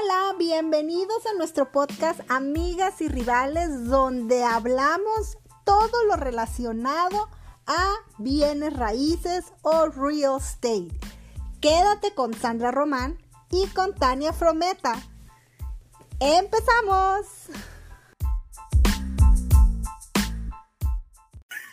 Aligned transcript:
Hola, 0.00 0.34
bienvenidos 0.38 1.26
a 1.26 1.36
nuestro 1.36 1.72
podcast 1.72 2.20
Amigas 2.28 3.00
y 3.00 3.08
Rivales, 3.08 3.86
donde 3.86 4.44
hablamos 4.44 5.38
todo 5.64 6.04
lo 6.04 6.16
relacionado 6.16 7.28
a 7.66 7.94
bienes 8.18 8.74
raíces 8.74 9.52
o 9.62 9.86
real 9.86 10.38
estate. 10.38 10.90
Quédate 11.60 12.14
con 12.14 12.32
Sandra 12.34 12.70
Román 12.70 13.18
y 13.50 13.66
con 13.68 13.94
Tania 13.94 14.32
Frometa. 14.32 14.94
¡Empezamos! 16.20 17.26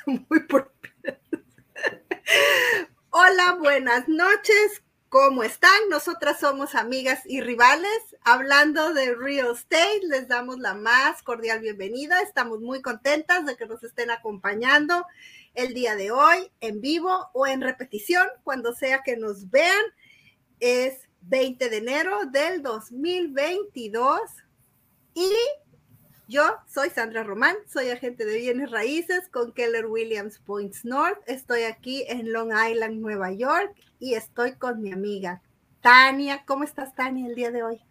Muy 0.07 0.39
por... 0.48 0.73
Hola, 3.12 3.55
buenas 3.60 4.07
noches. 4.07 4.85
¿Cómo 5.18 5.44
están? 5.44 5.88
Nosotras 5.90 6.42
somos 6.42 6.76
amigas 6.76 7.22
y 7.24 7.40
rivales. 7.40 8.02
Hablando 8.26 8.94
de 8.94 9.16
real 9.16 9.54
estate, 9.56 10.02
les 10.10 10.28
damos 10.28 10.60
la 10.60 10.73
más 10.73 11.23
cordial 11.23 11.62
bienvenida. 11.62 12.22
Estamos 12.22 12.60
muy 12.60 12.82
contentas 12.82 13.46
de 13.46 13.56
que 13.56 13.66
nos 13.66 13.82
estén 13.82 14.12
acompañando 14.12 15.06
el 15.54 15.73
día 15.73 15.96
de 15.96 16.12
hoy 16.12 16.52
en 16.59 16.82
vivo 16.82 17.30
o 17.32 17.48
en 17.48 17.62
repetición, 17.62 18.28
cuando 18.44 18.73
sea 18.73 19.04
que 19.04 19.16
nos 19.16 19.50
vean. 19.50 19.86
Es 20.59 21.08
20 21.22 21.70
de 21.70 21.78
enero 21.78 22.26
del 22.26 22.62
2022 22.62 24.20
y 25.14 25.32
yo 26.28 26.44
soy 26.68 26.90
Sandra 26.90 27.24
Román, 27.24 27.56
soy 27.72 27.90
agente 27.90 28.26
de 28.26 28.38
bienes 28.38 28.72
raíces 28.72 29.28
con 29.30 29.52
Keller 29.52 29.86
Williams 29.86 30.40
Points 30.40 30.84
North. 30.84 31.20
Estoy 31.28 31.64
aquí 31.64 32.04
en 32.08 32.32
Long 32.32 32.52
Island, 32.52 33.00
Nueva 33.00 33.32
York 33.32 33.76
y 34.00 34.16
estoy 34.16 34.54
con 34.54 34.82
mi 34.82 34.92
amiga 34.92 35.42
Tania. 35.82 36.44
¿Cómo 36.46 36.64
estás, 36.64 36.96
Tania, 36.96 37.28
el 37.28 37.36
día 37.36 37.52
de 37.52 37.64
hoy? 37.64 37.82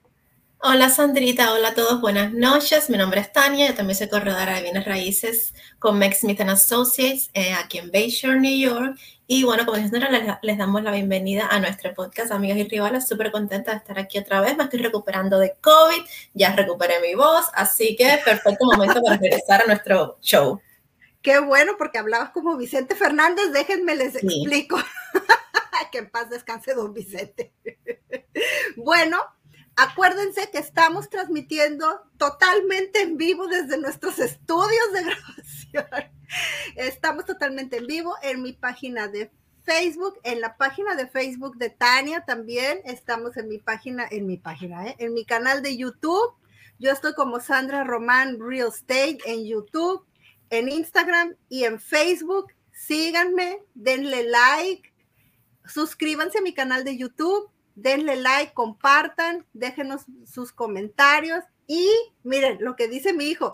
Hola 0.60 0.88
Sandrita, 0.88 1.52
hola 1.52 1.68
a 1.68 1.74
todos, 1.74 2.00
buenas 2.00 2.32
noches. 2.32 2.88
Mi 2.88 2.96
nombre 2.96 3.20
es 3.20 3.32
Tania, 3.32 3.68
yo 3.68 3.74
también 3.74 3.98
soy 3.98 4.08
corredora 4.08 4.54
de 4.54 4.62
bienes 4.62 4.84
raíces 4.84 5.54
con 5.78 5.98
Mex 5.98 6.20
Smith 6.20 6.40
Associates 6.40 7.30
eh, 7.34 7.52
aquí 7.52 7.78
en 7.78 7.90
Bayshore, 7.90 8.40
New 8.40 8.58
York. 8.58 8.98
Y 9.26 9.44
bueno, 9.44 9.66
como 9.66 9.76
siempre, 9.76 10.00
les, 10.10 10.22
les, 10.42 10.58
damos 10.58 10.82
la 10.82 10.90
bienvenida 10.90 11.48
a 11.50 11.60
nuestro 11.60 11.92
podcast, 11.94 12.32
amigas 12.32 12.58
y 12.58 12.64
rivales. 12.64 13.06
Súper 13.06 13.30
contenta 13.30 13.72
de 13.72 13.78
estar 13.78 13.98
aquí 13.98 14.18
otra 14.18 14.40
vez. 14.40 14.56
Me 14.56 14.64
estoy 14.64 14.80
recuperando 14.80 15.38
de 15.38 15.54
COVID, 15.60 16.02
ya 16.34 16.54
recuperé 16.54 17.00
mi 17.00 17.14
voz, 17.14 17.46
así 17.54 17.96
que 17.96 18.20
perfecto 18.24 18.64
momento 18.64 19.02
para 19.02 19.18
regresar 19.18 19.62
a 19.62 19.66
nuestro 19.66 20.18
show. 20.22 20.60
Qué 21.20 21.38
bueno, 21.40 21.72
porque 21.78 21.98
hablabas 21.98 22.30
como 22.30 22.56
Vicente 22.56 22.94
Fernández. 22.94 23.52
Déjenme 23.52 23.96
les 23.96 24.14
explico. 24.16 24.78
que 25.90 25.98
en 25.98 26.10
paz 26.10 26.28
descanse 26.28 26.74
don 26.74 26.92
Vicente. 26.92 27.52
bueno, 28.76 29.18
Acuérdense 29.76 30.50
que 30.50 30.58
estamos 30.58 31.10
transmitiendo 31.10 32.02
totalmente 32.16 33.02
en 33.02 33.16
vivo 33.16 33.48
desde 33.48 33.76
nuestros 33.78 34.18
estudios 34.20 34.92
de 34.92 35.02
grabación. 35.72 36.12
Estamos 36.76 37.24
totalmente 37.24 37.78
en 37.78 37.86
vivo 37.86 38.14
en 38.22 38.42
mi 38.42 38.52
página 38.52 39.08
de 39.08 39.32
Facebook, 39.64 40.20
en 40.22 40.40
la 40.40 40.56
página 40.56 40.94
de 40.94 41.08
Facebook 41.08 41.56
de 41.56 41.70
Tania 41.70 42.24
también. 42.24 42.80
Estamos 42.84 43.36
en 43.36 43.48
mi 43.48 43.58
página, 43.58 44.06
en 44.08 44.26
mi 44.26 44.36
página, 44.36 44.86
¿eh? 44.86 44.96
en 44.98 45.12
mi 45.12 45.24
canal 45.24 45.62
de 45.62 45.76
YouTube. 45.76 46.34
Yo 46.78 46.92
estoy 46.92 47.14
como 47.14 47.40
Sandra 47.40 47.82
Román 47.82 48.38
Real 48.38 48.68
Estate 48.68 49.18
en 49.24 49.44
YouTube, 49.44 50.04
en 50.50 50.68
Instagram 50.68 51.34
y 51.48 51.64
en 51.64 51.80
Facebook. 51.80 52.52
Síganme, 52.72 53.58
denle 53.74 54.24
like, 54.24 54.92
suscríbanse 55.66 56.38
a 56.38 56.42
mi 56.42 56.52
canal 56.52 56.84
de 56.84 56.96
YouTube 56.96 57.53
denle 57.74 58.16
like, 58.16 58.54
compartan, 58.54 59.46
déjenos 59.52 60.02
sus 60.26 60.52
comentarios 60.52 61.44
y 61.66 61.88
miren 62.22 62.58
lo 62.60 62.76
que 62.76 62.88
dice 62.88 63.12
mi 63.12 63.26
hijo. 63.26 63.50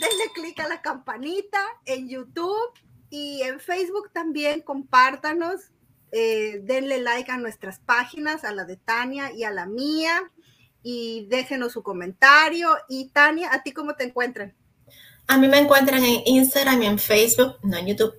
Denle 0.00 0.32
clic 0.32 0.60
a 0.60 0.68
la 0.68 0.80
campanita 0.80 1.60
en 1.84 2.08
YouTube 2.08 2.72
y 3.10 3.42
en 3.42 3.58
Facebook 3.60 4.10
también, 4.12 4.60
compártanos, 4.60 5.70
eh, 6.12 6.60
denle 6.62 7.00
like 7.00 7.30
a 7.30 7.36
nuestras 7.36 7.80
páginas, 7.80 8.44
a 8.44 8.52
la 8.52 8.64
de 8.64 8.76
Tania 8.76 9.32
y 9.32 9.44
a 9.44 9.50
la 9.50 9.66
mía 9.66 10.30
y 10.82 11.26
déjenos 11.28 11.72
su 11.72 11.82
comentario. 11.82 12.76
Y 12.88 13.08
Tania, 13.08 13.52
¿a 13.52 13.62
ti 13.62 13.72
cómo 13.72 13.94
te 13.94 14.04
encuentran? 14.04 14.54
A 15.26 15.36
mí 15.36 15.48
me 15.48 15.58
encuentran 15.58 16.02
en 16.02 16.22
Instagram 16.24 16.82
y 16.82 16.86
en 16.86 16.98
Facebook, 16.98 17.56
no 17.62 17.76
en 17.76 17.88
YouTube, 17.88 18.14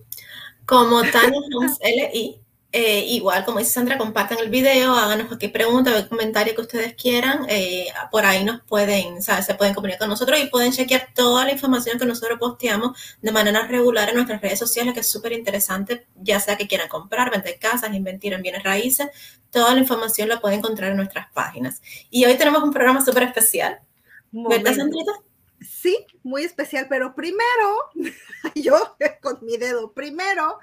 como 0.65 1.01
Tania 1.01 1.39
LI. 2.13 2.41
Eh, 2.71 3.03
igual, 3.07 3.43
como 3.45 3.57
dice 3.57 3.71
Sandra, 3.71 3.97
compartan 3.97 4.37
el 4.39 4.49
video, 4.49 4.93
háganos 4.93 5.25
cualquier 5.25 5.51
pregunta, 5.51 5.89
cualquier 5.89 6.09
comentario 6.09 6.53
que 6.53 6.61
ustedes 6.61 6.93
quieran. 6.93 7.47
Eh, 7.49 7.87
por 8.11 8.25
ahí 8.25 8.43
nos 8.43 8.61
pueden, 8.61 9.23
¿sabes? 9.23 9.47
Se 9.47 9.55
pueden 9.55 9.73
comunicar 9.73 9.99
con 9.99 10.09
nosotros 10.09 10.39
y 10.39 10.47
pueden 10.47 10.71
chequear 10.71 11.09
toda 11.15 11.45
la 11.45 11.51
información 11.51 11.97
que 11.97 12.05
nosotros 12.05 12.37
posteamos 12.37 12.95
de 13.23 13.31
manera 13.31 13.65
regular 13.65 14.09
en 14.09 14.15
nuestras 14.15 14.39
redes 14.39 14.59
sociales, 14.59 14.93
que 14.93 14.99
es 14.99 15.09
súper 15.09 15.31
interesante, 15.31 16.05
ya 16.15 16.39
sea 16.39 16.57
que 16.57 16.67
quieran 16.67 16.89
comprar, 16.89 17.31
vender 17.31 17.57
casas, 17.59 17.91
invertir 17.95 18.33
en 18.33 18.43
bienes 18.43 18.61
raíces. 18.61 19.07
Toda 19.49 19.73
la 19.73 19.79
información 19.79 20.29
la 20.29 20.39
pueden 20.39 20.59
encontrar 20.59 20.91
en 20.91 20.97
nuestras 20.97 21.31
páginas. 21.31 21.81
Y 22.11 22.25
hoy 22.25 22.35
tenemos 22.35 22.61
un 22.61 22.71
programa 22.71 23.03
súper 23.03 23.23
especial. 23.23 23.79
¿Verdad, 24.31 24.75
Sandrita? 24.75 25.11
Sí, 25.59 26.05
muy 26.21 26.43
especial, 26.43 26.85
pero 26.87 27.15
primero, 27.15 27.89
yo 28.55 28.95
con 29.21 29.39
mi 29.41 29.57
dedo, 29.57 29.91
primero 29.91 30.59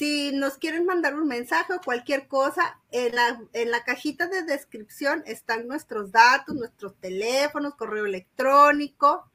si 0.00 0.32
nos 0.32 0.56
quieren 0.56 0.86
mandar 0.86 1.14
un 1.14 1.28
mensaje 1.28 1.74
o 1.74 1.80
cualquier 1.82 2.26
cosa, 2.26 2.80
en 2.90 3.14
la, 3.14 3.38
en 3.52 3.70
la 3.70 3.84
cajita 3.84 4.28
de 4.28 4.44
descripción 4.44 5.22
están 5.26 5.68
nuestros 5.68 6.10
datos, 6.10 6.54
nuestros 6.54 6.96
teléfonos, 7.00 7.74
correo 7.74 8.06
electrónico. 8.06 9.30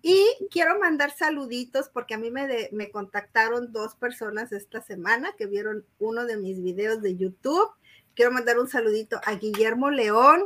Y 0.00 0.24
quiero 0.50 0.78
mandar 0.78 1.14
saluditos 1.14 1.90
porque 1.90 2.14
a 2.14 2.18
mí 2.18 2.30
me, 2.30 2.70
me 2.72 2.90
contactaron 2.90 3.70
dos 3.70 3.96
personas 3.96 4.50
esta 4.50 4.80
semana 4.80 5.34
que 5.36 5.44
vieron 5.44 5.84
uno 5.98 6.24
de 6.24 6.38
mis 6.38 6.62
videos 6.62 7.02
de 7.02 7.14
YouTube. 7.14 7.68
Quiero 8.14 8.32
mandar 8.32 8.58
un 8.58 8.68
saludito 8.68 9.20
a 9.26 9.34
Guillermo 9.34 9.90
León 9.90 10.42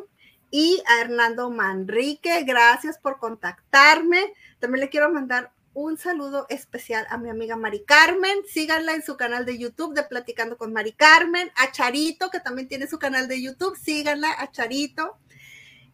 y 0.50 0.82
a 0.88 1.02
Hernando 1.02 1.50
Manrique. 1.50 2.42
Gracias 2.42 2.98
por 2.98 3.20
contactarme. 3.20 4.34
También 4.58 4.80
le 4.80 4.90
quiero 4.90 5.12
mandar 5.12 5.52
un 5.74 5.96
saludo 5.96 6.46
especial 6.48 7.06
a 7.08 7.18
mi 7.18 7.30
amiga 7.30 7.56
Mari 7.56 7.84
Carmen. 7.84 8.38
Síganla 8.46 8.94
en 8.94 9.02
su 9.02 9.16
canal 9.16 9.46
de 9.46 9.58
YouTube 9.58 9.94
de 9.94 10.02
Platicando 10.02 10.58
con 10.58 10.72
Mari 10.72 10.92
Carmen. 10.92 11.50
A 11.56 11.72
Charito, 11.72 12.30
que 12.30 12.40
también 12.40 12.68
tiene 12.68 12.86
su 12.86 12.98
canal 12.98 13.28
de 13.28 13.42
YouTube. 13.42 13.76
Síganla 13.76 14.28
a 14.38 14.50
Charito. 14.50 15.16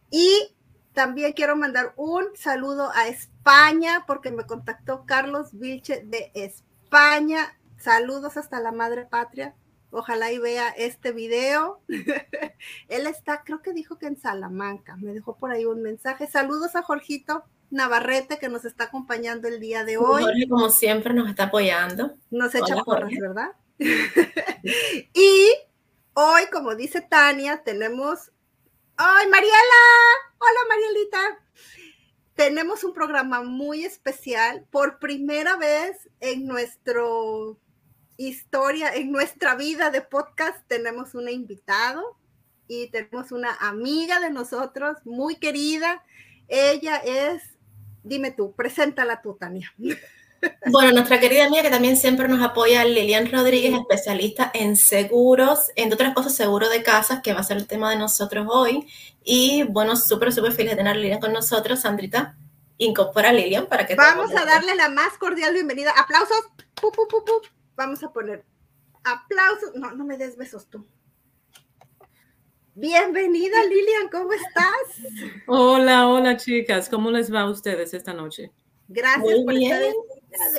Y 0.09 0.55
también 0.93 1.33
quiero 1.33 1.55
mandar 1.55 1.93
un 1.95 2.25
saludo 2.35 2.91
a 2.93 3.07
España 3.07 4.03
porque 4.05 4.31
me 4.31 4.45
contactó 4.45 5.05
Carlos 5.05 5.49
Vilche 5.53 6.03
de 6.03 6.31
España. 6.33 7.57
Saludos 7.77 8.35
hasta 8.35 8.59
la 8.59 8.71
madre 8.71 9.05
patria. 9.05 9.55
Ojalá 9.91 10.31
y 10.31 10.39
vea 10.39 10.69
este 10.69 11.13
video. 11.13 11.81
Él 12.89 13.07
está, 13.07 13.43
creo 13.43 13.61
que 13.61 13.73
dijo 13.73 13.97
que 13.97 14.07
en 14.07 14.19
Salamanca. 14.19 14.97
Me 14.97 15.13
dejó 15.13 15.37
por 15.37 15.51
ahí 15.51 15.65
un 15.65 15.81
mensaje. 15.81 16.27
Saludos 16.27 16.75
a 16.75 16.81
Jorgito 16.81 17.45
Navarrete 17.71 18.39
que 18.39 18.49
nos 18.49 18.65
está 18.65 18.85
acompañando 18.85 19.47
el 19.47 19.59
día 19.59 19.83
de 19.83 19.97
hoy. 19.97 20.23
Jorge, 20.23 20.49
como 20.49 20.69
siempre, 20.69 21.13
nos 21.13 21.29
está 21.29 21.45
apoyando. 21.45 22.15
Nos 22.31 22.53
echa 22.55 22.83
porras, 22.83 23.11
¿verdad? 23.19 23.51
y 25.13 25.53
hoy, 26.13 26.41
como 26.51 26.75
dice 26.75 27.01
Tania, 27.01 27.61
tenemos. 27.63 28.31
¡Ay, 28.97 29.27
Mariela! 29.27 29.55
Hola, 30.39 30.59
Marielita. 30.67 31.39
Tenemos 32.35 32.83
un 32.83 32.93
programa 32.93 33.43
muy 33.43 33.85
especial. 33.85 34.65
Por 34.71 34.99
primera 34.99 35.55
vez 35.57 36.09
en 36.19 36.47
nuestra 36.47 37.03
historia, 38.17 38.93
en 38.95 39.11
nuestra 39.11 39.55
vida 39.55 39.91
de 39.91 40.01
podcast, 40.01 40.65
tenemos 40.67 41.15
un 41.15 41.29
invitado 41.29 42.17
y 42.67 42.87
tenemos 42.91 43.31
una 43.31 43.53
amiga 43.55 44.19
de 44.19 44.29
nosotros 44.29 44.97
muy 45.05 45.35
querida. 45.35 46.03
Ella 46.47 46.97
es 46.97 47.58
Dime 48.03 48.31
tú, 48.31 48.53
preséntala 48.53 49.21
tú, 49.21 49.35
Tania. 49.35 49.73
Bueno, 50.67 50.93
nuestra 50.93 51.19
querida 51.19 51.45
amiga 51.45 51.63
que 51.63 51.69
también 51.69 51.97
siempre 51.97 52.27
nos 52.27 52.41
apoya, 52.41 52.85
Lilian 52.85 53.29
Rodríguez, 53.31 53.73
especialista 53.73 54.49
en 54.53 54.77
seguros, 54.77 55.69
entre 55.75 55.95
otras 55.95 56.13
cosas, 56.13 56.33
seguro 56.33 56.69
de 56.69 56.81
casas, 56.81 57.21
que 57.21 57.33
va 57.33 57.41
a 57.41 57.43
ser 57.43 57.57
el 57.57 57.67
tema 57.67 57.89
de 57.89 57.97
nosotros 57.97 58.47
hoy. 58.49 58.87
Y 59.23 59.63
bueno, 59.63 59.95
súper, 59.95 60.31
súper 60.31 60.53
feliz 60.53 60.71
de 60.71 60.77
tener 60.77 60.95
a 60.95 60.97
Lilian 60.97 61.19
con 61.19 61.33
nosotros. 61.33 61.81
Sandrita, 61.81 62.37
incorpora 62.77 63.29
a 63.29 63.33
Lilian 63.33 63.67
para 63.67 63.85
que... 63.85 63.95
Vamos 63.95 64.33
a 64.35 64.45
darle 64.45 64.75
la 64.75 64.89
más 64.89 65.17
cordial 65.17 65.53
bienvenida. 65.53 65.91
Aplausos. 65.97 66.45
Vamos 67.75 68.03
a 68.03 68.13
poner 68.13 68.45
aplausos. 69.03 69.71
No, 69.75 69.91
no 69.91 70.05
me 70.05 70.17
des 70.17 70.37
besos 70.37 70.69
tú. 70.69 70.85
Bienvenida 72.81 73.57
Lilian, 73.65 74.07
¿cómo 74.09 74.31
estás? 74.31 75.43
Hola, 75.47 76.07
hola 76.07 76.37
chicas, 76.37 76.87
¿cómo 76.87 77.11
les 77.11 77.33
va 77.33 77.41
a 77.41 77.49
ustedes 77.49 77.93
esta 77.93 78.13
noche? 78.13 78.53
Gracias 78.87 79.39
por 79.43 79.53
estar 79.53 79.81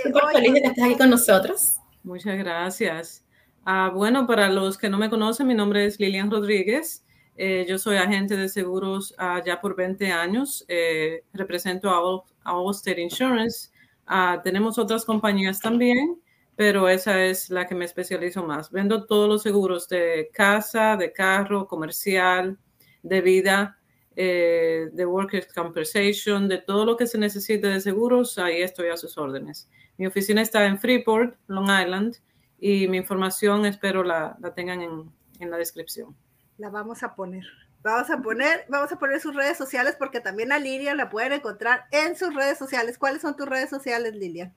Súper 0.02 0.22
feliz 0.34 0.52
de 0.52 0.60
que 0.60 0.66
estés 0.68 0.84
aquí 0.84 0.96
con 0.98 1.08
nosotros. 1.08 1.78
Muchas 2.02 2.36
gracias. 2.36 3.24
Ah, 3.64 3.90
bueno, 3.94 4.26
para 4.26 4.50
los 4.50 4.76
que 4.76 4.90
no 4.90 4.98
me 4.98 5.08
conocen, 5.08 5.46
mi 5.46 5.54
nombre 5.54 5.86
es 5.86 5.98
Lilian 5.98 6.30
Rodríguez. 6.30 7.06
Eh, 7.38 7.64
yo 7.66 7.78
soy 7.78 7.96
agente 7.96 8.36
de 8.36 8.50
seguros 8.50 9.14
uh, 9.18 9.42
ya 9.42 9.58
por 9.58 9.74
20 9.74 10.12
años. 10.12 10.66
Eh, 10.68 11.24
represento 11.32 11.88
a, 11.88 12.02
All, 12.02 12.20
a 12.44 12.50
Allstate 12.50 13.00
Insurance. 13.00 13.70
Uh, 14.06 14.42
tenemos 14.44 14.76
otras 14.78 15.06
compañías 15.06 15.58
también, 15.58 16.20
pero 16.60 16.90
esa 16.90 17.24
es 17.24 17.48
la 17.48 17.66
que 17.66 17.74
me 17.74 17.86
especializo 17.86 18.44
más. 18.44 18.70
Vendo 18.70 19.06
todos 19.06 19.26
los 19.26 19.40
seguros 19.40 19.88
de 19.88 20.28
casa, 20.30 20.94
de 20.98 21.10
carro, 21.10 21.66
comercial, 21.66 22.58
de 23.02 23.22
vida, 23.22 23.78
eh, 24.14 24.90
de 24.92 25.06
workers' 25.06 25.54
compensation, 25.54 26.48
de 26.48 26.58
todo 26.58 26.84
lo 26.84 26.98
que 26.98 27.06
se 27.06 27.16
necesite 27.16 27.66
de 27.66 27.80
seguros. 27.80 28.36
Ahí 28.36 28.60
estoy 28.60 28.90
a 28.90 28.98
sus 28.98 29.16
órdenes. 29.16 29.70
Mi 29.96 30.06
oficina 30.06 30.42
está 30.42 30.66
en 30.66 30.78
Freeport, 30.78 31.34
Long 31.46 31.70
Island, 31.70 32.16
y 32.58 32.88
mi 32.88 32.98
información 32.98 33.64
espero 33.64 34.04
la, 34.04 34.36
la 34.38 34.52
tengan 34.52 34.82
en, 34.82 35.10
en 35.38 35.50
la 35.50 35.56
descripción 35.56 36.14
la 36.58 36.68
vamos 36.68 37.02
a 37.02 37.14
poner. 37.14 37.44
Vamos 37.82 38.10
a 38.10 38.18
poner, 38.18 38.66
vamos 38.68 38.92
a 38.92 38.98
poner 38.98 39.18
sus 39.18 39.34
redes 39.34 39.56
sociales 39.56 39.96
porque 39.98 40.20
también 40.20 40.52
a 40.52 40.58
Lilian 40.58 40.98
la 40.98 41.08
pueden 41.08 41.32
encontrar 41.32 41.86
en 41.90 42.14
sus 42.16 42.34
redes 42.34 42.58
sociales. 42.58 42.98
¿Cuáles 42.98 43.22
son 43.22 43.34
tus 43.34 43.48
redes 43.48 43.70
sociales, 43.70 44.14
Lilian? 44.14 44.54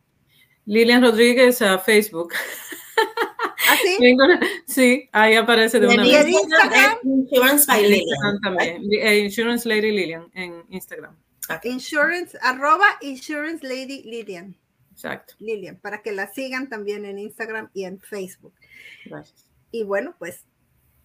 Lilian 0.66 1.02
Rodríguez 1.02 1.62
a 1.62 1.78
Facebook. 1.80 2.34
¿Ah, 3.70 3.78
sí? 3.82 4.18
sí, 4.66 5.10
ahí 5.12 5.36
aparece 5.36 5.80
de 5.80 5.88
una 5.88 6.04
vez. 6.04 6.28
Instagram? 6.28 6.98
Insurance 7.04 7.66
by 7.66 7.82
Lilian. 7.82 8.42
También. 8.42 8.84
Eh, 8.92 9.20
Insurance 9.20 9.68
Lady 9.68 9.92
Lilian 9.92 10.30
en 10.34 10.64
Instagram. 10.70 11.16
Insurance, 11.64 12.38
arroba 12.42 12.86
Insurance 13.02 13.66
Lady 13.66 14.04
Lilian. 14.04 14.56
Exacto. 14.92 15.36
Lilian, 15.40 15.78
para 15.78 16.02
que 16.02 16.12
la 16.12 16.32
sigan 16.32 16.70
también 16.70 17.06
en 17.06 17.20
Instagram 17.20 17.70
y 17.74 17.86
en 17.86 18.00
Facebook. 18.00 18.54
Gracias. 19.06 19.46
Y 19.72 19.84
bueno, 19.84 20.16
pues 20.20 20.46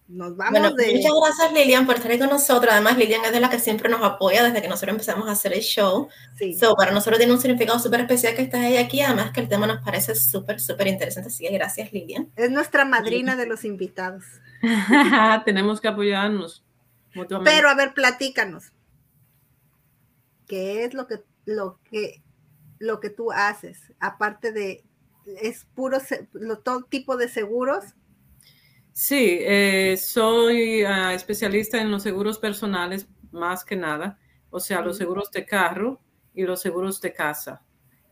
nos 0.09 0.35
vamos 0.35 0.59
bueno, 0.59 0.75
de... 0.75 0.95
Muchas 0.95 1.11
gracias 1.23 1.53
Lilian 1.53 1.85
por 1.85 1.95
estar 1.95 2.09
ahí 2.09 2.17
con 2.17 2.29
nosotros. 2.29 2.73
Además, 2.73 2.97
Lilian 2.97 3.23
es 3.23 3.31
de 3.31 3.39
la 3.39 3.49
que 3.49 3.59
siempre 3.59 3.89
nos 3.89 4.01
apoya 4.01 4.43
desde 4.43 4.59
que 4.59 4.67
nosotros 4.67 4.93
empezamos 4.93 5.29
a 5.29 5.33
hacer 5.33 5.53
el 5.53 5.61
show. 5.61 6.09
Sí. 6.35 6.55
So, 6.55 6.75
para 6.75 6.91
nosotros 6.91 7.19
tiene 7.19 7.31
un 7.31 7.39
significado 7.39 7.77
súper 7.77 8.01
especial 8.01 8.33
que 8.35 8.41
estés 8.41 8.59
ahí 8.59 8.77
aquí. 8.77 9.01
Además 9.01 9.31
que 9.31 9.41
el 9.41 9.47
tema 9.47 9.67
nos 9.67 9.83
parece 9.83 10.15
súper, 10.15 10.59
súper 10.59 10.87
interesante. 10.87 11.29
Así 11.29 11.47
que 11.47 11.53
gracias 11.53 11.93
Lilian. 11.93 12.31
Es 12.35 12.49
nuestra 12.49 12.85
madrina 12.85 13.35
de 13.35 13.45
los 13.45 13.63
invitados. 13.63 14.23
Tenemos 15.45 15.79
que 15.79 15.89
apoyarnos 15.89 16.65
mutuamente. 17.13 17.51
Pero 17.55 17.69
a 17.69 17.75
ver, 17.75 17.93
platícanos. 17.93 18.71
¿Qué 20.47 20.85
es 20.85 20.95
lo 20.95 21.05
que, 21.05 21.17
lo 21.45 21.79
que, 21.83 22.23
lo 22.79 22.99
que 22.99 23.11
tú 23.11 23.31
haces? 23.31 23.93
Aparte 23.99 24.51
de, 24.51 24.83
es 25.39 25.65
puro, 25.75 25.99
todo 26.63 26.81
tipo 26.81 27.15
de 27.15 27.29
seguros 27.29 27.93
Sí, 28.99 29.37
eh, 29.39 29.95
soy 29.95 30.83
uh, 30.83 31.11
especialista 31.11 31.79
en 31.79 31.89
los 31.89 32.03
seguros 32.03 32.37
personales 32.37 33.07
más 33.31 33.63
que 33.63 33.77
nada, 33.77 34.19
o 34.49 34.59
sea, 34.59 34.81
los 34.81 34.97
seguros 34.97 35.31
de 35.31 35.45
carro 35.45 36.01
y 36.33 36.43
los 36.43 36.59
seguros 36.59 36.99
de 36.99 37.13
casa. 37.13 37.63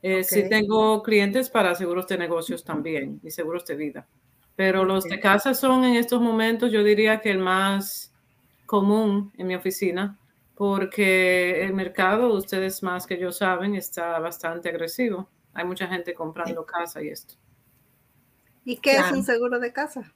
Eh, 0.01 0.21
okay. 0.23 0.23
Sí 0.23 0.49
tengo 0.49 1.03
clientes 1.03 1.49
para 1.49 1.75
seguros 1.75 2.07
de 2.07 2.17
negocios 2.17 2.63
también 2.63 3.19
y 3.21 3.31
seguros 3.31 3.65
de 3.65 3.75
vida, 3.75 4.07
pero 4.55 4.83
okay. 4.83 4.93
los 4.93 5.03
de 5.03 5.19
casa 5.19 5.53
son 5.53 5.83
en 5.83 5.97
estos 5.97 6.21
momentos, 6.21 6.71
yo 6.71 6.81
diría 6.85 7.19
que 7.19 7.31
el 7.31 7.39
más 7.39 8.13
común 8.65 9.33
en 9.37 9.47
mi 9.47 9.55
oficina, 9.55 10.17
porque 10.55 11.65
el 11.65 11.73
mercado, 11.73 12.33
ustedes 12.33 12.81
más 12.81 13.05
que 13.05 13.19
yo 13.19 13.33
saben, 13.33 13.75
está 13.75 14.17
bastante 14.19 14.69
agresivo. 14.69 15.27
Hay 15.53 15.65
mucha 15.65 15.85
gente 15.87 16.13
comprando 16.13 16.65
casa 16.65 17.03
y 17.03 17.09
esto. 17.09 17.33
¿Y 18.63 18.77
qué 18.77 18.91
claro. 18.91 19.07
es 19.07 19.11
un 19.11 19.23
seguro 19.25 19.59
de 19.59 19.73
casa? 19.73 20.13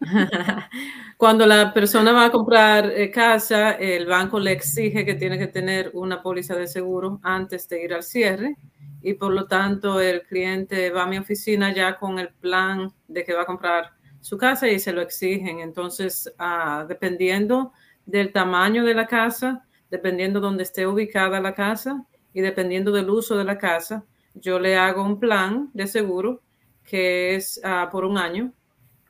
Cuando 1.16 1.46
la 1.46 1.72
persona 1.72 2.12
va 2.12 2.26
a 2.26 2.30
comprar 2.30 2.90
eh, 2.90 3.10
casa, 3.10 3.72
el 3.72 4.06
banco 4.06 4.40
le 4.40 4.52
exige 4.52 5.04
que 5.04 5.14
tiene 5.14 5.38
que 5.38 5.48
tener 5.48 5.90
una 5.94 6.22
póliza 6.22 6.54
de 6.54 6.66
seguro 6.66 7.20
antes 7.22 7.68
de 7.68 7.84
ir 7.84 7.92
al 7.92 8.02
cierre 8.02 8.56
y 9.02 9.14
por 9.14 9.32
lo 9.32 9.46
tanto 9.46 10.00
el 10.00 10.22
cliente 10.22 10.90
va 10.90 11.04
a 11.04 11.06
mi 11.06 11.18
oficina 11.18 11.74
ya 11.74 11.98
con 11.98 12.18
el 12.18 12.32
plan 12.32 12.92
de 13.08 13.24
que 13.24 13.34
va 13.34 13.42
a 13.42 13.46
comprar 13.46 13.92
su 14.20 14.36
casa 14.36 14.68
y 14.68 14.78
se 14.78 14.92
lo 14.92 15.00
exigen. 15.00 15.60
Entonces, 15.60 16.32
uh, 16.38 16.86
dependiendo 16.86 17.72
del 18.04 18.32
tamaño 18.32 18.84
de 18.84 18.94
la 18.94 19.06
casa, 19.06 19.66
dependiendo 19.90 20.40
dónde 20.40 20.62
esté 20.62 20.86
ubicada 20.86 21.40
la 21.40 21.54
casa 21.54 22.04
y 22.32 22.40
dependiendo 22.40 22.92
del 22.92 23.10
uso 23.10 23.36
de 23.36 23.44
la 23.44 23.58
casa, 23.58 24.04
yo 24.34 24.58
le 24.58 24.76
hago 24.76 25.02
un 25.02 25.18
plan 25.18 25.70
de 25.72 25.86
seguro 25.86 26.42
que 26.84 27.34
es 27.34 27.60
uh, 27.64 27.90
por 27.90 28.04
un 28.04 28.18
año 28.18 28.52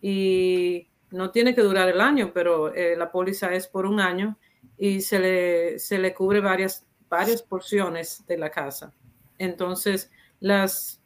y 0.00 0.88
no 1.11 1.31
tiene 1.31 1.55
que 1.55 1.62
durar 1.62 1.88
el 1.88 2.00
año, 2.00 2.32
pero 2.32 2.73
eh, 2.75 2.97
la 2.97 3.11
póliza 3.11 3.52
es 3.55 3.67
por 3.67 3.87
un 3.87 4.00
año 4.00 4.38
y 4.79 5.00
se 5.00 5.19
le, 5.19 5.79
se 5.79 5.99
le 5.99 6.14
cubre 6.14 6.41
varias, 6.41 6.87
varias 7.08 7.43
porciones 7.43 8.25
de 8.26 8.38
la 8.38 8.50
casa. 8.50 8.93
Entonces, 9.38 10.11
las, 10.38 11.00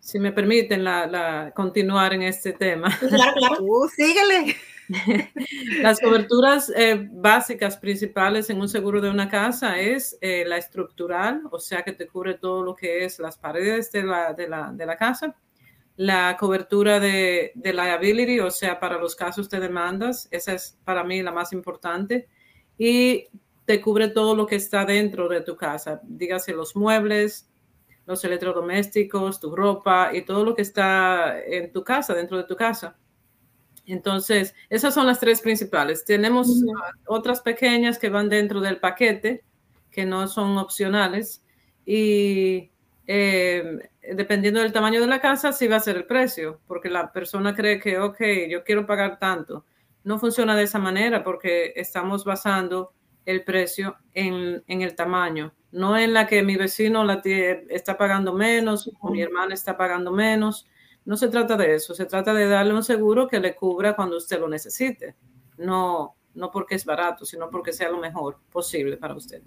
si 0.00 0.18
me 0.18 0.32
permiten 0.32 0.84
la, 0.84 1.06
la 1.06 1.52
continuar 1.54 2.14
en 2.14 2.22
este 2.22 2.52
tema. 2.52 2.96
Claro, 2.98 3.32
claro. 3.34 3.56
Uh, 3.60 3.88
síguele. 3.88 4.56
Las 5.82 6.00
coberturas 6.00 6.72
eh, 6.74 7.08
básicas 7.10 7.76
principales 7.76 8.48
en 8.48 8.60
un 8.60 8.68
seguro 8.68 9.00
de 9.00 9.10
una 9.10 9.28
casa 9.28 9.78
es 9.78 10.16
eh, 10.22 10.44
la 10.46 10.56
estructural, 10.56 11.42
o 11.50 11.58
sea 11.58 11.82
que 11.82 11.92
te 11.92 12.06
cubre 12.06 12.34
todo 12.34 12.62
lo 12.62 12.74
que 12.74 13.04
es 13.04 13.18
las 13.18 13.36
paredes 13.36 13.92
de 13.92 14.02
la, 14.04 14.32
de 14.32 14.48
la, 14.48 14.72
de 14.72 14.86
la 14.86 14.96
casa, 14.96 15.36
la 15.98 16.36
cobertura 16.38 17.00
de, 17.00 17.50
de, 17.56 17.72
liability, 17.72 18.38
o 18.38 18.52
sea, 18.52 18.78
para 18.78 18.98
los 18.98 19.16
casos 19.16 19.50
de 19.50 19.58
demandas, 19.58 20.28
esa 20.30 20.52
es 20.54 20.78
para 20.84 21.02
mí 21.02 21.20
la 21.22 21.32
más 21.32 21.52
importante, 21.52 22.28
y 22.78 23.26
te 23.64 23.80
cubre 23.80 24.06
todo 24.06 24.36
lo 24.36 24.46
que 24.46 24.54
está 24.54 24.84
dentro 24.84 25.28
de 25.28 25.40
tu 25.40 25.56
casa, 25.56 26.00
dígase 26.04 26.52
los 26.52 26.76
muebles, 26.76 27.50
los 28.06 28.22
electrodomésticos, 28.24 29.40
tu 29.40 29.54
ropa 29.56 30.10
y 30.14 30.22
todo 30.22 30.44
lo 30.44 30.54
que 30.54 30.62
está 30.62 31.42
en 31.44 31.72
tu 31.72 31.82
casa, 31.82 32.14
dentro 32.14 32.36
de 32.36 32.44
tu 32.44 32.54
casa. 32.54 32.96
Entonces, 33.84 34.54
esas 34.70 34.94
son 34.94 35.06
las 35.06 35.18
tres 35.18 35.40
principales. 35.40 36.04
Tenemos 36.04 36.48
uh 36.48 36.52
-huh. 36.52 36.92
otras 37.06 37.40
pequeñas 37.40 37.98
que 37.98 38.08
van 38.08 38.28
dentro 38.28 38.60
del 38.60 38.78
paquete, 38.78 39.42
que 39.90 40.06
no 40.06 40.28
son 40.28 40.58
opcionales, 40.58 41.44
y 41.84 42.70
eh, 43.06 43.90
dependiendo 44.14 44.60
del 44.60 44.72
tamaño 44.72 45.00
de 45.00 45.06
la 45.06 45.20
casa, 45.20 45.52
sí 45.52 45.68
va 45.68 45.76
a 45.76 45.80
ser 45.80 45.96
el 45.96 46.06
precio, 46.06 46.60
porque 46.66 46.88
la 46.88 47.12
persona 47.12 47.54
cree 47.54 47.78
que, 47.78 47.98
ok, 47.98 48.20
yo 48.48 48.64
quiero 48.64 48.86
pagar 48.86 49.18
tanto. 49.18 49.64
No 50.04 50.18
funciona 50.18 50.56
de 50.56 50.64
esa 50.64 50.78
manera 50.78 51.22
porque 51.22 51.72
estamos 51.76 52.24
basando 52.24 52.92
el 53.24 53.44
precio 53.44 53.96
en, 54.14 54.62
el 54.66 54.94
tamaño, 54.94 55.52
no 55.70 55.98
en 55.98 56.14
la 56.14 56.26
que 56.26 56.42
mi 56.42 56.56
vecino 56.56 57.04
la 57.04 57.20
está 57.68 57.98
pagando 57.98 58.32
menos 58.32 58.90
o 59.00 59.10
mi 59.10 59.20
hermana 59.20 59.52
está 59.52 59.76
pagando 59.76 60.12
menos. 60.12 60.66
No 61.04 61.16
se 61.16 61.28
trata 61.28 61.56
de 61.56 61.74
eso, 61.74 61.94
se 61.94 62.06
trata 62.06 62.32
de 62.32 62.48
darle 62.48 62.74
un 62.74 62.82
seguro 62.82 63.28
que 63.28 63.40
le 63.40 63.54
cubra 63.54 63.94
cuando 63.94 64.16
usted 64.16 64.40
lo 64.40 64.48
necesite, 64.48 65.16
no, 65.58 66.16
no 66.34 66.50
porque 66.50 66.76
es 66.76 66.84
barato, 66.84 67.24
sino 67.26 67.50
porque 67.50 67.72
sea 67.72 67.90
lo 67.90 67.98
mejor 67.98 68.38
posible 68.50 68.96
para 68.96 69.14
usted. 69.14 69.42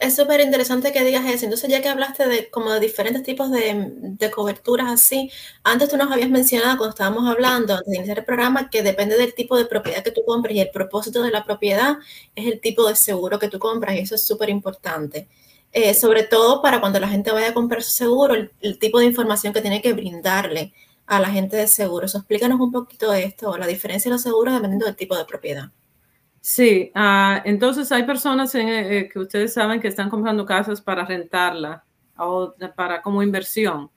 Es 0.00 0.16
súper 0.16 0.40
interesante 0.40 0.92
que 0.92 1.04
digas 1.04 1.26
eso. 1.26 1.44
Entonces, 1.44 1.68
ya 1.68 1.82
que 1.82 1.88
hablaste 1.90 2.26
de 2.26 2.50
como 2.50 2.72
de 2.72 2.80
diferentes 2.80 3.22
tipos 3.22 3.50
de, 3.50 3.92
de, 4.00 4.30
coberturas 4.30 4.90
así, 4.90 5.30
antes 5.62 5.90
tú 5.90 5.98
nos 5.98 6.10
habías 6.10 6.30
mencionado 6.30 6.78
cuando 6.78 6.94
estábamos 6.94 7.28
hablando, 7.28 7.74
antes 7.74 7.90
de 7.90 7.96
iniciar 7.98 8.18
el 8.18 8.24
programa, 8.24 8.70
que 8.70 8.82
depende 8.82 9.18
del 9.18 9.34
tipo 9.34 9.58
de 9.58 9.66
propiedad 9.66 10.02
que 10.02 10.10
tú 10.10 10.22
compres 10.24 10.56
y 10.56 10.60
el 10.60 10.70
propósito 10.70 11.22
de 11.22 11.30
la 11.30 11.44
propiedad 11.44 11.98
es 12.34 12.46
el 12.46 12.60
tipo 12.62 12.88
de 12.88 12.96
seguro 12.96 13.38
que 13.38 13.48
tú 13.48 13.58
compras 13.58 13.94
y 13.94 13.98
eso 13.98 14.14
es 14.14 14.24
súper 14.24 14.48
importante. 14.48 15.28
Eh, 15.72 15.94
sobre 15.94 16.24
todo 16.24 16.62
para 16.62 16.80
cuando 16.80 16.98
la 16.98 17.08
gente 17.08 17.30
vaya 17.30 17.50
a 17.50 17.54
comprar 17.54 17.82
su 17.82 17.90
seguro, 17.92 18.34
el, 18.34 18.78
tipo 18.78 18.98
de 19.00 19.06
información 19.06 19.52
que 19.52 19.60
tiene 19.60 19.82
que 19.82 19.92
brindarle 19.92 20.72
a 21.06 21.20
la 21.20 21.28
gente 21.28 21.56
de 21.56 21.68
seguro. 21.68 22.06
Eso, 22.06 22.18
explícanos 22.18 22.58
un 22.60 22.72
poquito 22.72 23.12
esto, 23.12 23.56
la 23.58 23.66
diferencia 23.66 24.08
de 24.10 24.14
los 24.14 24.22
seguros 24.22 24.54
dependiendo 24.54 24.86
del 24.86 24.96
tipo 24.96 25.16
de 25.16 25.26
propiedad. 25.26 25.70
Sí, 26.40 26.90
uh, 26.94 27.42
entonces 27.44 27.92
hay 27.92 28.04
personas 28.04 28.54
en, 28.54 28.68
eh, 28.68 29.08
que 29.12 29.18
ustedes 29.18 29.52
saben 29.52 29.80
que 29.80 29.88
están 29.88 30.08
comprando 30.08 30.46
casas 30.46 30.80
para 30.80 31.04
rentarla 31.04 31.84
o 32.16 32.54
para 32.74 33.02
como 33.02 33.22
inversión. 33.22 33.90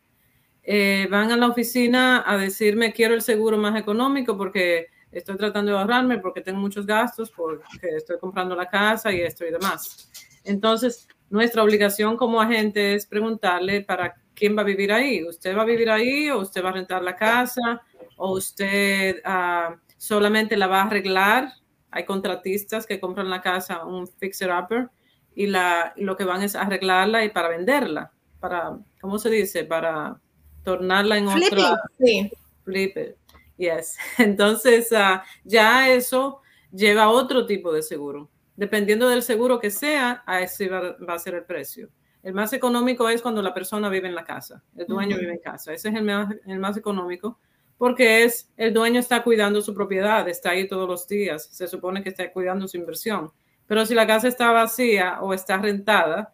Eh, 0.61 1.07
van 1.09 1.31
a 1.31 1.37
la 1.37 1.47
oficina 1.47 2.23
a 2.25 2.37
decirme 2.37 2.93
quiero 2.93 3.13
el 3.13 3.21
seguro 3.21 3.57
más 3.57 3.79
económico 3.79 4.37
porque 4.37 4.87
estoy 5.11 5.37
tratando 5.37 5.71
de 5.71 5.77
ahorrarme, 5.77 6.19
porque 6.19 6.41
tengo 6.41 6.59
muchos 6.59 6.85
gastos, 6.85 7.31
porque 7.31 7.63
estoy 7.95 8.17
comprando 8.19 8.55
la 8.55 8.67
casa 8.67 9.11
y 9.11 9.21
esto 9.21 9.45
y 9.45 9.51
demás. 9.51 10.09
Entonces, 10.43 11.07
nuestra 11.29 11.63
obligación 11.63 12.17
como 12.17 12.41
agente 12.41 12.95
es 12.95 13.05
preguntarle 13.05 13.81
para 13.81 14.15
quién 14.33 14.57
va 14.57 14.61
a 14.61 14.65
vivir 14.65 14.91
ahí. 14.91 15.23
¿Usted 15.23 15.55
va 15.55 15.61
a 15.61 15.65
vivir 15.65 15.89
ahí 15.89 16.29
o 16.29 16.39
usted 16.39 16.63
va 16.63 16.69
a 16.69 16.73
rentar 16.73 17.03
la 17.03 17.15
casa 17.15 17.81
o 18.17 18.31
usted 18.33 19.21
uh, 19.25 19.75
solamente 19.97 20.57
la 20.57 20.67
va 20.67 20.81
a 20.81 20.85
arreglar? 20.85 21.53
Hay 21.93 22.05
contratistas 22.05 22.85
que 22.85 22.99
compran 22.99 23.29
la 23.29 23.41
casa, 23.41 23.85
un 23.85 24.07
fixer-upper, 24.07 24.89
y, 25.35 25.47
la, 25.47 25.93
y 25.95 26.03
lo 26.03 26.15
que 26.15 26.25
van 26.25 26.43
es 26.43 26.55
arreglarla 26.55 27.23
y 27.23 27.29
para 27.29 27.49
venderla, 27.49 28.11
para, 28.39 28.77
¿cómo 28.99 29.17
se 29.19 29.29
dice? 29.29 29.63
Para 29.63 30.19
tornarla 30.63 31.17
en 31.17 31.29
Flipping, 31.29 31.59
otra... 31.59 31.81
Sí. 31.99 32.31
Flip 32.63 32.97
it. 32.97 33.15
Yes. 33.57 33.97
Entonces, 34.17 34.91
uh, 34.91 35.19
ya 35.43 35.89
eso 35.89 36.41
lleva 36.71 37.09
otro 37.09 37.45
tipo 37.45 37.71
de 37.71 37.83
seguro. 37.83 38.29
Dependiendo 38.55 39.09
del 39.09 39.23
seguro 39.23 39.59
que 39.59 39.69
sea, 39.69 40.23
a 40.25 40.41
ese 40.41 40.69
va, 40.69 40.95
a 41.07 41.19
ser 41.19 41.35
el 41.35 41.43
precio. 41.43 41.89
El 42.21 42.33
más 42.33 42.53
económico 42.53 43.09
es 43.09 43.21
cuando 43.21 43.41
la 43.41 43.53
persona 43.53 43.89
vive 43.89 44.07
en 44.07 44.15
la 44.15 44.23
casa, 44.23 44.63
el 44.77 44.85
dueño 44.85 45.17
vive 45.17 45.33
en 45.33 45.39
casa. 45.39 45.73
Ese 45.73 45.89
es 45.89 45.95
el 45.95 46.03
más, 46.03 46.33
el 46.45 46.59
más 46.59 46.77
económico 46.77 47.39
porque 47.77 48.23
es 48.23 48.51
el 48.57 48.73
dueño 48.73 48.99
está 48.99 49.23
cuidando 49.23 49.61
su 49.61 49.73
propiedad, 49.73 50.27
está 50.27 50.51
ahí 50.51 50.67
todos 50.67 50.87
los 50.87 51.07
días, 51.07 51.45
se 51.51 51.67
supone 51.67 52.03
que 52.03 52.09
está 52.09 52.31
cuidando 52.31 52.67
su 52.67 52.77
inversión. 52.77 53.31
Pero 53.67 53.85
si 53.85 53.93
la 53.95 54.07
casa 54.07 54.27
está 54.27 54.51
vacía 54.51 55.19
o 55.21 55.33
está 55.33 55.57
rentada, 55.57 56.33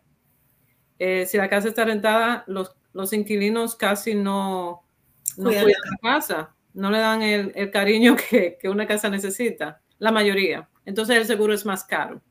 eh, 0.97 1.25
si 1.25 1.37
la 1.37 1.49
casa 1.49 1.69
está 1.69 1.85
rentada, 1.85 2.43
los, 2.47 2.75
los 2.93 3.13
inquilinos 3.13 3.75
casi 3.75 4.15
no, 4.15 4.83
no 5.37 5.49
cuidan 5.49 5.65
la 5.65 6.11
casa, 6.11 6.55
no 6.73 6.91
le 6.91 6.99
dan 6.99 7.21
el, 7.21 7.51
el 7.55 7.71
cariño 7.71 8.15
que, 8.15 8.57
que, 8.59 8.69
una 8.69 8.85
casa 8.85 9.09
necesita, 9.09 9.81
la 9.97 10.11
mayoría. 10.11 10.69
Entonces 10.85 11.17
el 11.17 11.25
seguro 11.25 11.53
es 11.53 11.65
más 11.65 11.83
caro. 11.83 12.21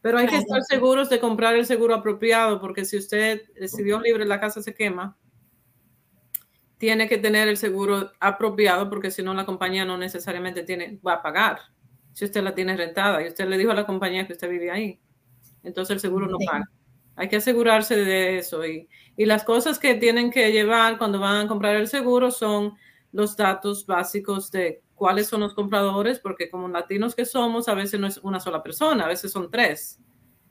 Pero 0.00 0.18
hay 0.18 0.26
que 0.28 0.36
estar 0.36 0.62
seguros 0.62 1.10
de 1.10 1.18
comprar 1.18 1.56
el 1.56 1.66
seguro 1.66 1.94
apropiado, 1.94 2.60
porque 2.60 2.84
si 2.84 2.96
usted, 2.96 3.42
si 3.66 3.82
Dios 3.82 4.00
libre, 4.00 4.24
la 4.24 4.40
casa 4.40 4.62
se 4.62 4.72
quema, 4.72 5.16
tiene 6.78 7.08
que 7.08 7.18
tener 7.18 7.48
el 7.48 7.56
seguro 7.56 8.12
apropiado 8.20 8.88
porque 8.88 9.10
si 9.10 9.22
no 9.22 9.34
la 9.34 9.44
compañía 9.44 9.84
no 9.84 9.98
necesariamente 9.98 10.62
tiene, 10.62 10.98
va 11.06 11.14
a 11.14 11.22
pagar 11.22 11.60
si 12.12 12.24
usted 12.24 12.42
la 12.42 12.54
tiene 12.54 12.76
rentada 12.76 13.22
y 13.22 13.28
usted 13.28 13.48
le 13.48 13.58
dijo 13.58 13.70
a 13.70 13.74
la 13.74 13.86
compañía 13.86 14.26
que 14.26 14.32
usted 14.32 14.48
vive 14.48 14.70
ahí. 14.70 15.00
Entonces 15.62 15.94
el 15.94 16.00
seguro 16.00 16.26
no 16.26 16.38
paga. 16.44 16.64
Hay 17.14 17.28
que 17.28 17.36
asegurarse 17.36 17.96
de 17.96 18.38
eso 18.38 18.64
y, 18.64 18.88
y 19.16 19.26
las 19.26 19.44
cosas 19.44 19.78
que 19.78 19.94
tienen 19.94 20.30
que 20.30 20.50
llevar 20.52 20.98
cuando 20.98 21.20
van 21.20 21.46
a 21.46 21.48
comprar 21.48 21.76
el 21.76 21.88
seguro 21.88 22.30
son 22.30 22.74
los 23.12 23.36
datos 23.36 23.86
básicos 23.86 24.50
de 24.50 24.82
cuáles 24.94 25.28
son 25.28 25.40
los 25.40 25.54
compradores, 25.54 26.18
porque 26.18 26.50
como 26.50 26.68
latinos 26.68 27.14
que 27.14 27.24
somos, 27.24 27.68
a 27.68 27.74
veces 27.74 27.98
no 27.98 28.06
es 28.06 28.18
una 28.18 28.40
sola 28.40 28.62
persona, 28.62 29.04
a 29.04 29.08
veces 29.08 29.32
son 29.32 29.50
tres. 29.50 30.00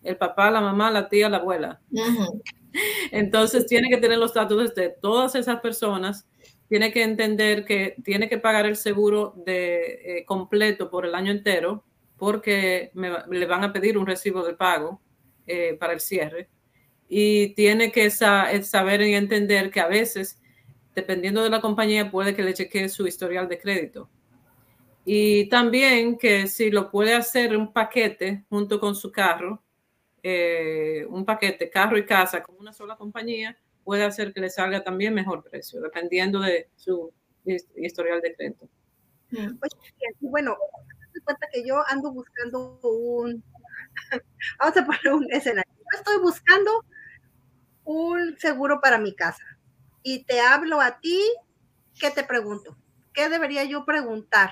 El 0.08 0.18
papá, 0.18 0.50
la 0.50 0.62
mamá, 0.62 0.90
la 0.90 1.10
tía, 1.10 1.30
la 1.30 1.38
abuela. 1.38 1.82
Entonces 3.12 3.66
tiene 3.66 3.90
que 3.90 3.98
tener 3.98 4.18
los 4.18 4.34
datos 4.34 4.74
de 4.74 4.90
todas 4.90 5.36
esas 5.36 5.60
personas, 5.60 6.28
tiene 6.70 6.92
que 6.92 7.04
entender 7.04 7.66
que 7.66 7.96
tiene 8.04 8.30
que 8.30 8.38
pagar 8.38 8.66
el 8.66 8.76
seguro 8.76 9.34
de, 9.46 10.20
eh, 10.20 10.26
completo 10.26 10.90
por 10.90 11.06
el 11.06 11.16
año 11.16 11.32
entero 11.32 11.84
porque 12.18 12.92
le 12.94 13.46
van 13.46 13.64
a 13.64 13.74
pedir 13.74 13.98
un 13.98 14.08
recibo 14.08 14.44
de 14.44 14.54
pago 14.54 15.02
eh, 15.46 15.76
para 15.80 15.94
el 15.94 16.00
cierre 16.00 16.50
y 17.10 17.50
tiene 17.50 17.92
que 17.92 18.10
saber 18.10 19.02
y 19.02 19.14
entender 19.14 19.72
que 19.72 19.80
a 19.80 19.88
veces, 19.88 20.42
dependiendo 20.96 21.44
de 21.44 21.50
la 21.50 21.62
compañía, 21.62 22.12
puede 22.12 22.36
que 22.36 22.44
le 22.44 22.54
chequee 22.54 22.90
su 22.90 23.08
historial 23.08 23.48
de 23.48 23.60
crédito. 23.60 24.10
Y 25.06 25.48
también 25.48 26.18
que 26.18 26.48
si 26.48 26.70
lo 26.70 26.92
puede 26.92 27.14
hacer 27.14 27.56
un 27.56 27.72
paquete 27.72 28.44
junto 28.50 28.80
con 28.80 28.94
su 28.94 29.10
carro, 29.10 29.64
eh, 30.24 31.06
un 31.10 31.26
paquete 31.26 31.70
carro 31.70 31.98
y 31.98 32.06
casa 32.06 32.44
con 32.44 32.56
una 32.58 32.74
sola 32.74 32.96
compañía 32.96 33.58
puede 33.84 34.04
hacer 34.04 34.34
que 34.34 34.42
le 34.42 34.50
salga 34.50 34.84
también 34.84 35.14
mejor 35.14 35.44
precio, 35.44 35.80
dependiendo 35.82 36.42
de 36.42 36.70
su 36.76 37.14
historial 37.46 38.22
de 38.22 38.36
crédito. 38.36 38.68
Mm. 39.32 39.60
bueno, 40.22 40.58
cuenta 41.24 41.48
que 41.52 41.66
yo 41.66 41.82
ando 41.88 42.12
buscando 42.12 42.80
un, 42.84 43.44
vamos 44.60 44.78
a 44.78 44.86
poner 44.86 45.14
un 45.14 45.32
escenario. 45.32 45.72
Yo 45.78 46.00
estoy 46.00 46.20
buscando 46.20 46.86
un 47.84 48.38
seguro 48.38 48.80
para 48.82 48.98
mi 48.98 49.16
casa 49.16 49.44
y 50.04 50.24
te 50.24 50.40
hablo 50.40 50.82
a 50.82 51.00
ti, 51.00 51.22
¿qué 52.00 52.12
te 52.12 52.24
pregunto? 52.24 52.78
¿Qué 53.14 53.30
debería 53.30 53.64
yo 53.64 53.86
preguntar? 53.86 54.52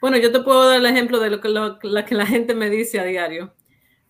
Bueno, 0.00 0.16
yo 0.18 0.30
te 0.30 0.40
puedo 0.40 0.68
dar 0.68 0.78
el 0.78 0.86
ejemplo 0.86 1.20
de 1.20 1.30
lo 1.30 1.40
que, 1.40 1.48
lo, 1.48 1.78
que 1.78 2.14
la 2.14 2.26
gente 2.26 2.54
me 2.54 2.70
dice 2.70 3.00
a 3.00 3.04
diario. 3.04 3.54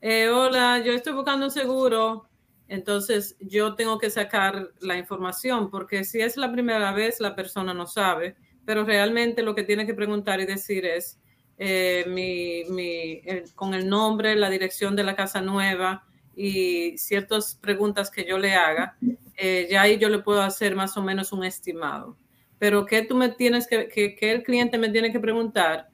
Eh, 0.03 0.29
hola, 0.29 0.83
yo 0.85 0.93
estoy 0.93 1.15
buscando 1.15 1.47
un 1.47 1.51
seguro, 1.51 2.29
entonces 2.69 3.37
yo 3.41 3.75
tengo 3.75 3.99
que 3.99 4.11
sacar 4.11 4.73
la 4.81 4.99
información, 4.99 5.71
porque 5.71 6.05
si 6.05 6.21
es 6.21 6.37
la 6.37 6.53
primera 6.53 6.93
vez, 6.93 7.19
la 7.19 7.35
persona 7.35 7.73
no 7.73 7.87
sabe, 7.87 8.37
pero 8.67 8.85
realmente 8.85 9.43
lo 9.43 9.55
que 9.55 9.63
tiene 9.63 9.87
que 9.87 9.95
preguntar 9.95 10.41
y 10.41 10.47
decir 10.47 10.85
es 10.85 11.19
eh, 11.57 12.05
mi, 12.09 13.23
con 13.55 13.73
el 13.73 13.89
nombre, 13.89 14.37
la 14.37 14.51
dirección 14.51 14.95
de 14.97 15.05
la 15.05 15.17
casa 15.17 15.41
nueva 15.41 16.05
y 16.35 16.99
ciertas 16.99 17.55
preguntas 17.55 18.11
que 18.11 18.27
yo 18.27 18.37
le 18.37 18.55
haga, 18.55 18.99
eh, 19.39 19.67
ya 19.71 19.83
ahí 19.83 19.97
yo 19.97 20.11
le 20.11 20.19
puedo 20.19 20.43
hacer 20.43 20.77
más 20.77 20.97
o 20.99 21.03
menos 21.03 21.33
un 21.33 21.45
estimado. 21.45 22.19
Pero 22.59 22.85
¿qué 22.85 23.03
tú 23.03 23.17
me 23.17 23.31
tienes 23.31 23.67
que, 23.67 23.89
que, 23.89 24.15
que 24.15 24.33
el 24.33 24.43
cliente 24.43 24.77
me 24.77 24.91
tiene 24.91 25.11
que 25.11 25.21
preguntar? 25.21 25.89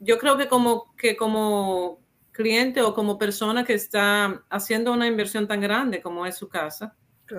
Yo 0.00 0.18
creo 0.18 0.36
que 0.36 0.48
como, 0.48 0.94
que 0.96 1.16
como 1.16 2.00
cliente 2.38 2.82
o 2.82 2.94
como 2.94 3.18
persona 3.18 3.64
que 3.64 3.74
está 3.74 4.44
haciendo 4.48 4.92
una 4.92 5.08
inversión 5.08 5.48
tan 5.48 5.60
grande 5.60 6.00
como 6.00 6.24
es 6.24 6.36
su 6.36 6.48
casa, 6.48 6.94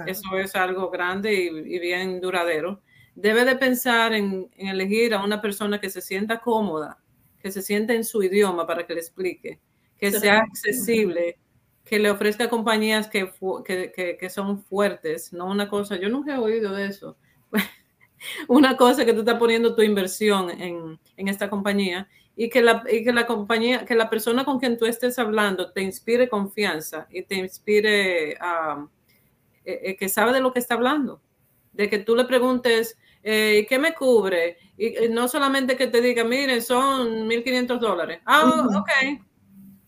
eso 0.05 0.37
es 0.37 0.55
algo 0.55 0.89
grande 0.89 1.33
y, 1.33 1.79
bien 1.79 2.19
duradero, 2.19 2.81
debe 3.15 3.45
de 3.45 3.55
pensar 3.55 4.11
en, 4.11 4.49
elegir 4.57 5.13
a 5.13 5.23
una 5.23 5.41
persona 5.41 5.79
que 5.79 5.89
se 5.89 6.01
sienta 6.01 6.41
cómoda, 6.41 6.99
que 7.39 7.49
se 7.49 7.61
sienta 7.61 7.93
en 7.93 8.03
su 8.03 8.21
idioma 8.21 8.67
para 8.67 8.85
que 8.85 8.93
le 8.93 8.99
explique, 8.99 9.61
que 9.97 10.11
sea 10.11 10.39
accesible, 10.39 11.39
que 11.85 11.97
le 11.97 12.11
ofrezca 12.11 12.49
compañías 12.49 13.07
que, 13.07 13.31
que, 13.65 14.17
que, 14.19 14.29
son 14.29 14.61
fuertes, 14.61 15.31
no 15.31 15.45
una 15.45 15.69
cosa, 15.69 15.95
yo 15.95 16.09
nunca 16.09 16.35
he 16.35 16.39
oído 16.39 16.73
de 16.73 16.87
eso, 16.87 17.15
una 18.49 18.75
cosa 18.75 19.05
que 19.05 19.13
tú 19.13 19.19
estás 19.19 19.39
poniendo 19.39 19.73
tu 19.75 19.81
inversión 19.81 20.49
en, 20.49 20.99
en 21.15 21.27
esta 21.29 21.49
compañía 21.49 22.09
y 22.41 22.49
que 22.49 22.61
la, 22.61 22.85
y 22.89 23.03
que 23.03 23.11
la 23.11 23.27
compañía, 23.27 23.83
que 23.83 23.95
la 23.95 24.09
persona 24.09 24.45
con 24.45 24.59
quien 24.59 24.77
tú 24.77 24.85
estés 24.85 25.19
hablando 25.19 25.73
te 25.73 25.81
inspire 25.81 26.29
confianza 26.29 27.05
y 27.11 27.23
te 27.23 27.35
inspire 27.35 28.37
a 28.39 28.87
eh, 29.65 29.81
eh, 29.83 29.97
que 29.97 30.07
sabe 30.07 30.31
de 30.31 30.39
lo 30.39 30.53
que 30.53 30.59
está 30.59 30.75
hablando. 30.75 31.21
De 31.73 31.89
que 31.89 31.99
tú 31.99 32.15
le 32.15 32.23
preguntes, 32.23 32.97
eh, 33.23 33.65
¿qué 33.67 33.77
me 33.77 33.93
cubre? 33.93 34.57
Y 34.77 35.09
no 35.09 35.27
solamente 35.27 35.75
que 35.75 35.87
te 35.87 36.01
diga, 36.01 36.23
mire, 36.23 36.61
son 36.61 37.27
1.500 37.27 37.77
dólares. 37.77 38.21
Ah, 38.25 38.69
ok. 38.73 39.19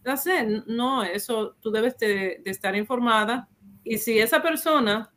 Ya 0.03 0.17
sé, 0.17 0.45
no, 0.67 1.03
eso 1.03 1.55
tú 1.61 1.71
debes 1.71 1.97
de, 1.99 2.41
estar 2.43 2.75
informada. 2.75 3.47
Y 3.81 3.97
si 3.97 4.19
esa 4.19 4.41
persona 4.41 5.09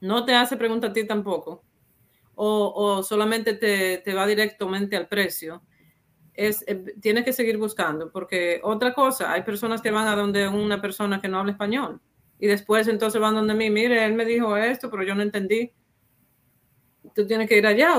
no 0.00 0.24
te 0.24 0.34
hace 0.34 0.56
pregunta 0.56 0.88
a 0.88 0.92
ti 0.92 1.06
tampoco, 1.06 1.62
o, 2.34 2.72
o 2.74 3.02
solamente 3.04 3.54
te, 3.54 3.98
te 3.98 4.12
va 4.12 4.26
directamente 4.26 4.96
al 4.96 5.06
precio, 5.06 5.62
es, 6.38 6.64
eh, 6.68 6.94
tienes 7.00 7.24
que 7.24 7.32
seguir 7.32 7.58
buscando, 7.58 8.12
porque 8.12 8.60
otra 8.62 8.94
cosa, 8.94 9.32
hay 9.32 9.42
personas 9.42 9.82
que 9.82 9.90
van 9.90 10.06
a 10.06 10.14
donde 10.14 10.46
una 10.46 10.80
persona 10.80 11.20
que 11.20 11.26
no 11.26 11.40
habla 11.40 11.50
español 11.50 12.00
y 12.38 12.46
después 12.46 12.86
entonces 12.86 13.20
van 13.20 13.34
donde 13.34 13.54
mí, 13.54 13.70
mire, 13.70 14.04
él 14.04 14.14
me 14.14 14.24
dijo 14.24 14.56
esto, 14.56 14.88
pero 14.88 15.02
yo 15.02 15.16
no 15.16 15.22
entendí. 15.22 15.72
Tú 17.12 17.26
tienes 17.26 17.48
que 17.48 17.58
ir 17.58 17.66
allá, 17.66 17.94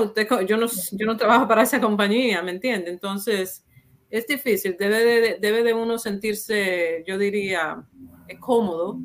yo, 0.46 0.56
no, 0.56 0.66
yo 0.92 1.06
no 1.06 1.18
trabajo 1.18 1.46
para 1.46 1.62
esa 1.62 1.82
compañía, 1.82 2.42
¿me 2.42 2.52
entiende? 2.52 2.90
Entonces, 2.90 3.62
es 4.08 4.26
difícil, 4.26 4.74
debe 4.78 5.04
de, 5.04 5.38
debe 5.38 5.62
de 5.62 5.74
uno 5.74 5.98
sentirse, 5.98 7.04
yo 7.06 7.18
diría, 7.18 7.84
eh, 8.26 8.38
cómodo 8.38 8.98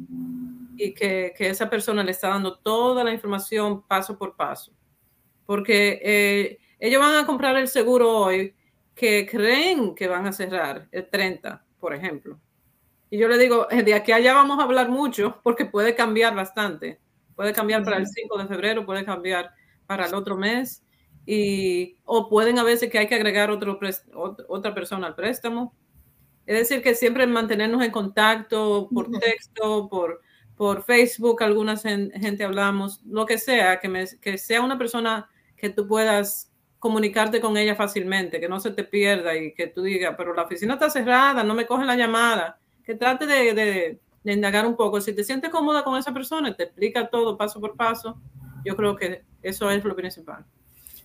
y 0.77 0.93
que, 0.93 1.33
que, 1.37 1.49
esa 1.49 1.69
persona 1.69 2.05
le 2.05 2.11
está 2.11 2.29
dando 2.29 2.57
toda 2.59 3.03
la 3.03 3.11
información 3.11 3.85
paso 3.85 4.17
por 4.17 4.37
paso. 4.37 4.71
Porque 5.45 5.99
eh, 6.01 6.59
ellos 6.79 7.01
van 7.01 7.17
a 7.17 7.25
comprar 7.25 7.57
el 7.57 7.67
seguro 7.67 8.17
hoy, 8.17 8.55
que 8.95 9.27
creen 9.29 9.93
que 9.93 10.07
van 10.07 10.25
a 10.25 10.31
cerrar 10.31 10.87
el 10.91 11.09
30, 11.09 11.63
por 11.79 11.93
ejemplo. 11.93 12.39
Y 13.09 13.17
yo 13.17 13.27
le 13.27 13.37
digo, 13.37 13.69
eh, 13.69 13.83
de 13.83 13.93
aquí 13.93 14.11
a 14.11 14.15
allá 14.15 14.33
vamos 14.33 14.57
a 14.59 14.63
hablar 14.63 14.89
mucho 14.89 15.39
porque 15.43 15.65
puede 15.65 15.93
cambiar 15.93 16.33
bastante. 16.33 16.99
Puede 17.35 17.53
cambiar 17.53 17.83
para 17.83 17.97
el 17.97 18.07
5 18.07 18.37
de 18.37 18.47
febrero, 18.47 18.85
puede 18.85 19.05
cambiar 19.05 19.51
para 19.85 20.07
el 20.07 20.13
otro 20.15 20.37
mes. 20.37 20.83
Y, 21.25 21.97
o 22.05 22.29
pueden 22.29 22.57
a 22.57 22.63
veces 22.63 22.89
que 22.89 22.97
hay 22.97 23.07
que 23.07 23.15
agregar 23.15 23.51
otro, 23.51 23.79
otra 24.47 24.73
persona 24.73 25.07
al 25.07 25.15
préstamo. 25.15 25.75
Es 26.45 26.57
decir, 26.57 26.81
que 26.81 26.95
siempre 26.95 27.27
mantenernos 27.27 27.83
en 27.83 27.91
contacto 27.91 28.87
por 28.93 29.09
texto, 29.19 29.89
por, 29.89 30.21
por 30.55 30.83
Facebook, 30.83 31.43
alguna 31.43 31.75
gente 31.75 32.43
hablamos, 32.43 33.01
lo 33.05 33.25
que 33.25 33.37
sea, 33.37 33.79
que, 33.79 33.89
me, 33.89 34.05
que 34.21 34.37
sea 34.37 34.61
una 34.61 34.77
persona 34.77 35.29
que 35.57 35.69
tú 35.69 35.87
puedas 35.87 36.51
comunicarte 36.85 37.41
con 37.41 37.57
ella 37.57 37.75
fácilmente, 37.75 38.39
que 38.39 38.47
no 38.47 38.59
se 38.59 38.69
te 38.69 38.83
pierda 38.83 39.35
y 39.35 39.55
que 39.55 39.65
tú 39.65 39.81
digas, 39.81 40.13
pero 40.15 40.35
la 40.35 40.43
oficina 40.43 40.75
está 40.75 40.87
cerrada, 40.87 41.43
no 41.43 41.55
me 41.55 41.65
cogen 41.65 41.87
la 41.87 41.95
llamada, 41.95 42.59
que 42.83 42.93
trate 42.93 43.25
de, 43.25 43.99
de, 44.23 44.31
indagar 44.31 44.67
un 44.67 44.75
poco. 44.75 45.01
Si 45.01 45.11
te 45.11 45.23
sientes 45.23 45.49
cómoda 45.49 45.83
con 45.83 45.97
esa 45.97 46.13
persona, 46.13 46.55
te 46.55 46.65
explica 46.65 47.07
todo 47.07 47.37
paso 47.37 47.59
por 47.59 47.75
paso, 47.75 48.21
yo 48.63 48.75
creo 48.75 48.95
que 48.95 49.23
eso 49.41 49.71
es 49.71 49.83
lo 49.83 49.95
principal. 49.95 50.45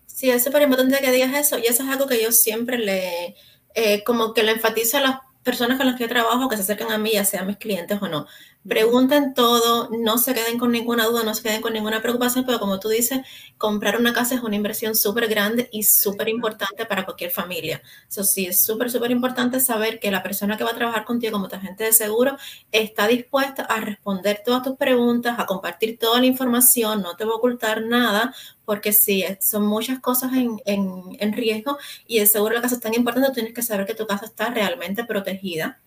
Sí, 0.04 0.28
es 0.28 0.44
súper 0.44 0.60
importante 0.60 0.98
que 0.98 1.12
digas 1.12 1.34
eso 1.34 1.58
y 1.58 1.62
eso 1.62 1.82
es 1.82 1.88
algo 1.88 2.06
que 2.06 2.22
yo 2.22 2.30
siempre 2.30 2.76
le, 2.76 3.34
eh, 3.74 4.04
como 4.04 4.34
que 4.34 4.42
le 4.42 4.52
enfatizo 4.52 4.98
a 4.98 5.00
las 5.00 5.20
personas 5.42 5.78
con 5.78 5.86
las 5.86 5.96
que 5.96 6.04
yo 6.04 6.10
trabajo, 6.10 6.46
que 6.50 6.56
se 6.56 6.62
acercan 6.62 6.92
a 6.92 6.98
mí, 6.98 7.12
ya 7.12 7.24
sean 7.24 7.46
mis 7.46 7.56
clientes 7.56 7.96
o 8.02 8.06
no. 8.06 8.26
Pregunten 8.68 9.32
todo, 9.32 9.88
no 9.90 10.18
se 10.18 10.34
queden 10.34 10.58
con 10.58 10.70
ninguna 10.70 11.06
duda, 11.06 11.24
no 11.24 11.34
se 11.34 11.42
queden 11.42 11.62
con 11.62 11.72
ninguna 11.72 12.02
preocupación, 12.02 12.44
pero 12.44 12.60
como 12.60 12.78
tú 12.78 12.90
dices, 12.90 13.20
comprar 13.56 13.98
una 13.98 14.12
casa 14.12 14.34
es 14.34 14.42
una 14.42 14.54
inversión 14.54 14.94
súper 14.94 15.28
grande 15.28 15.70
y 15.72 15.84
súper 15.84 16.28
importante 16.28 16.84
para 16.84 17.06
cualquier 17.06 17.30
familia. 17.30 17.80
Eso 18.06 18.22
sí, 18.22 18.44
es 18.44 18.62
súper, 18.62 18.90
súper 18.90 19.12
importante 19.12 19.60
saber 19.60 19.98
que 19.98 20.10
la 20.10 20.22
persona 20.22 20.58
que 20.58 20.64
va 20.64 20.72
a 20.72 20.74
trabajar 20.74 21.06
contigo 21.06 21.32
como 21.32 21.48
tu 21.48 21.56
agente 21.56 21.84
de 21.84 21.94
seguro 21.94 22.36
está 22.70 23.06
dispuesta 23.06 23.62
a 23.62 23.80
responder 23.80 24.42
todas 24.44 24.62
tus 24.62 24.76
preguntas, 24.76 25.38
a 25.38 25.46
compartir 25.46 25.98
toda 25.98 26.20
la 26.20 26.26
información, 26.26 27.00
no 27.00 27.16
te 27.16 27.24
va 27.24 27.32
a 27.32 27.36
ocultar 27.36 27.80
nada, 27.82 28.34
porque 28.66 28.92
sí, 28.92 29.24
son 29.40 29.66
muchas 29.66 30.00
cosas 30.00 30.32
en, 30.34 30.60
en 30.66 31.32
riesgo 31.32 31.78
y 32.06 32.18
el 32.18 32.28
seguro 32.28 32.50
de 32.50 32.56
la 32.56 32.62
casa 32.62 32.74
es 32.74 32.82
tan 32.82 32.92
importante, 32.92 33.32
tienes 33.32 33.54
que 33.54 33.62
saber 33.62 33.86
que 33.86 33.94
tu 33.94 34.06
casa 34.06 34.26
está 34.26 34.50
realmente 34.50 35.04
protegida 35.04 35.80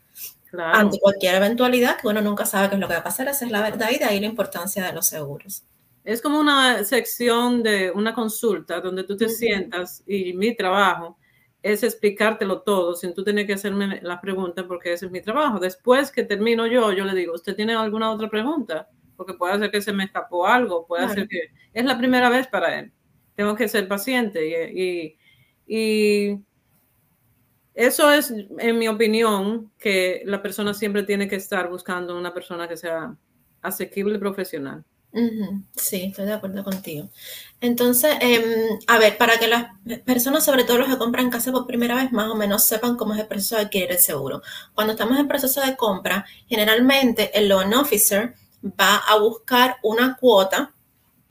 ante 0.57 1.00
cualquier 1.00 1.36
eventualidad, 1.36 1.98
que 2.00 2.07
uno 2.07 2.22
nunca 2.22 2.45
sabe 2.45 2.69
qué 2.69 2.75
es 2.75 2.81
lo 2.81 2.88
que 2.88 2.93
va 2.93 3.00
a 3.00 3.03
pasar, 3.03 3.27
esa 3.27 3.45
es 3.45 3.51
la 3.51 3.62
verdad 3.62 3.89
y 3.91 3.98
de 3.98 4.05
ahí 4.05 4.19
la 4.19 4.27
importancia 4.27 4.86
de 4.86 4.93
los 4.93 5.07
seguros. 5.07 5.63
Es 6.03 6.22
como 6.22 6.39
una 6.39 6.83
sección 6.83 7.63
de 7.63 7.91
una 7.91 8.13
consulta 8.13 8.81
donde 8.81 9.03
tú 9.03 9.15
te 9.15 9.29
sientas 9.29 10.03
y 10.05 10.33
mi 10.33 10.55
trabajo 10.55 11.17
es 11.62 11.81
explicártelo 11.81 12.62
todo 12.62 12.93
sin 12.93 13.13
tú 13.13 13.24
tener 13.24 13.48
que 13.48 13.53
hacerme 13.53 14.01
la 14.01 14.19
pregunta 14.19 14.67
porque 14.67 14.91
ese 14.91 15.05
es 15.05 15.12
mi 15.12 15.22
trabajo. 15.22 15.60
Después 15.60 16.12
que 16.12 16.24
termino 16.24 16.67
yo, 16.67 16.91
yo 16.91 17.05
le 17.05 17.15
digo, 17.15 17.33
¿usted 17.33 17.55
tiene 17.55 17.74
alguna 17.74 18.12
otra 18.12 18.29
pregunta? 18.29 18.89
Porque 19.15 19.33
puede 19.33 19.57
ser 19.57 19.72
que 19.72 19.81
se 19.81 19.93
me 19.93 20.03
escapó 20.03 20.45
algo, 20.45 20.86
puede 20.86 21.07
ser 21.07 21.27
que 21.29 21.51
es 21.74 21.86
la 21.86 21.98
primera 21.98 22.29
vez 22.29 22.48
para 22.48 22.79
él. 22.79 22.91
Tengo 23.36 23.55
que 23.55 23.69
ser 23.69 23.88
paciente 23.88 24.45
y, 24.75 25.17
y 25.65 26.38
eso 27.74 28.12
es, 28.12 28.32
en 28.32 28.77
mi 28.77 28.88
opinión, 28.88 29.72
que 29.80 30.22
la 30.25 30.42
persona 30.42 30.74
siempre 30.74 31.03
tiene 31.03 31.27
que 31.27 31.36
estar 31.36 31.70
buscando 31.70 32.18
una 32.18 32.34
persona 32.34 32.68
que 32.68 32.77
sea 32.77 33.15
asequible 33.62 34.20
profesional. 34.20 34.84
Sí, 35.75 36.06
estoy 36.06 36.25
de 36.25 36.34
acuerdo 36.34 36.63
contigo. 36.63 37.10
Entonces, 37.62 38.15
em, 38.20 38.44
a 38.88 38.98
ver, 38.98 39.18
para 39.18 39.38
que 39.38 39.48
las 39.48 39.68
personas, 40.06 40.44
sobre 40.44 40.63
todo 40.63 40.80
los 40.80 40.89
que 40.89 40.98
compran 40.98 41.30
casa 41.30 41.51
por 41.51 41.68
primera 41.68 41.96
vez, 41.96 42.12
más 42.12 42.30
o 42.30 42.36
menos 42.36 42.65
sepan 42.65 42.98
cómo 42.98 43.13
es 43.13 43.20
el 43.20 43.27
proceso 43.27 43.56
de 43.56 43.62
adquirir 43.63 43.92
el 43.92 44.00
seguro. 44.00 44.42
Cuando 44.74 44.94
estamos 44.94 45.20
en 45.20 45.27
proceso 45.27 45.62
de 45.62 45.75
compra, 45.75 46.25
generalmente 46.48 47.38
el 47.38 47.48
loan 47.48 47.74
officer 47.75 48.34
va 48.63 48.98
a 48.98 49.18
buscar 49.20 49.77
una 49.84 50.18
cuota 50.18 50.74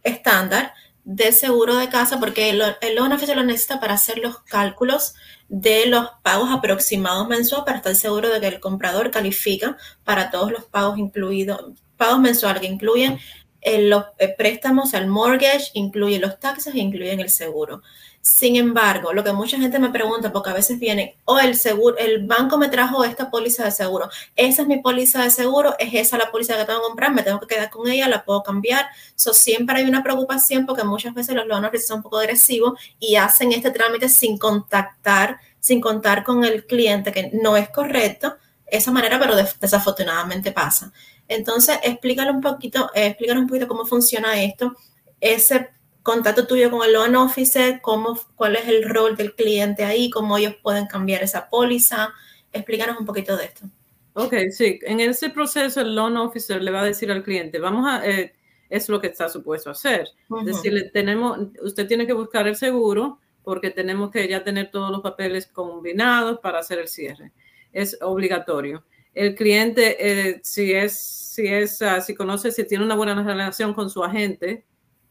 estándar 0.05 0.75
de 1.05 1.33
seguro 1.33 1.77
de 1.77 1.89
casa 1.89 2.21
porque 2.21 2.51
el, 2.51 2.63
el 2.81 2.95
loan 2.95 3.13
officer 3.13 3.37
lo 3.37 3.43
necesita 3.43 3.81
para 3.81 3.95
hacer 3.95 4.19
los 4.19 4.43
cálculos 4.45 5.15
de 5.53 5.85
los 5.85 6.09
pagos 6.23 6.49
aproximados 6.51 7.29
mensuales 7.29 7.67
para 7.67 7.77
estar 7.77 7.95
seguro 7.95 8.31
de 8.31 8.41
que 8.41 8.47
el 8.49 8.59
comprador 8.59 9.11
califica 9.11 9.77
para 10.03 10.31
todos 10.31 10.51
los 10.51 10.65
pagos 10.65 10.97
incluidos, 10.97 11.73
pagos 11.99 12.21
mensuales 12.21 12.63
que 12.63 12.69
incluyen 12.69 13.19
eh, 13.61 13.83
los 13.83 14.07
préstamos, 14.39 14.95
el 14.95 15.09
mortgage, 15.09 15.71
incluyen 15.75 16.23
los 16.23 16.41
taxes 16.41 16.75
e 16.75 16.79
incluyen 16.79 17.21
el 17.21 17.29
seguro. 17.29 17.83
Sin 18.23 18.55
embargo, 18.55 19.13
lo 19.13 19.25
que 19.25 19.33
mucha 19.33 19.59
gente 19.59 19.81
me 19.81 19.91
pregunta, 19.91 20.33
porque 20.33 20.51
a 20.51 20.53
veces 20.53 20.79
viene, 20.79 21.19
oh, 21.25 21.41
el 21.41 21.57
seguro, 21.57 21.99
el 21.99 22.25
banco 22.25 22.57
me 22.57 22.69
trajo 22.69 23.03
esta 23.03 23.29
póliza 23.33 23.65
de 23.65 23.73
seguro. 23.73 24.09
Esa 24.37 24.63
es 24.63 24.69
mi 24.69 24.79
póliza 24.81 25.25
de 25.25 25.31
seguro, 25.31 25.75
es 25.77 25.93
esa 25.93 26.19
la 26.19 26.31
póliza 26.31 26.57
que 26.57 26.65
tengo 26.65 26.83
que 26.83 26.87
comprar, 26.87 27.13
me 27.13 27.25
tengo 27.25 27.41
que 27.41 27.49
quedar 27.49 27.69
con 27.69 27.89
ella, 27.91 28.09
la 28.09 28.25
puedo 28.25 28.45
cambiar. 28.45 28.87
So, 29.17 29.35
siempre 29.35 29.79
hay 29.79 29.87
una 29.87 30.05
preocupación 30.05 30.67
porque 30.67 30.85
muchas 30.85 31.15
veces 31.15 31.35
los 31.35 31.49
loan 31.49 31.69
son 31.85 31.97
un 31.97 32.03
poco 32.05 32.19
agresivos 32.19 32.79
y 33.01 33.17
hacen 33.17 33.51
este 33.51 33.73
trámite 33.73 34.09
sin 34.09 34.39
contactar, 34.39 35.41
sin 35.59 35.81
contar 35.81 36.23
con 36.23 36.45
el 36.45 36.65
cliente, 36.65 37.11
que 37.11 37.33
no 37.43 37.57
es 37.57 37.71
correcto 37.71 38.37
esa 38.69 38.93
manera, 38.93 39.19
pero 39.19 39.35
desafortunadamente 39.35 40.53
pasa. 40.53 40.93
Entonces, 41.27 41.81
explícale 41.83 42.31
un 42.31 42.41
poquito, 42.41 42.89
eh, 42.95 43.17
un 43.37 43.49
poquito 43.49 43.67
cómo 43.67 43.85
funciona 43.85 44.41
esto. 44.41 44.77
Ese 45.21 45.71
contacto 46.03 46.47
tuyo 46.47 46.71
con 46.71 46.87
el 46.87 46.93
loan 46.93 47.17
officer, 47.17 47.81
cómo, 47.81 48.19
cuál 48.35 48.57
es 48.57 48.69
el 48.69 48.89
rol 48.89 49.17
del 49.17 49.35
cliente 49.35 49.85
ahí, 49.85 50.11
cómo 50.11 50.37
ellos 50.37 50.57
pueden 50.63 50.87
cambiar 50.87 51.23
esa 51.23 51.49
póliza. 51.49 52.13
Explícanos 52.53 52.99
un 52.99 53.07
poquito 53.07 53.37
de 53.37 53.47
esto. 53.47 53.67
Ok, 54.15 54.35
sí. 54.51 54.79
En 54.83 55.01
ese 55.01 55.31
proceso 55.31 55.81
el 55.81 55.95
loan 55.95 56.17
officer 56.17 56.63
le 56.63 56.71
va 56.71 56.83
a 56.83 56.85
decir 56.85 57.11
al 57.11 57.23
cliente, 57.23 57.59
vamos 57.59 57.87
a, 57.89 58.07
eh, 58.07 58.35
es 58.69 58.89
lo 58.89 59.01
que 59.01 59.07
está 59.09 59.29
supuesto 59.29 59.71
hacer. 59.71 60.09
Decirle, 60.45 60.91
tenemos, 60.91 61.39
usted 61.63 61.87
tiene 61.87 62.07
que 62.07 62.13
buscar 62.13 62.49
el 62.49 62.57
seguro 62.57 63.21
porque 63.43 63.71
tenemos 63.71 64.11
que 64.11 64.27
ya 64.29 64.45
tener 64.45 64.71
todos 64.71 64.91
los 64.91 65.01
papeles 65.01 65.47
combinados 65.47 66.39
para 66.41 66.61
hacer 66.61 66.79
el 66.79 66.89
cierre. 66.89 67.33
Es 67.73 67.99
obligatorio. 68.01 68.85
El 69.15 69.35
cliente, 69.35 69.97
eh, 69.99 70.41
si 70.43 70.73
es, 70.73 70.99
si 70.99 71.47
es, 71.47 71.81
uh, 71.83 72.01
si 72.01 72.15
conoce, 72.15 72.51
si 72.51 72.67
tiene 72.67 72.85
una 72.85 72.95
buena 72.95 73.21
relación 73.23 73.75
con 73.75 73.91
su 73.91 74.03
agente, 74.03 74.65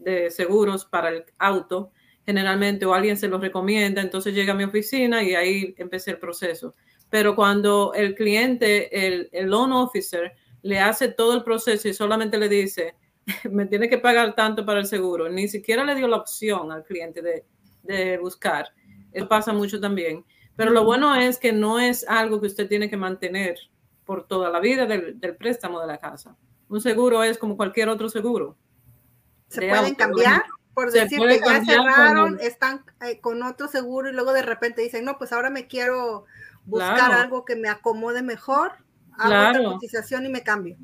de 0.04 0.32
seguros 0.32 0.86
para 0.86 1.10
el 1.10 1.24
auto, 1.38 1.92
generalmente, 2.26 2.86
o 2.86 2.94
alguien 2.94 3.18
se 3.18 3.28
los 3.28 3.42
recomienda, 3.42 4.02
entonces 4.02 4.34
llega 4.34 4.54
a 4.54 4.56
mi 4.56 4.64
oficina 4.64 5.24
y 5.24 5.36
ahí 5.36 5.76
empecé 5.78 6.12
el 6.12 6.20
proceso. 6.20 6.76
Pero 7.10 7.36
cuando 7.36 7.94
el 7.94 8.16
cliente, 8.16 9.06
el, 9.06 9.30
el 9.32 9.50
loan 9.50 9.74
officer, 9.74 10.34
le 10.62 10.80
hace 10.80 11.10
todo 11.10 11.34
el 11.34 11.44
proceso 11.44 11.88
y 11.88 11.94
solamente 11.94 12.38
le 12.38 12.48
dice, 12.48 12.96
me 13.52 13.66
tiene 13.66 13.90
que 13.90 13.98
pagar 13.98 14.36
tanto 14.36 14.66
para 14.66 14.80
el 14.80 14.86
seguro, 14.86 15.30
ni 15.30 15.48
siquiera 15.48 15.84
le 15.84 15.96
dio 15.96 16.08
la 16.08 16.18
opción 16.18 16.72
al 16.72 16.84
cliente 16.84 17.22
de, 17.22 17.46
de 17.84 18.18
buscar. 18.18 18.68
Eso 19.12 19.28
pasa 19.28 19.54
mucho 19.54 19.80
también. 19.80 20.24
Pero 20.56 20.72
lo 20.72 20.84
bueno 20.84 21.16
es 21.16 21.38
que 21.38 21.52
no 21.52 21.80
es 21.80 22.08
algo 22.08 22.40
que 22.40 22.48
usted 22.48 22.68
tiene 22.68 22.90
que 22.90 22.98
mantener 22.98 23.56
por 24.06 24.28
toda 24.28 24.50
la 24.50 24.60
vida 24.60 24.86
del, 24.86 25.20
del 25.20 25.36
préstamo 25.36 25.80
de 25.80 25.88
la 25.88 25.98
casa. 25.98 26.38
Un 26.70 26.82
seguro 26.82 27.24
es 27.24 27.38
como 27.38 27.58
cualquier 27.58 27.90
otro 27.90 28.10
seguro 28.10 28.58
se 29.52 29.68
pueden 29.68 29.96
cambiar 29.96 30.44
por 30.74 30.92
decir 30.92 31.20
que 31.20 31.40
ya 31.40 31.64
cerraron, 31.64 32.40
están 32.40 32.84
eh, 33.06 33.20
con 33.20 33.44
otro 33.44 33.68
seguro 33.68 34.10
y 34.10 34.14
luego 34.14 34.32
de 34.34 34.42
repente 34.42 34.82
dicen, 34.82 35.04
no, 35.06 35.18
pues 35.18 35.34
ahora 35.34 35.50
me 35.50 35.68
quiero 35.68 36.26
buscar 36.66 37.12
algo 37.12 37.44
que 37.44 37.56
me 37.56 37.68
acomode 37.68 38.22
mejor, 38.22 38.72
hago 39.18 39.50
otra 39.50 39.64
cotización 39.64 40.26
y 40.26 40.30
me 40.30 40.44
cambio. 40.44 40.78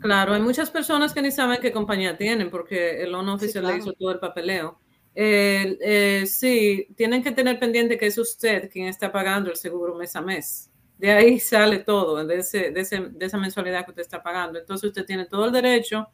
Claro, 0.00 0.34
hay 0.34 0.42
muchas 0.42 0.70
personas 0.70 1.14
que 1.14 1.22
ni 1.22 1.30
saben 1.30 1.60
qué 1.60 1.72
compañía 1.72 2.16
tienen 2.16 2.50
porque 2.50 3.02
el 3.02 3.12
loan 3.12 3.28
oficial 3.30 3.66
le 3.66 3.78
hizo 3.78 3.92
todo 3.92 4.10
el 4.10 4.18
papeleo. 4.18 4.78
Eh, 5.14 6.24
sí, 6.26 6.88
tienen 6.96 7.22
que 7.22 7.32
tener 7.32 7.58
pendiente 7.58 7.96
que 7.96 8.06
es 8.06 8.18
usted 8.18 8.70
quien 8.70 8.88
está 8.88 9.12
pagando 9.12 9.50
el 9.50 9.56
seguro 9.56 9.94
mes 9.94 10.14
a 10.16 10.20
mes. 10.20 10.70
De 10.98 11.10
ahí 11.10 11.40
sale 11.40 11.78
todo, 11.80 12.24
de, 12.24 12.38
ese, 12.38 12.70
de, 12.70 12.80
ese, 12.80 13.00
de 13.00 13.26
esa 13.26 13.38
mensualidad 13.38 13.84
que 13.84 13.92
usted 13.92 14.02
está 14.02 14.22
pagando. 14.22 14.58
Entonces 14.58 14.88
usted 14.88 15.04
tiene 15.04 15.26
todo 15.26 15.46
el 15.46 15.52
derecho 15.52 16.08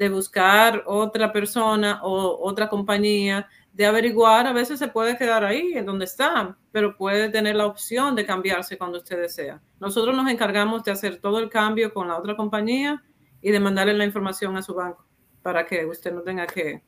de 0.00 0.08
buscar 0.08 0.82
otra 0.86 1.30
persona 1.30 2.00
o 2.02 2.38
otra 2.42 2.70
compañía, 2.70 3.46
de 3.70 3.84
averiguar, 3.84 4.46
a 4.46 4.54
veces 4.54 4.78
se 4.78 4.88
puede 4.88 5.18
quedar 5.18 5.44
ahí, 5.44 5.74
en 5.74 5.84
donde 5.84 6.06
está, 6.06 6.56
pero 6.72 6.96
puede 6.96 7.28
tener 7.28 7.54
la 7.54 7.66
opción 7.66 8.16
de 8.16 8.24
cambiarse 8.24 8.78
cuando 8.78 8.96
usted 8.96 9.20
desea. 9.20 9.60
Nosotros 9.78 10.16
nos 10.16 10.30
encargamos 10.30 10.84
de 10.84 10.92
hacer 10.92 11.18
todo 11.18 11.38
el 11.38 11.50
cambio 11.50 11.92
con 11.92 12.08
la 12.08 12.16
otra 12.16 12.34
compañía 12.34 13.04
y 13.42 13.50
de 13.50 13.60
mandarle 13.60 13.92
la 13.92 14.06
información 14.06 14.56
a 14.56 14.62
su 14.62 14.72
banco 14.72 15.04
para 15.42 15.66
que 15.66 15.84
usted 15.84 16.14
no 16.14 16.22
tenga 16.22 16.46
que, 16.46 16.82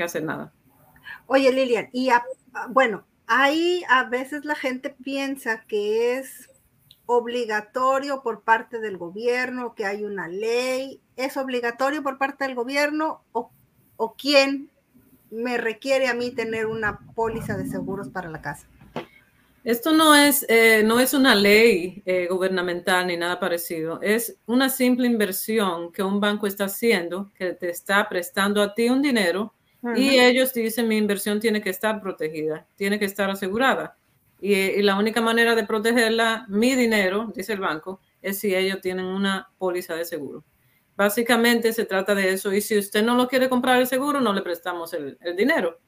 hacer 0.00 0.24
nada. 0.24 0.52
Oye, 1.26 1.52
Lilian, 1.52 1.88
y 1.92 2.08
bueno, 2.70 3.06
ahí 3.28 3.84
a 3.88 4.04
veces 4.04 4.44
la 4.44 4.56
gente 4.56 4.90
piensa 4.90 5.60
que 5.68 6.18
es 6.18 6.49
obligatorio 7.12 8.22
por 8.22 8.42
parte 8.42 8.78
del 8.78 8.96
gobierno, 8.96 9.74
que 9.74 9.84
hay 9.84 10.04
una 10.04 10.28
ley, 10.28 11.00
es 11.16 11.36
obligatorio 11.36 12.04
por 12.04 12.18
parte 12.18 12.44
del 12.44 12.54
gobierno 12.54 13.24
o, 13.32 13.50
o 13.96 14.14
quién 14.14 14.70
me 15.28 15.58
requiere 15.58 16.06
a 16.06 16.14
mí 16.14 16.30
tener 16.30 16.66
una 16.66 17.00
póliza 17.16 17.56
de 17.56 17.66
seguros 17.66 18.10
para 18.10 18.30
la 18.30 18.40
casa. 18.40 18.68
Esto 19.64 19.92
no 19.92 20.14
es, 20.14 20.46
eh, 20.48 20.84
no 20.84 21.00
es 21.00 21.12
una 21.12 21.34
ley 21.34 22.00
eh, 22.06 22.28
gubernamental 22.30 23.08
ni 23.08 23.16
nada 23.16 23.40
parecido. 23.40 24.00
Es 24.00 24.36
una 24.46 24.68
simple 24.68 25.08
inversión 25.08 25.90
que 25.90 26.04
un 26.04 26.20
banco 26.20 26.46
está 26.46 26.66
haciendo, 26.66 27.32
que 27.34 27.54
te 27.54 27.70
está 27.70 28.08
prestando 28.08 28.62
a 28.62 28.72
ti 28.72 28.88
un 28.88 29.02
dinero 29.02 29.52
y 29.96 30.20
ellos 30.20 30.52
dicen 30.52 30.86
mi 30.86 30.96
inversión 30.96 31.40
tiene 31.40 31.60
que 31.60 31.70
estar 31.70 32.00
protegida, 32.00 32.66
tiene 32.76 33.00
que 33.00 33.06
estar 33.06 33.28
asegurada. 33.30 33.96
Y, 34.40 34.82
la 34.82 34.98
única 34.98 35.20
manera 35.20 35.54
de 35.54 35.64
protegerla, 35.64 36.46
mi 36.48 36.74
dinero, 36.74 37.30
dice 37.34 37.52
el 37.52 37.60
banco, 37.60 38.00
es 38.22 38.38
si 38.38 38.54
ellos 38.54 38.80
tienen 38.80 39.06
una 39.06 39.50
póliza 39.58 39.94
de 39.94 40.04
seguro. 40.04 40.44
Básicamente 40.96 41.72
se 41.72 41.84
trata 41.84 42.14
de 42.14 42.32
eso. 42.32 42.52
Y 42.52 42.60
si 42.60 42.78
usted 42.78 43.02
no 43.02 43.16
lo 43.16 43.28
quiere 43.28 43.48
comprar 43.48 43.80
el 43.80 43.86
seguro, 43.86 44.20
no 44.20 44.32
le 44.32 44.42
prestamos 44.42 44.92
el, 44.92 45.18
dinero. 45.36 45.78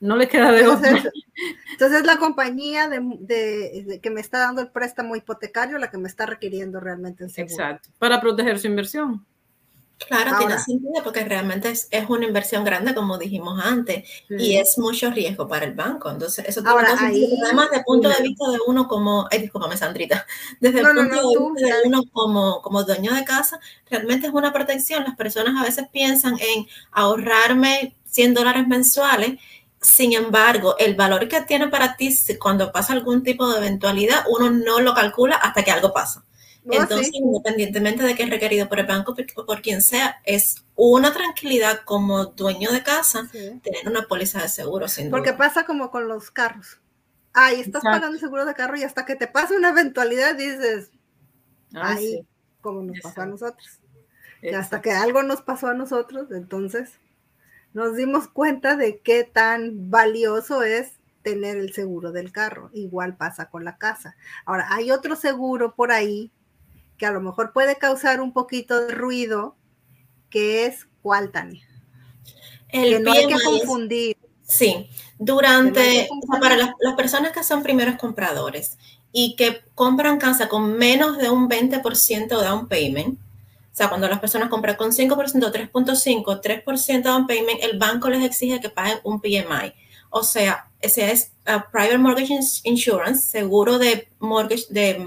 No 0.00 0.16
le 0.16 0.28
queda 0.28 0.52
de 0.52 0.60
entonces, 0.60 1.08
Entonces 1.72 2.04
la 2.04 2.18
compañía 2.18 2.88
de, 2.88 4.00
que 4.02 4.10
me 4.10 4.20
está 4.20 4.38
dando 4.38 4.62
el 4.62 4.70
préstamo 4.70 5.16
hipotecario 5.16 5.78
la 5.78 5.90
que 5.90 5.98
me 5.98 6.08
está 6.08 6.26
requiriendo 6.26 6.80
realmente 6.80 7.24
el 7.24 7.30
seguro. 7.30 7.52
Exacto, 7.52 7.90
para 7.98 8.20
proteger 8.20 8.58
su 8.58 8.66
inversión. 8.68 9.26
Claro, 10.06 10.38
tiene 10.38 10.58
sentido 10.58 11.02
porque 11.02 11.24
realmente 11.24 11.70
es, 11.70 11.88
una 12.08 12.24
inversión 12.24 12.64
grande, 12.64 12.94
como 12.94 13.18
dijimos 13.18 13.60
antes, 13.62 14.08
y 14.28 14.56
es 14.56 14.78
mucho 14.78 15.10
riesgo 15.10 15.48
para 15.48 15.66
el 15.66 15.74
banco. 15.74 16.10
Entonces, 16.10 16.44
eso 16.46 16.62
tiene 16.62 16.70
Ahora, 16.70 16.94
ahí, 16.98 17.28
además, 17.44 17.66
desde 17.66 17.78
el 17.78 17.84
punto 17.84 18.08
de 18.08 18.22
vista 18.22 18.48
de 18.50 18.58
uno 18.66 18.86
como, 18.86 19.26
ay, 19.30 19.40
discúlpame, 19.40 19.76
Sandrita, 19.76 20.24
desde 20.60 20.80
el 20.80 20.86
punto 20.86 21.02
de 21.02 21.38
vista 21.38 21.76
de 21.76 21.88
uno 21.88 22.02
como, 22.12 22.62
como 22.62 22.84
dueño 22.84 23.12
de 23.14 23.24
casa, 23.24 23.58
realmente 23.90 24.28
es 24.28 24.32
una 24.32 24.52
protección. 24.52 25.04
Las 25.04 25.16
personas 25.16 25.60
a 25.60 25.64
veces 25.64 25.86
piensan 25.92 26.38
en 26.38 26.66
ahorrarme 26.92 27.96
100 28.04 28.34
dólares 28.34 28.66
mensuales 28.66 29.38
sin 29.80 30.12
embargo, 30.12 30.76
el 30.78 30.96
valor 30.96 31.28
que 31.28 31.40
tiene 31.42 31.68
para 31.68 31.96
ti 31.96 32.12
cuando 32.40 32.72
pasa 32.72 32.92
algún 32.92 33.22
tipo 33.22 33.48
de 33.48 33.58
eventualidad, 33.58 34.24
uno 34.28 34.50
no 34.50 34.80
lo 34.80 34.92
calcula 34.92 35.36
hasta 35.36 35.62
que 35.62 35.70
algo 35.70 35.92
pasa. 35.92 36.24
Oh, 36.70 36.74
Entonces, 36.74 37.10
independientemente 37.14 38.02
de 38.02 38.14
que 38.14 38.24
es 38.24 38.30
requerido 38.30 38.68
por 38.68 38.78
el 38.78 38.86
banco 38.86 39.14
o 39.36 39.46
por, 39.46 39.62
quien 39.62 39.80
sea, 39.80 40.20
es 40.24 40.66
una 40.74 41.14
tranquilidad 41.14 41.80
como 41.84 42.26
dueño 42.26 42.70
de 42.70 42.82
casa 42.82 43.26
tener 43.32 43.86
una 43.86 44.02
póliza 44.02 44.42
de 44.42 44.48
seguro. 44.48 44.86
Sin 44.86 45.10
Porque 45.10 45.32
pasa 45.32 45.64
como 45.64 45.90
con 45.90 46.08
los 46.08 46.30
carros. 46.30 46.80
Ay, 47.32 47.60
estás 47.60 47.82
pagando 47.82 48.08
el 48.08 48.20
seguro 48.20 48.44
de 48.44 48.54
carro 48.54 48.76
y 48.76 48.82
hasta 48.82 49.06
que 49.06 49.16
te 49.16 49.26
pasa 49.26 49.54
una 49.54 49.70
eventualidad 49.70 50.34
dices, 50.34 50.90
ah, 51.74 51.94
ay, 51.96 52.26
como 52.60 52.82
nos 52.82 53.00
pasó 53.00 53.22
a 53.22 53.26
nosotros. 53.26 53.80
Y 54.42 54.48
hasta 54.48 54.82
que 54.82 54.92
algo 54.92 55.22
nos 55.22 55.40
pasó 55.40 55.68
a 55.68 55.74
nosotros, 55.74 56.30
entonces 56.32 56.98
nos 57.72 57.96
dimos 57.96 58.28
cuenta 58.28 58.76
de 58.76 59.00
qué 59.00 59.24
tan 59.24 59.90
valioso 59.90 60.62
es 60.62 60.98
tener 61.22 61.56
el 61.56 61.72
seguro 61.72 62.12
del 62.12 62.30
carro. 62.30 62.70
Igual 62.74 63.16
pasa 63.16 63.48
con 63.48 63.64
la 63.64 63.78
casa. 63.78 64.16
Ahora, 64.44 64.66
hay 64.70 64.90
otro 64.90 65.16
seguro 65.16 65.74
por 65.74 65.92
ahí 65.92 66.30
que 66.98 67.06
a 67.06 67.12
lo 67.12 67.20
mejor 67.20 67.52
puede 67.52 67.76
causar 67.76 68.20
un 68.20 68.32
poquito 68.32 68.86
de 68.86 68.94
ruido, 68.94 69.56
que 70.30 70.66
es 70.66 70.86
cuál, 71.00 71.30
Tania. 71.30 71.66
El 72.68 72.96
que 72.96 73.00
no 73.00 73.12
hay 73.12 73.26
que 73.26 73.42
confundir. 73.42 74.16
sí, 74.42 74.90
durante, 75.18 76.08
para 76.40 76.56
las, 76.56 76.70
las, 76.80 76.94
personas 76.94 77.32
que 77.32 77.42
son 77.42 77.62
primeros 77.62 77.96
compradores 77.96 78.76
y 79.12 79.36
que 79.36 79.62
compran 79.74 80.18
casa 80.18 80.48
con 80.48 80.76
menos 80.76 81.16
de 81.16 81.30
un 81.30 81.48
20% 81.48 82.28
de 82.28 82.44
down 82.44 82.68
payment, 82.68 83.18
o 83.18 83.76
sea, 83.78 83.88
cuando 83.88 84.08
las 84.08 84.18
personas 84.18 84.48
compran 84.48 84.74
con 84.74 84.90
5%, 84.90 85.16
3.5, 85.16 86.42
3% 86.42 87.02
down 87.02 87.26
payment, 87.28 87.62
el 87.62 87.78
banco 87.78 88.10
les 88.10 88.24
exige 88.24 88.60
que 88.60 88.70
paguen 88.70 88.98
un 89.04 89.20
PMI. 89.20 89.72
O 90.10 90.24
sea, 90.24 90.68
ese 90.80 91.12
es 91.12 91.32
uh, 91.46 91.60
Private 91.70 91.98
Mortgage 91.98 92.40
Insurance, 92.64 93.28
seguro 93.28 93.78
de 93.78 94.08
mortgage, 94.18 94.64
de, 94.70 94.98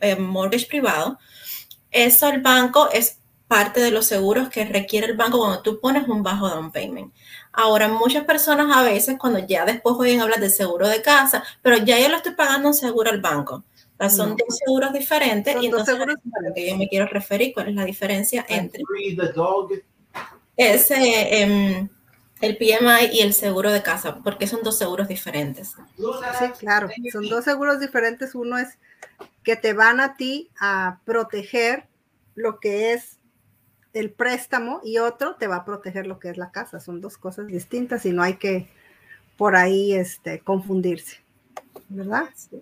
eh, 0.00 0.16
mortgage 0.16 0.66
privado. 0.66 1.18
Eso 1.90 2.28
el 2.28 2.42
banco 2.42 2.88
es 2.92 3.20
parte 3.48 3.80
de 3.80 3.90
los 3.90 4.06
seguros 4.06 4.48
que 4.48 4.64
requiere 4.64 5.06
el 5.06 5.16
banco 5.16 5.38
cuando 5.38 5.62
tú 5.62 5.80
pones 5.80 6.08
un 6.08 6.22
bajo 6.22 6.48
down 6.48 6.72
payment. 6.72 7.12
Ahora, 7.52 7.88
muchas 7.88 8.24
personas 8.24 8.76
a 8.76 8.82
veces, 8.82 9.16
cuando 9.18 9.38
ya 9.38 9.64
después 9.64 9.96
oyen 9.98 10.20
hablar 10.20 10.40
de 10.40 10.50
seguro 10.50 10.88
de 10.88 11.00
casa, 11.00 11.44
pero 11.62 11.76
ya 11.78 11.98
yo 11.98 12.08
lo 12.08 12.16
estoy 12.16 12.32
pagando 12.32 12.68
un 12.68 12.74
seguro 12.74 13.10
al 13.10 13.20
banco 13.20 13.64
son 14.10 14.36
dos 14.36 14.58
seguros 14.58 14.92
diferentes 14.92 15.56
y 15.60 15.66
entonces 15.66 15.94
seguros 15.94 16.16
que 16.54 16.68
yo 16.68 16.76
me 16.76 16.88
quiero 16.88 17.06
referir, 17.06 17.52
cuál 17.54 17.68
es 17.68 17.74
la 17.74 17.84
diferencia 17.84 18.44
entre 18.48 18.82
ese, 20.56 21.42
em, 21.42 21.88
el 22.40 22.56
PMI 22.56 23.10
y 23.12 23.20
el 23.20 23.32
seguro 23.34 23.70
de 23.70 23.82
casa, 23.82 24.20
porque 24.22 24.46
son 24.46 24.62
dos 24.62 24.78
seguros 24.78 25.08
diferentes. 25.08 25.74
Sí, 25.96 26.44
claro, 26.58 26.88
son 27.12 27.28
dos 27.28 27.44
seguros 27.44 27.80
diferentes. 27.80 28.34
Uno 28.34 28.58
es 28.58 28.78
que 29.46 29.54
te 29.54 29.74
van 29.74 30.00
a 30.00 30.16
ti 30.16 30.50
a 30.58 30.98
proteger 31.04 31.86
lo 32.34 32.58
que 32.58 32.92
es 32.92 33.20
el 33.92 34.10
préstamo 34.10 34.80
y 34.82 34.98
otro 34.98 35.36
te 35.36 35.46
va 35.46 35.56
a 35.58 35.64
proteger 35.64 36.08
lo 36.08 36.18
que 36.18 36.30
es 36.30 36.36
la 36.36 36.50
casa. 36.50 36.80
Son 36.80 37.00
dos 37.00 37.16
cosas 37.16 37.46
distintas 37.46 38.04
y 38.06 38.12
no 38.12 38.24
hay 38.24 38.34
que 38.34 38.66
por 39.36 39.54
ahí 39.54 39.94
este, 39.94 40.40
confundirse, 40.40 41.20
¿verdad? 41.88 42.28
Sí. 42.34 42.60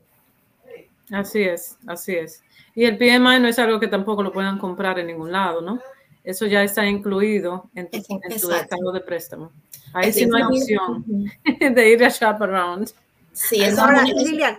Así 1.11 1.43
es, 1.43 1.79
así 1.87 2.17
es. 2.17 2.43
Y 2.75 2.85
el 2.85 2.99
PMI 2.99 3.41
no 3.41 3.49
es 3.49 3.59
algo 3.59 3.81
que 3.81 3.89
tampoco 3.89 4.23
lo 4.23 4.31
puedan 4.31 4.59
comprar 4.59 4.99
en 4.99 5.07
ningún 5.07 5.33
lado, 5.33 5.63
¿no? 5.63 5.81
Eso 6.23 6.45
ya 6.45 6.63
está 6.63 6.87
incluido 6.87 7.71
en 7.75 7.91
tu, 7.91 7.97
en 7.97 8.93
de 8.93 9.01
préstamo. 9.01 9.53
Ahí 9.95 10.13
sí 10.13 10.27
no 10.27 10.37
hay 10.37 10.43
opción 10.43 11.03
de 11.75 11.91
ir 11.91 12.05
a 12.05 12.11
shop 12.11 12.43
around. 12.43 12.91
Sí, 13.33 13.63
es 13.63 13.79
Ahora, 13.79 14.03
Lilian, 14.03 14.59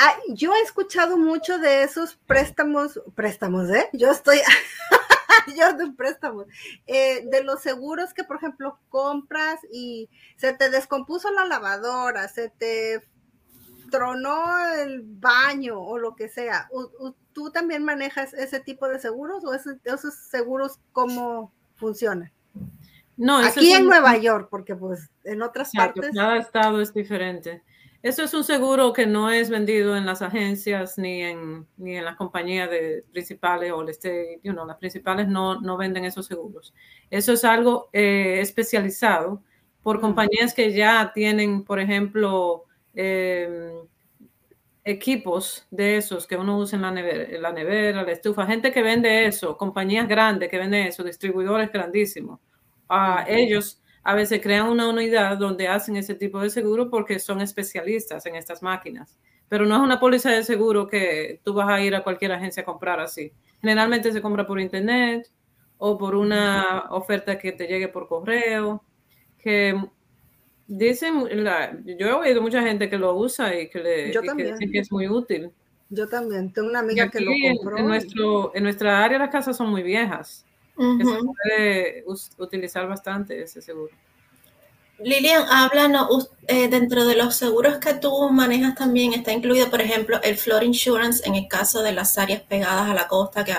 ah, 0.00 0.16
yo 0.28 0.54
he 0.54 0.60
escuchado 0.60 1.18
mucho 1.18 1.58
de 1.58 1.82
esos 1.82 2.16
préstamos, 2.26 3.00
préstamos, 3.14 3.68
¿eh? 3.68 3.88
Yo 3.92 4.10
estoy, 4.10 4.38
yo 5.56 5.72
de 5.74 5.92
préstamos, 5.92 6.46
eh, 6.86 7.26
de 7.30 7.44
los 7.44 7.60
seguros 7.60 8.14
que, 8.14 8.24
por 8.24 8.36
ejemplo, 8.36 8.78
compras 8.88 9.60
y 9.70 10.08
se 10.36 10.54
te 10.54 10.70
descompuso 10.70 11.30
la 11.30 11.44
lavadora, 11.44 12.28
se 12.28 12.48
te 12.48 13.02
tronó 13.90 14.44
el 14.78 15.02
baño 15.02 15.80
o 15.80 15.98
lo 15.98 16.14
que 16.16 16.28
sea, 16.28 16.68
¿tú 17.32 17.50
también 17.50 17.84
manejas 17.84 18.32
ese 18.34 18.60
tipo 18.60 18.88
de 18.88 19.00
seguros 19.00 19.44
o 19.44 19.52
esos, 19.52 20.14
seguros 20.14 20.78
cómo 20.92 21.52
funcionan? 21.74 22.32
No, 23.16 23.36
aquí 23.36 23.72
en 23.72 23.84
Nueva 23.84 24.16
York, 24.16 24.48
porque 24.50 24.74
pues 24.74 25.10
en 25.24 25.42
otras 25.42 25.72
partes. 25.72 26.12
Cada 26.14 26.38
estado 26.38 26.80
es 26.80 26.94
diferente. 26.94 27.62
Eso 28.02 28.22
es 28.22 28.32
un 28.32 28.44
seguro 28.44 28.92
que 28.92 29.06
no 29.06 29.30
es 29.30 29.50
vendido 29.50 29.96
en 29.96 30.06
las 30.06 30.22
agencias 30.22 30.96
ni 30.96 31.22
en, 31.22 31.66
ni 31.76 31.96
en 31.96 32.04
las 32.04 32.16
compañías 32.16 32.70
de, 32.70 33.04
principales 33.12 33.72
o 33.72 33.82
el 33.82 33.94
you 34.42 34.52
know, 34.52 34.66
las 34.66 34.78
principales 34.78 35.28
no, 35.28 35.60
no 35.60 35.76
venden 35.76 36.04
esos 36.04 36.26
seguros. 36.26 36.72
Eso 37.10 37.32
es 37.32 37.44
algo 37.44 37.90
eh, 37.92 38.38
especializado 38.40 39.42
por 39.82 39.98
mm. 39.98 40.00
compañías 40.00 40.54
que 40.54 40.72
ya 40.72 41.12
tienen, 41.14 41.62
por 41.64 41.78
ejemplo, 41.78 42.66
Em, 42.94 43.86
equipos 44.84 45.66
de 45.70 45.98
esos 45.98 46.26
que 46.26 46.36
uno 46.36 46.58
usa 46.58 46.76
en 46.76 46.82
la, 46.82 46.90
nevera, 46.90 47.38
la 47.38 47.52
nevera, 47.52 48.02
la 48.02 48.12
estufa, 48.12 48.46
gente 48.46 48.72
que 48.72 48.82
vende 48.82 49.26
eso, 49.26 49.56
compañías 49.56 50.08
grandes 50.08 50.48
que 50.48 50.58
venden 50.58 50.86
eso, 50.86 51.04
distribuidores 51.04 51.70
grandísimos. 51.72 52.40
a 52.88 53.24
ellos 53.28 53.80
a 54.02 54.14
veces 54.14 54.40
crean 54.42 54.68
una 54.68 54.88
unidad 54.88 55.36
donde 55.38 55.68
hacen 55.68 55.96
ese 55.96 56.14
tipo 56.14 56.40
de 56.40 56.50
seguro 56.50 56.90
porque 56.90 57.18
son 57.18 57.40
especialistas 57.40 58.26
en 58.26 58.36
estas 58.36 58.62
máquinas. 58.62 59.18
Pero 59.48 59.66
no 59.66 59.76
es 59.76 59.82
una 59.82 60.00
póliza 60.00 60.30
de 60.30 60.44
seguro 60.44 60.86
que 60.86 61.40
tú 61.44 61.54
vas 61.54 61.68
a 61.68 61.80
ir 61.80 61.94
a 61.94 62.02
cualquier 62.02 62.32
agencia 62.32 62.62
a 62.62 62.66
comprar 62.66 63.00
así. 63.00 63.32
Generalmente 63.60 64.12
se 64.12 64.22
compra 64.22 64.46
por 64.46 64.60
internet 64.60 65.28
o 65.78 65.98
por 65.98 66.14
una 66.14 66.86
oferta 66.90 67.38
que 67.38 67.52
te 67.52 67.66
llegue 67.66 67.88
por 67.88 68.06
correo, 68.06 68.84
que 69.38 69.74
Dicen, 70.72 71.26
yo 71.98 72.06
he 72.06 72.12
oído 72.12 72.40
mucha 72.40 72.62
gente 72.62 72.88
que 72.88 72.96
lo 72.96 73.16
usa 73.16 73.60
y 73.60 73.68
que 73.68 73.80
le 73.80 74.12
que 74.12 74.78
es 74.78 74.92
muy 74.92 75.08
útil. 75.08 75.50
Yo 75.88 76.06
también, 76.06 76.52
tengo 76.52 76.68
una 76.68 76.78
amiga 76.78 77.08
que 77.08 77.20
lo 77.20 77.32
compró. 77.42 77.76
En, 77.76 77.88
nuestro, 77.88 78.54
en 78.54 78.62
nuestra 78.62 79.02
área 79.02 79.18
las 79.18 79.30
casas 79.30 79.56
son 79.56 79.68
muy 79.68 79.82
viejas. 79.82 80.46
Se 80.80 81.18
puede 81.24 82.04
utilizar 82.38 82.88
bastante 82.88 83.42
ese 83.42 83.60
seguro. 83.60 83.92
Lilian, 85.02 85.44
háblanos, 85.48 86.30
eh, 86.46 86.68
dentro 86.68 87.06
de 87.06 87.16
los 87.16 87.34
seguros 87.34 87.78
que 87.78 87.94
tú 87.94 88.28
manejas 88.30 88.74
también 88.74 89.14
está 89.14 89.32
incluido, 89.32 89.70
por 89.70 89.80
ejemplo, 89.80 90.20
el 90.22 90.36
floor 90.36 90.62
insurance 90.62 91.26
en 91.26 91.34
el 91.34 91.48
caso 91.48 91.82
de 91.82 91.92
las 91.92 92.18
áreas 92.18 92.42
pegadas 92.42 92.90
a 92.90 92.94
la 92.94 93.08
costa, 93.08 93.42
que, 93.42 93.54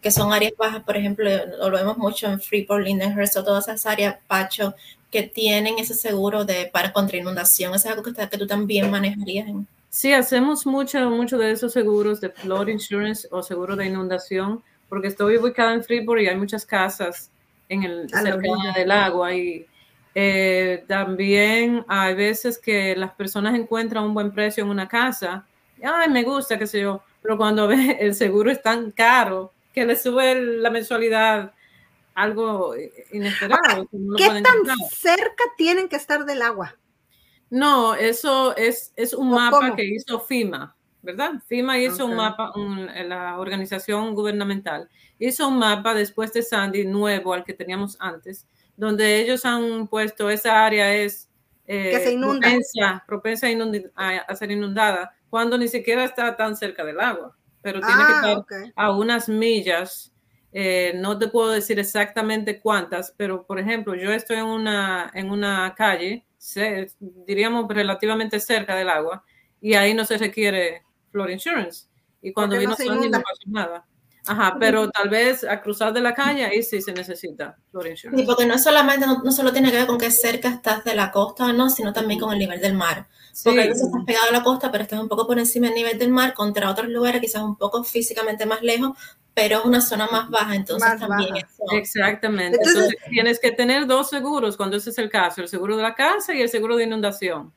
que 0.00 0.10
son 0.10 0.32
áreas 0.32 0.52
bajas, 0.56 0.82
por 0.84 0.96
ejemplo, 0.96 1.28
lo 1.58 1.70
vemos 1.70 1.98
mucho 1.98 2.26
en 2.26 2.40
Freeport, 2.40 2.84
Lindenhurst 2.84 3.36
o 3.36 3.44
todas 3.44 3.68
esas 3.68 3.84
áreas, 3.84 4.16
Pacho, 4.26 4.74
que 5.10 5.22
tienen 5.24 5.78
ese 5.78 5.94
seguro 5.94 6.44
de 6.44 6.70
para 6.72 6.92
contra 6.92 7.18
inundación. 7.18 7.74
¿Es 7.74 7.84
algo 7.84 8.02
que, 8.02 8.12
que 8.14 8.38
tú 8.38 8.46
también 8.46 8.90
manejarías? 8.90 9.46
Sí, 9.90 10.12
hacemos 10.12 10.66
mucho, 10.66 10.98
mucho 11.10 11.38
de 11.38 11.50
esos 11.50 11.72
seguros 11.72 12.20
de 12.20 12.30
flood 12.30 12.68
insurance 12.68 13.28
o 13.30 13.42
seguro 13.42 13.76
de 13.76 13.86
inundación, 13.86 14.62
porque 14.88 15.08
estoy 15.08 15.36
ubicada 15.36 15.74
en 15.74 15.84
Freeport 15.84 16.20
y 16.20 16.28
hay 16.28 16.36
muchas 16.36 16.64
casas 16.64 17.30
en 17.68 17.82
el 17.82 18.08
cerca 18.08 18.72
del 18.74 18.90
agua 18.90 19.34
y 19.34 19.66
eh, 20.14 20.84
también 20.88 21.84
hay 21.86 22.14
veces 22.14 22.58
que 22.58 22.96
las 22.96 23.12
personas 23.12 23.54
encuentran 23.54 24.04
un 24.04 24.14
buen 24.14 24.32
precio 24.32 24.64
en 24.64 24.70
una 24.70 24.88
casa, 24.88 25.46
ay, 25.82 26.08
me 26.10 26.22
gusta, 26.22 26.58
qué 26.58 26.66
sé 26.66 26.80
yo, 26.80 27.02
pero 27.22 27.36
cuando 27.36 27.68
ve 27.68 27.98
el 28.00 28.14
seguro 28.14 28.50
es 28.50 28.62
tan 28.62 28.90
caro 28.90 29.52
que 29.72 29.84
le 29.84 29.96
sube 29.96 30.34
la 30.40 30.70
mensualidad 30.70 31.52
algo 32.14 32.74
inesperado. 33.12 33.88
¿Qué 34.16 34.26
tan 34.26 34.76
cerca 34.90 35.44
tienen 35.56 35.88
que 35.88 35.94
estar 35.94 36.24
del 36.24 36.42
agua? 36.42 36.76
No, 37.48 37.94
eso 37.94 38.56
es, 38.56 38.92
es 38.96 39.14
un 39.14 39.30
mapa 39.30 39.76
que 39.76 39.84
hizo 39.84 40.20
FIMA, 40.20 40.76
¿verdad? 41.02 41.32
FIMA 41.46 41.78
hizo 41.78 42.06
un 42.06 42.16
mapa, 42.16 42.52
la 43.06 43.38
organización 43.38 44.14
gubernamental, 44.14 44.88
hizo 45.18 45.48
un 45.48 45.58
mapa 45.58 45.94
después 45.94 46.32
de 46.32 46.42
Sandy 46.42 46.84
nuevo 46.84 47.32
al 47.32 47.44
que 47.44 47.54
teníamos 47.54 47.96
antes, 48.00 48.46
donde 48.76 49.20
ellos 49.20 49.44
han 49.44 49.88
puesto 49.88 50.30
esa 50.30 50.64
área 50.64 50.94
es 50.94 51.28
eh, 51.66 51.90
propensa, 53.06 53.52
a, 53.94 54.34
ser 54.34 54.50
inundada, 54.50 55.14
cuando 55.28 55.58
ni 55.58 55.68
siquiera 55.68 56.04
está 56.04 56.34
tan 56.36 56.56
cerca 56.56 56.84
del 56.84 56.98
agua, 56.98 57.36
pero 57.62 57.80
tiene 57.80 57.94
que 57.96 58.12
ah, 58.12 58.36
estar 58.40 58.72
a 58.74 58.90
unas 58.92 59.28
millas 59.28 60.12
Eh, 60.50 60.92
no 60.96 61.18
te 61.18 61.28
puedo 61.28 61.50
decir 61.50 61.78
exactamente 61.78 62.58
cuántas, 62.58 63.12
pero 63.16 63.44
por 63.44 63.58
ejemplo, 63.58 63.94
yo 63.94 64.10
estoy 64.12 64.38
en 64.38 64.46
una, 64.46 65.10
en 65.14 65.30
una 65.30 65.74
calle, 65.76 66.24
diríamos 67.26 67.68
relativamente 67.68 68.40
cerca 68.40 68.74
del 68.74 68.88
agua, 68.88 69.22
y 69.60 69.74
ahí 69.74 69.92
no 69.92 70.06
se 70.06 70.16
requiere 70.16 70.84
flood 71.10 71.28
insurance. 71.30 71.86
Y 72.22 72.32
cuando 72.32 72.58
vino 72.58 72.74
Sandy 72.74 73.10
no 73.10 73.20
pasó 73.20 73.42
nada. 73.46 73.86
Ajá, 74.26 74.56
pero 74.60 74.90
tal 74.90 75.08
vez 75.08 75.42
a 75.42 75.60
cruzar 75.62 75.92
de 75.94 76.02
la 76.02 76.12
calle 76.12 76.44
ahí 76.44 76.62
sí 76.62 76.82
se 76.82 76.92
necesita 76.92 77.56
flood 77.70 77.86
insurance. 77.86 78.20
Sí, 78.20 78.26
porque 78.26 78.44
no 78.44 78.58
solamente, 78.58 79.06
no, 79.06 79.32
solo 79.32 79.52
tiene 79.52 79.70
que 79.70 79.78
ver 79.78 79.86
con 79.86 79.98
qué 79.98 80.10
cerca 80.10 80.48
estás 80.48 80.84
de 80.84 80.94
la 80.94 81.10
costa 81.10 81.46
o 81.46 81.52
no, 81.52 81.70
sino 81.70 81.92
también 81.94 82.20
con 82.20 82.32
el 82.32 82.38
nivel 82.38 82.60
del 82.60 82.74
mar. 82.74 83.08
Porque 83.42 83.62
a 83.62 83.66
veces 83.66 83.86
estás 83.86 84.04
pegado 84.04 84.28
a 84.28 84.32
la 84.32 84.42
costa, 84.42 84.70
pero 84.70 84.82
estás 84.82 85.00
un 85.00 85.08
poco 85.08 85.26
por 85.26 85.38
encima 85.38 85.68
del 85.68 85.76
nivel 85.76 85.98
del 85.98 86.10
mar, 86.10 86.34
contra 86.34 86.70
otros 86.70 86.88
lugares 86.88 87.22
quizás 87.22 87.42
un 87.42 87.56
poco 87.56 87.84
físicamente 87.84 88.44
más 88.44 88.62
lejos, 88.62 88.98
pero 89.38 89.60
es 89.60 89.64
una 89.64 89.80
zona 89.80 90.08
más 90.10 90.28
baja, 90.30 90.56
entonces 90.56 90.98
también 90.98 91.34
Exactamente. 91.72 92.58
Entonces, 92.58 92.96
tienes 93.08 93.38
que 93.38 93.52
tener 93.52 93.86
dos 93.86 94.10
seguros 94.10 94.56
cuando 94.56 94.76
ese 94.76 94.90
es 94.90 94.98
el 94.98 95.08
caso, 95.08 95.40
el 95.42 95.48
seguro 95.48 95.76
de 95.76 95.82
la 95.84 95.94
casa 95.94 96.34
y 96.34 96.42
el 96.42 96.48
seguro 96.48 96.76
de 96.76 96.84
inundación. 96.84 97.52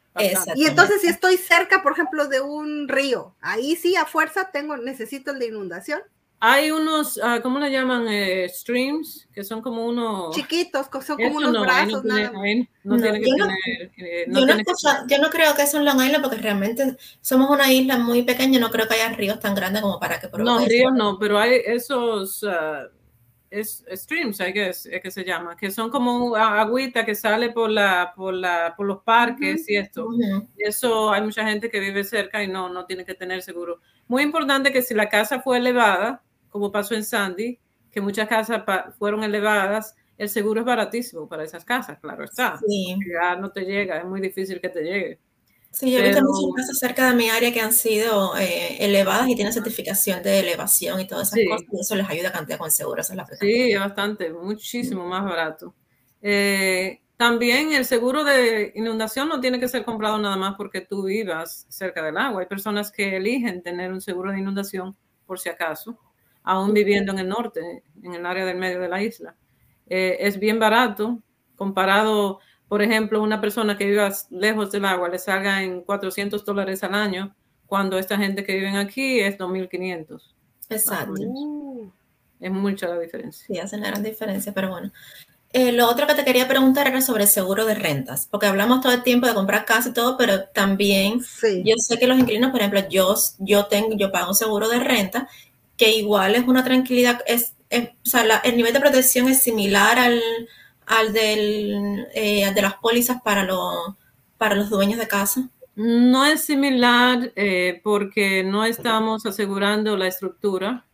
Y 0.56 0.68
entonces 0.68 1.02
si 1.02 1.08
estoy 1.08 1.38
cerca, 1.38 1.82
por 1.82 1.94
ejemplo, 1.94 2.28
de 2.28 2.42
un 2.42 2.88
río, 2.88 3.34
ahí 3.42 3.76
sí 3.76 3.96
a 3.96 4.06
fuerza 4.06 4.52
tengo, 4.52 4.78
necesito 4.78 5.32
el 5.32 5.40
de 5.40 5.48
inundación. 5.48 6.02
Hay 6.44 6.72
unos, 6.72 7.18
uh, 7.18 7.40
¿cómo 7.44 7.60
le 7.60 7.70
llaman? 7.70 8.08
Eh, 8.10 8.50
streams, 8.50 9.28
que 9.32 9.44
son 9.44 9.62
como 9.62 9.86
unos... 9.86 10.36
Chiquitos, 10.36 10.88
son 11.06 11.16
como 11.16 11.38
unos 11.38 11.62
brazos. 11.62 12.04
No, 12.04 12.16
no, 12.84 12.98
tiene 12.98 13.20
que 13.22 13.30
yo, 13.30 13.36
tener, 13.46 13.92
eh, 13.98 14.26
yo, 14.28 14.46
no 14.48 15.08
yo 15.08 15.18
no 15.20 15.30
creo 15.30 15.54
que 15.54 15.62
es 15.62 15.74
un 15.76 15.86
Long 15.86 16.02
Island 16.02 16.24
porque 16.24 16.38
realmente 16.38 16.98
somos 17.22 17.48
una 17.52 17.72
isla 17.72 18.00
muy 18.00 18.24
pequeña, 18.24 18.60
no 18.60 18.72
creo 18.72 18.88
que 18.88 18.96
haya 18.96 19.10
ríos 19.10 19.40
tan 19.40 19.54
grandes 19.54 19.84
como 19.84 20.00
para 20.00 20.20
que... 20.20 20.30
No, 20.40 20.58
ríos 20.66 20.92
no, 20.96 21.20
pero 21.20 21.38
hay 21.38 21.62
esos... 21.64 22.42
Uh, 22.42 22.90
es, 23.52 23.86
streams, 23.92 24.42
hay 24.42 24.54
que, 24.54 24.70
es 24.70 24.88
que 25.04 25.12
se 25.12 25.24
llama, 25.24 25.56
que 25.56 25.70
son 25.70 25.92
como 25.92 26.36
agüita 26.36 27.06
que 27.06 27.14
sale 27.14 27.52
por 27.52 27.70
la, 27.70 28.14
por 28.16 28.34
la, 28.34 28.74
por 28.76 28.88
los 28.88 29.04
parques 29.04 29.70
y 29.70 29.76
esto. 29.76 30.08
Y 30.58 30.64
eso 30.64 31.12
hay 31.12 31.22
mucha 31.22 31.46
gente 31.46 31.70
que 31.70 31.80
vive 31.80 32.04
cerca 32.04 32.42
y 32.42 32.48
no, 32.48 32.70
no 32.70 32.86
tiene 32.86 33.06
que 33.06 33.14
tener 33.14 33.44
seguro. 33.44 33.80
Muy 34.08 34.24
importante 34.24 34.72
que 34.72 34.82
si 34.82 34.96
la 34.96 35.08
casa 35.08 35.42
fue 35.42 35.58
elevada, 35.58 36.24
como 36.52 36.72
pasó 36.72 36.94
en 36.94 37.04
Sandy, 37.04 37.58
que 37.92 38.02
muchas 38.02 38.28
casas 38.28 38.64
fueron 39.00 39.24
elevadas, 39.24 39.96
el 40.18 40.30
seguro 40.30 40.60
es 40.60 40.66
baratísimo 40.66 41.28
para 41.28 41.44
esas 41.44 41.66
casas, 41.66 41.98
claro 42.00 42.24
está. 42.24 42.60
Sí. 42.68 42.96
Ya 43.12 43.36
no 43.36 43.52
te 43.52 43.62
llega, 43.62 43.98
es 43.98 44.06
muy 44.06 44.22
difícil 44.22 44.62
que 44.62 44.70
te 44.70 44.84
llegue. 44.84 45.20
Sí, 45.72 45.90
yo 45.90 46.00
he 46.00 46.10
visto 46.10 46.22
muchas 46.22 46.68
casas 46.68 46.80
cerca 46.80 47.10
de 47.10 47.16
mi 47.16 47.30
área 47.30 47.52
que 47.54 47.62
han 47.62 47.72
sido 47.72 48.38
eh, 48.38 48.76
elevadas 48.86 49.30
y 49.30 49.36
tienen 49.36 49.54
certificación 49.54 50.22
de 50.22 50.40
elevación 50.40 51.00
y 51.00 51.08
todas 51.08 51.30
esas 51.30 51.40
cosas, 51.50 51.68
y 51.72 51.80
eso 51.80 51.96
les 51.96 52.10
ayuda 52.10 52.30
a 52.30 52.34
cantidad 52.34 52.58
con 52.58 52.66
el 52.66 52.72
seguro. 52.72 53.02
Esa 53.02 53.14
es 53.14 53.18
la 53.18 53.26
sí, 53.40 53.74
bastante, 53.76 54.32
muchísimo 54.32 55.08
más 55.08 55.24
barato. 55.24 55.74
Eh, 56.22 57.02
también 57.16 57.72
el 57.72 57.86
seguro 57.86 58.24
de 58.24 58.74
inundación 58.76 59.30
no 59.30 59.40
tiene 59.40 59.60
que 59.60 59.70
ser 59.70 59.86
comprado 59.86 60.18
nada 60.18 60.36
más 60.36 60.56
porque 60.56 60.82
tú 60.82 61.04
vivas 61.04 61.66
cerca 61.70 62.04
del 62.04 62.18
agua. 62.18 62.42
Hay 62.42 62.48
personas 62.48 62.92
que 62.92 63.16
eligen 63.16 63.64
tener 63.64 63.94
un 63.94 64.02
seguro 64.02 64.32
de 64.32 64.40
inundación 64.40 64.98
por 65.26 65.40
si 65.40 65.48
acaso 65.48 65.98
aún 66.44 66.74
viviendo 66.74 67.12
en 67.12 67.20
el 67.20 67.28
norte, 67.28 67.84
en 68.04 68.14
el 68.14 68.26
área 68.26 68.46
del 68.46 68.58
medio 68.58 68.80
de 68.80 68.90
la 68.90 69.02
isla. 69.02 69.36
Eh, 69.88 70.18
es 70.22 70.40
bien 70.40 70.60
barato 70.60 71.22
comparado, 71.56 72.40
por 72.68 72.82
ejemplo, 72.82 73.22
una 73.22 73.40
persona 73.40 73.78
que 73.78 73.86
viva 73.86 74.12
lejos 74.30 74.72
del 74.72 74.86
agua 74.86 75.10
le 75.10 75.20
salga 75.20 75.62
en 75.62 75.82
400 75.82 76.44
dólares 76.44 76.84
al 76.84 76.96
año, 76.96 77.36
cuando 77.68 77.98
esta 77.98 78.18
gente 78.18 78.44
que 78.44 78.56
vive 78.56 78.76
aquí 78.78 79.20
es 79.20 79.38
2.500. 79.38 80.22
Exacto. 80.70 81.22
Es 82.40 82.52
mucha 82.52 82.88
la 82.88 82.98
diferencia. 82.98 83.46
Sí, 83.46 83.60
hacen 83.60 83.82
gran 83.82 84.02
diferencia, 84.02 84.52
pero 84.54 84.70
bueno. 84.70 84.92
Eh, 85.54 85.74
lo 85.74 85.90
otro 85.90 86.08
que 86.08 86.16
te 86.16 86.24
quería 86.24 86.48
preguntar 86.48 86.88
era 86.88 87.02
sobre 87.02 87.24
el 87.24 87.30
seguro 87.30 87.66
de 87.66 87.76
rentas, 87.76 88.28
porque 88.32 88.48
hablamos 88.48 88.80
todo 88.80 88.94
el 88.94 89.04
tiempo 89.04 89.28
de 89.28 89.34
comprar 89.34 89.66
casa 89.66 89.90
y 89.90 89.94
todo, 89.94 90.18
pero 90.18 90.46
también 90.46 91.20
yo 91.64 91.76
sé 91.78 92.00
que 92.00 92.08
los 92.08 92.18
inquilinos, 92.18 92.52
por 92.52 92.62
ejemplo, 92.62 92.88
yo, 92.90 93.14
yo, 93.40 93.66
tengo, 93.66 93.98
yo 93.98 94.12
pago 94.12 94.30
un 94.30 94.36
seguro 94.36 94.70
de 94.70 94.80
renta 94.80 95.28
que 95.82 95.98
igual 95.98 96.36
es 96.36 96.48
una 96.48 96.64
tranquilidad, 96.64 97.24
es, 97.26 97.56
o 97.72 98.08
sea, 98.08 98.22
el 98.44 98.56
nivel 98.56 98.72
de 98.72 98.80
protección 98.80 99.28
es 99.30 99.42
similar 99.42 99.98
al, 99.98 100.22
al 100.86 101.12
del, 101.12 102.06
eh, 102.14 102.52
de 102.54 102.62
las 102.62 102.76
pólizas 102.76 103.20
para, 103.24 103.48
para 104.38 104.54
los 104.54 104.70
dueños 104.70 105.00
de 105.00 105.08
casa. 105.08 105.50
No 105.76 106.24
es 106.24 106.42
similar 106.42 107.32
eh, 107.36 107.82
porque 107.84 108.44
no 108.44 108.64
estamos 108.64 109.26
asegurando 109.26 109.98
la 109.98 110.06
estructura. 110.06 110.86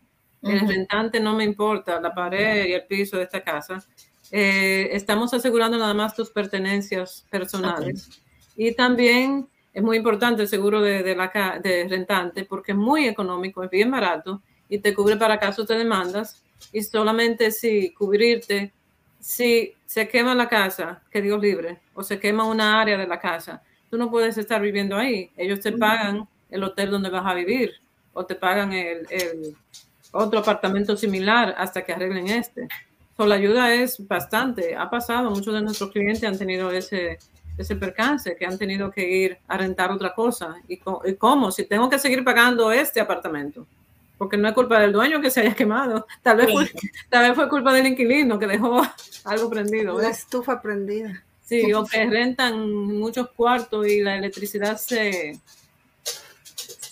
El 0.41 0.65
rentante 0.65 1.19
no 1.19 1.35
me 1.35 1.43
importa 1.43 1.99
la 1.99 2.15
pared 2.15 2.67
y 2.67 2.71
el 2.71 2.85
piso 2.85 3.17
de 3.17 3.23
esta 3.23 3.41
casa. 3.41 3.83
Eh, 4.31 4.87
estamos 4.93 5.33
asegurando 5.33 5.77
nada 5.77 5.93
más 5.93 6.15
tus 6.15 6.29
pertenencias 6.29 7.25
personales. 7.29 8.07
Y 8.55 8.73
también 8.73 9.49
es 9.73 9.83
muy 9.83 9.97
importante 9.97 10.43
el 10.43 10.47
seguro 10.47 10.81
de, 10.81 11.03
de, 11.03 11.13
la, 11.13 11.59
de 11.61 11.87
rentante 11.89 12.45
porque 12.45 12.71
es 12.71 12.77
muy 12.77 13.05
económico, 13.05 13.65
es 13.65 13.69
bien 13.69 13.91
barato 13.91 14.41
y 14.69 14.79
te 14.79 14.93
cubre 14.93 15.17
para 15.17 15.39
casos 15.39 15.67
de 15.67 15.77
demandas 15.77 16.43
y 16.71 16.81
solamente 16.83 17.51
si 17.51 17.93
cubrirte, 17.93 18.73
si 19.19 19.73
se 19.85 20.07
quema 20.07 20.35
la 20.35 20.49
casa, 20.49 21.01
que 21.11 21.21
Dios 21.21 21.41
libre, 21.41 21.79
o 21.93 22.03
se 22.03 22.19
quema 22.19 22.45
una 22.45 22.81
área 22.81 22.97
de 22.97 23.07
la 23.07 23.19
casa, 23.19 23.61
tú 23.89 23.97
no 23.97 24.09
puedes 24.09 24.37
estar 24.37 24.61
viviendo 24.61 24.95
ahí. 24.95 25.31
Ellos 25.37 25.59
te 25.59 25.71
pagan 25.71 26.27
el 26.49 26.63
hotel 26.63 26.91
donde 26.91 27.09
vas 27.09 27.25
a 27.25 27.33
vivir 27.33 27.73
o 28.13 28.25
te 28.25 28.35
pagan 28.35 28.73
el, 28.73 29.05
otro 30.11 30.39
apartamento 30.39 30.95
similar 30.95 31.53
hasta 31.57 31.83
que 31.83 31.93
arreglen 31.93 32.27
este. 32.27 32.67
So, 33.15 33.25
la 33.25 33.35
ayuda 33.35 33.73
es 33.73 34.05
bastante. 34.07 34.75
Ha 34.75 34.89
pasado, 34.89 35.29
muchos 35.29 35.53
de 35.53 35.61
nuestros 35.61 35.91
clientes 35.91 36.23
han 36.23 36.37
tenido 36.37 36.71
ese, 36.71 37.17
ese 37.57 37.75
percance, 37.75 38.35
que 38.35 38.45
han 38.45 38.57
tenido 38.57 38.89
que 38.89 39.07
ir 39.07 39.37
a 39.47 39.57
rentar 39.57 39.91
otra 39.91 40.13
cosa. 40.13 40.55
¿Y, 40.67 40.75
y 41.05 41.15
cómo? 41.15 41.51
Si 41.51 41.65
tengo 41.65 41.89
que 41.89 41.99
seguir 41.99 42.23
pagando 42.23 42.71
este 42.71 42.99
apartamento 42.99 43.67
porque 44.17 44.37
no 44.37 44.47
es 44.47 44.53
culpa 44.53 44.79
del 44.79 44.93
dueño 44.93 45.21
que 45.21 45.29
se 45.29 45.41
haya 45.41 45.55
quemado, 45.55 46.07
tal 46.21 46.37
vez, 46.37 46.51
fue, 46.51 46.71
tal 47.09 47.27
vez 47.27 47.35
fue 47.35 47.49
culpa 47.49 47.73
del 47.73 47.87
inquilino 47.87 48.39
que 48.39 48.47
dejó 48.47 48.81
algo 49.25 49.49
prendido. 49.49 49.99
La 49.99 50.09
estufa 50.09 50.61
prendida. 50.61 51.23
Sí, 51.43 51.71
o 51.73 51.85
que 51.85 52.05
rentan 52.05 52.69
muchos 52.69 53.29
cuartos 53.29 53.87
y 53.87 54.01
la 54.01 54.17
electricidad 54.17 54.77
se, 54.77 55.39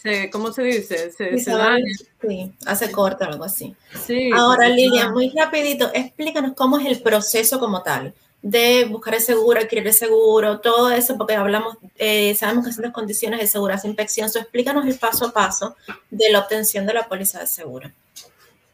se 0.01 0.29
¿cómo 0.29 0.53
se 0.53 0.63
dice? 0.63 1.11
Se, 1.11 1.38
se 1.38 1.51
daña. 1.51 1.83
Sí, 2.21 2.53
hace 2.65 2.89
corta 2.89 3.27
o 3.27 3.31
algo 3.31 3.43
así. 3.43 3.75
Sí, 4.05 4.29
Ahora, 4.33 4.69
Lilia, 4.69 5.11
muy 5.11 5.29
rapidito, 5.35 5.91
explícanos 5.93 6.53
cómo 6.55 6.79
es 6.79 6.85
el 6.85 7.01
proceso 7.01 7.59
como 7.59 7.83
tal 7.83 8.13
de 8.45 8.86
buscar 8.86 9.15
el 9.15 9.21
seguro, 9.21 9.60
adquirir 9.60 9.88
el 9.88 9.93
seguro, 9.93 10.60
todo 10.60 10.91
eso, 10.91 11.17
porque 11.17 11.34
hablamos, 11.34 11.77
eh, 11.95 12.36
sabemos 12.36 12.67
que 12.67 12.73
son 12.73 12.84
las 12.84 12.93
condiciones 12.93 13.39
de 13.39 13.47
seguridad, 13.47 13.84
inspección. 13.84 14.29
So, 14.29 14.38
explícanos 14.38 14.86
el 14.86 14.99
paso 14.99 15.25
a 15.25 15.34
paso 15.34 15.75
de 16.12 16.29
la 16.29 16.41
obtención 16.41 16.86
de 16.86 16.93
la 16.93 17.08
póliza 17.08 17.39
de 17.39 17.47
seguro. 17.47 17.91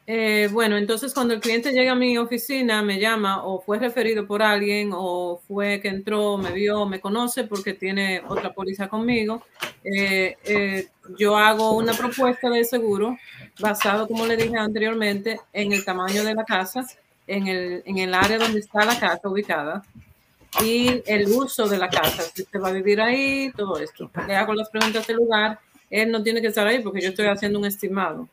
Eh, 0.07 0.49
bueno, 0.51 0.75
entonces 0.75 1.13
cuando 1.13 1.33
el 1.33 1.39
cliente 1.39 1.71
llega 1.71 1.93
a 1.93 1.95
mi 1.95 2.17
oficina, 2.17 2.81
me 2.81 2.99
llama 2.99 3.45
o 3.45 3.61
fue 3.61 3.79
referido 3.79 4.27
por 4.27 4.41
alguien 4.41 4.91
o 4.93 5.39
fue 5.47 5.79
que 5.79 5.87
entró, 5.87 6.37
me 6.37 6.51
vio, 6.51 6.85
me 6.85 6.99
conoce 6.99 7.45
porque 7.45 7.73
tiene 7.73 8.21
otra 8.27 8.53
póliza 8.53 8.89
conmigo, 8.89 9.41
eh, 9.85 10.89
yo 11.17 11.37
hago 11.37 11.77
una 11.77 11.93
propuesta 11.93 12.49
de 12.49 12.65
seguro 12.65 13.17
basado, 13.57 14.05
como 14.05 14.25
le 14.25 14.35
dije 14.35 14.57
anteriormente, 14.57 15.39
en 15.53 15.71
el 15.71 15.85
tamaño 15.85 16.25
de 16.25 16.35
la 16.35 16.43
casa 16.43 16.85
en 17.31 17.47
el, 17.47 17.83
en 17.85 17.97
el 17.97 18.13
área 18.13 18.37
donde 18.37 18.59
está 18.59 18.83
la 18.85 18.99
casa 18.99 19.29
ubicada 19.29 19.83
y 20.61 21.01
el 21.05 21.27
uso 21.27 21.67
de 21.67 21.77
la 21.77 21.89
casa, 21.89 22.23
si 22.23 22.41
usted 22.41 22.59
va 22.59 22.69
a 22.69 22.73
vivir 22.73 22.99
ahí, 22.99 23.51
todo 23.55 23.79
esto. 23.79 24.11
Le 24.27 24.35
hago 24.35 24.53
las 24.53 24.69
preguntas 24.69 25.07
del 25.07 25.17
lugar, 25.17 25.59
él 25.89 26.11
no 26.11 26.21
tiene 26.21 26.41
que 26.41 26.47
estar 26.47 26.67
ahí 26.67 26.79
porque 26.79 27.01
yo 27.01 27.09
estoy 27.09 27.27
haciendo 27.27 27.57
un 27.57 27.65
estimado 27.65 28.27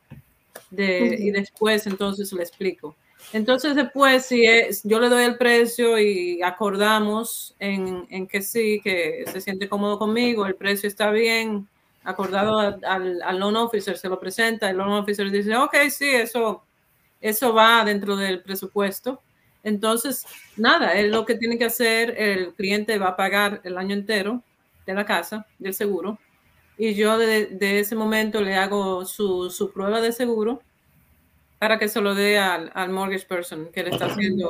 de, 0.70 1.16
y 1.18 1.30
después 1.30 1.86
entonces 1.86 2.32
le 2.32 2.42
explico. 2.42 2.96
Entonces 3.32 3.76
después, 3.76 4.26
si 4.26 4.44
es, 4.44 4.82
yo 4.82 4.98
le 4.98 5.08
doy 5.08 5.24
el 5.24 5.36
precio 5.36 5.98
y 5.98 6.42
acordamos 6.42 7.54
en, 7.60 8.06
en, 8.10 8.26
que 8.26 8.42
sí, 8.42 8.80
que 8.82 9.24
se 9.30 9.40
siente 9.40 9.68
cómodo 9.68 9.98
conmigo, 9.98 10.44
el 10.46 10.56
precio 10.56 10.88
está 10.88 11.10
bien, 11.10 11.68
acordado 12.02 12.58
al, 12.58 13.22
al 13.22 13.38
loan 13.38 13.56
officer, 13.56 13.96
se 13.96 14.08
lo 14.08 14.18
presenta, 14.18 14.70
el 14.70 14.78
loan 14.78 14.90
officer 14.90 15.30
dice, 15.30 15.56
ok, 15.56 15.76
sí, 15.90 16.08
eso 16.08 16.62
eso 17.20 17.52
va 17.52 17.84
dentro 17.84 18.16
del 18.16 18.42
presupuesto. 18.42 19.20
Entonces, 19.62 20.24
nada, 20.56 20.94
es 20.94 21.10
lo 21.10 21.24
que 21.24 21.34
tiene 21.34 21.58
que 21.58 21.64
hacer, 21.64 22.14
el 22.16 22.54
cliente 22.54 22.98
va 22.98 23.08
a 23.08 23.16
pagar 23.16 23.60
el 23.64 23.76
año 23.76 23.94
entero 23.94 24.42
de 24.86 24.94
la 24.94 25.04
casa, 25.04 25.46
del 25.58 25.74
seguro, 25.74 26.18
y 26.78 26.94
yo 26.94 27.18
de, 27.18 27.80
ese 27.80 27.96
momento 27.96 28.40
le 28.40 28.54
hago 28.54 29.04
su, 29.04 29.70
prueba 29.74 30.00
de 30.00 30.12
seguro 30.12 30.62
para 31.58 31.78
que 31.78 31.88
se 31.88 32.00
lo 32.00 32.14
dé 32.14 32.38
al, 32.38 32.70
al, 32.72 32.90
mortgage 32.90 33.26
person 33.26 33.70
que 33.72 33.82
le 33.82 33.90
está 33.90 34.06
haciendo 34.06 34.48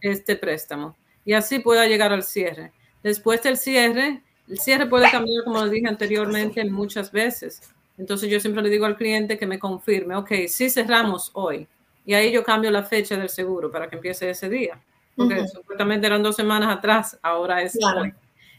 este 0.00 0.36
préstamo 0.36 0.96
y 1.26 1.34
así 1.34 1.58
pueda 1.58 1.86
llegar 1.86 2.12
al 2.12 2.22
cierre. 2.22 2.72
Después 3.02 3.42
del 3.42 3.58
cierre, 3.58 4.22
el 4.48 4.58
cierre 4.58 4.86
puede 4.86 5.10
cambiar, 5.10 5.44
como 5.44 5.68
dije 5.68 5.88
anteriormente, 5.88 6.64
muchas 6.64 7.12
veces. 7.12 7.60
Entonces 7.98 8.30
yo 8.30 8.40
siempre 8.40 8.62
le 8.62 8.70
digo 8.70 8.86
al 8.86 8.96
cliente 8.96 9.36
que 9.36 9.46
me 9.46 9.58
confirme, 9.58 10.16
ok, 10.16 10.32
sí 10.48 10.70
cerramos 10.70 11.30
hoy, 11.34 11.66
y 12.06 12.14
ahí 12.14 12.30
yo 12.30 12.44
cambio 12.44 12.70
la 12.70 12.84
fecha 12.84 13.16
del 13.16 13.28
seguro 13.28 13.70
para 13.70 13.88
que 13.88 13.96
empiece 13.96 14.30
ese 14.30 14.48
día, 14.48 14.80
porque 15.16 15.46
supuestamente 15.48 16.06
eran 16.06 16.22
dos 16.22 16.36
semanas 16.36 16.74
atrás, 16.74 17.18
ahora 17.20 17.62
es 17.62 17.76
hoy. 17.82 18.14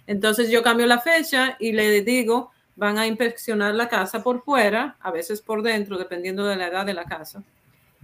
Entonces 0.06 0.52
yo 0.52 0.62
cambio 0.62 0.86
la 0.86 1.00
fecha 1.00 1.56
y 1.60 1.72
le 1.72 2.02
digo, 2.02 2.52
van 2.76 2.98
a 2.98 3.08
inspeccionar 3.08 3.74
la 3.74 3.88
casa 3.88 4.22
por 4.22 4.44
fuera, 4.44 4.98
a 5.00 5.12
veces 5.12 5.42
por 5.42 5.64
dentro, 5.64 5.98
dependiendo 5.98 6.46
de 6.46 6.58
la 6.58 6.68
edad 6.68 6.86
de 6.86 6.94
la 6.94 7.06
casa. 7.06 7.42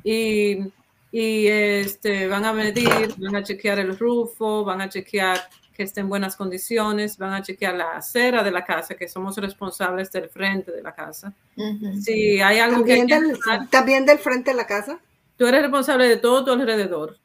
Y, 0.03 0.60
y 1.12 1.47
este, 1.47 2.27
van 2.27 2.45
a 2.45 2.53
medir, 2.53 3.13
van 3.17 3.36
a 3.36 3.43
chequear 3.43 3.79
el 3.79 3.97
rufo, 3.97 4.63
van 4.63 4.82
a 4.82 4.89
chequear 4.89 5.41
que 5.75 5.84
esté 5.84 6.01
en 6.01 6.10
buenas 6.10 6.36
condiciones, 6.36 7.17
van 7.17 7.34
a 7.34 7.41
chequear 7.41 7.73
la 7.73 7.97
acera 7.97 8.43
de 8.43 8.51
la 8.51 8.63
casa, 8.63 8.95
que 8.95 9.08
somos 9.08 9.36
responsables 9.38 10.12
del 10.12 10.29
frente 10.29 10.71
de 10.71 10.84
la 10.84 10.93
casa. 10.93 11.34
Si 12.01 12.39
hay 12.39 12.60
algo 12.60 12.77
¿También 12.77 13.08
que... 13.08 13.19
Del, 13.19 13.39
¿También 13.69 14.06
del 14.06 14.19
frente 14.19 14.51
de 14.51 14.58
la 14.58 14.67
casa? 14.67 14.99
Tú 15.43 15.47
eres 15.47 15.63
responsable 15.63 16.08
de 16.08 16.15
todo 16.15 16.45
tu 16.45 16.51
alrededor. 16.51 17.19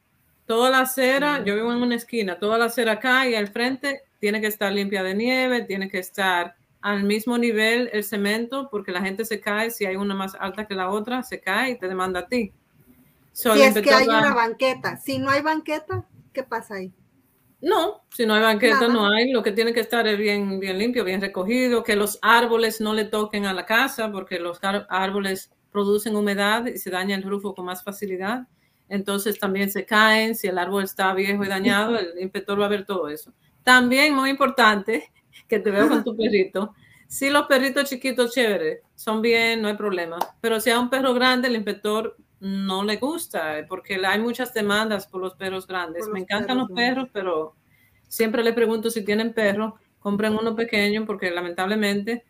Toda 0.45 0.69
la 0.69 0.81
acera, 0.81 1.41
yo 1.45 1.55
vivo 1.55 1.71
en 1.71 1.81
una 1.81 1.95
esquina, 1.95 2.37
toda 2.37 2.57
la 2.57 2.65
acera 2.65 2.91
acá 2.91 3.25
y 3.29 3.33
al 3.33 3.47
frente 3.47 4.01
tiene 4.19 4.41
que 4.41 4.47
estar 4.47 4.73
limpia 4.73 5.03
de 5.03 5.15
nieve, 5.15 5.61
tiene 5.61 5.89
que 5.89 5.99
estar 5.99 6.57
al 6.81 7.05
mismo 7.05 7.37
nivel 7.37 7.89
el 7.93 8.03
cemento, 8.03 8.67
porque 8.69 8.91
la 8.91 9.01
gente 9.01 9.23
se 9.23 9.39
cae, 9.39 9.71
si 9.71 9.85
hay 9.85 9.95
una 9.95 10.15
más 10.15 10.35
alta 10.37 10.67
que 10.67 10.75
la 10.75 10.89
otra, 10.89 11.23
se 11.23 11.39
cae 11.39 11.71
y 11.71 11.79
te 11.79 11.87
demanda 11.87 12.19
a 12.19 12.27
ti. 12.27 12.51
si 13.31 13.47
es 13.61 13.73
que 13.79 13.93
hay 13.93 14.09
una 14.09 14.33
banqueta, 14.33 14.97
si 14.97 15.17
no 15.17 15.29
hay 15.29 15.41
banqueta, 15.41 16.03
¿qué 16.33 16.43
pasa 16.43 16.75
ahí? 16.75 16.91
No, 17.61 18.01
si 18.13 18.25
no 18.25 18.33
hay 18.33 18.41
banqueta, 18.41 18.89
no 18.89 19.09
hay. 19.09 19.31
Lo 19.31 19.41
que 19.41 19.53
tiene 19.53 19.71
que 19.71 19.79
estar 19.79 20.05
es 20.09 20.17
bien, 20.17 20.59
bien 20.59 20.77
limpio, 20.77 21.05
bien 21.05 21.21
recogido, 21.21 21.85
que 21.85 21.95
los 21.95 22.19
árboles 22.21 22.81
no 22.81 22.93
le 22.93 23.05
toquen 23.05 23.45
a 23.45 23.53
la 23.53 23.65
casa, 23.65 24.11
porque 24.11 24.39
los 24.39 24.59
árboles 24.89 25.53
producen 25.71 26.15
humedad 26.15 26.65
y 26.65 26.77
se 26.77 26.89
daña 26.89 27.15
el 27.15 27.23
rufo 27.23 27.53
con 27.53 27.65
más 27.65 27.83
facilidad. 27.83 28.47
Entonces 28.87 29.39
también 29.39 29.69
se 29.69 29.85
caen, 29.85 30.35
si 30.35 30.47
el 30.47 30.57
árbol 30.57 30.83
está 30.83 31.13
viejo 31.13 31.43
y 31.43 31.47
dañado, 31.47 31.97
el 31.97 32.19
inspector 32.19 32.59
va 32.59 32.65
a 32.65 32.69
ver 32.69 32.85
todo 32.85 33.07
eso. 33.07 33.31
También 33.63 34.15
muy 34.15 34.29
importante, 34.29 35.11
que 35.47 35.59
te 35.59 35.71
veo 35.71 35.87
con 35.87 36.03
tu 36.03 36.15
perrito, 36.15 36.73
si 37.07 37.31
los 37.31 37.47
perritos 37.47 37.89
chiquitos 37.89 38.33
chéveres 38.33 38.81
son 38.93 39.21
bien, 39.21 39.63
no 39.63 39.67
hay 39.67 39.75
problema, 39.75 40.19
pero 40.41 40.59
si 40.59 40.69
a 40.69 40.79
un 40.79 40.91
perro 40.91 41.15
grande 41.15 41.47
el 41.47 41.55
inspector 41.55 42.15
no 42.39 42.83
le 42.83 42.97
gusta, 42.97 43.65
porque 43.67 43.99
hay 44.05 44.19
muchas 44.19 44.53
demandas 44.53 45.07
por 45.07 45.19
los 45.19 45.33
perros 45.33 45.65
grandes. 45.65 46.07
Me 46.07 46.19
encantan 46.19 46.59
los 46.59 46.69
perros, 46.69 47.09
pero 47.11 47.55
siempre 48.07 48.43
le 48.43 48.53
pregunto 48.53 48.91
si 48.91 49.03
tienen 49.03 49.33
perro, 49.33 49.75
compren 49.99 50.37
uno 50.37 50.55
pequeño, 50.55 51.05
porque 51.07 51.31
lamentablemente 51.31 52.25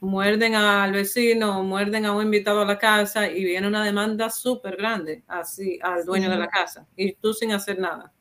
muerden 0.00 0.54
al 0.54 0.92
vecino, 0.92 1.62
muerden 1.62 2.06
a 2.06 2.12
un 2.12 2.22
invitado 2.22 2.62
a 2.62 2.64
la 2.64 2.78
casa 2.78 3.28
y 3.28 3.44
viene 3.44 3.66
una 3.66 3.84
demanda 3.84 4.30
súper 4.30 4.76
grande 4.76 5.24
así 5.26 5.78
al 5.82 6.04
dueño 6.04 6.30
de 6.30 6.36
la 6.36 6.48
casa 6.48 6.86
y 6.96 7.14
tú 7.14 7.32
sin 7.32 7.52
hacer 7.52 7.78
nada. 7.78 8.12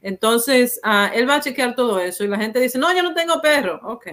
Entonces, 0.00 0.80
uh, 0.84 1.12
él 1.14 1.28
va 1.28 1.36
a 1.36 1.40
chequear 1.40 1.74
todo 1.74 1.98
eso 1.98 2.24
y 2.24 2.28
la 2.28 2.36
gente 2.36 2.60
dice, 2.60 2.78
no, 2.78 2.94
yo 2.94 3.02
no 3.02 3.14
tengo 3.14 3.40
perro. 3.40 3.80
Ok, 3.84 4.06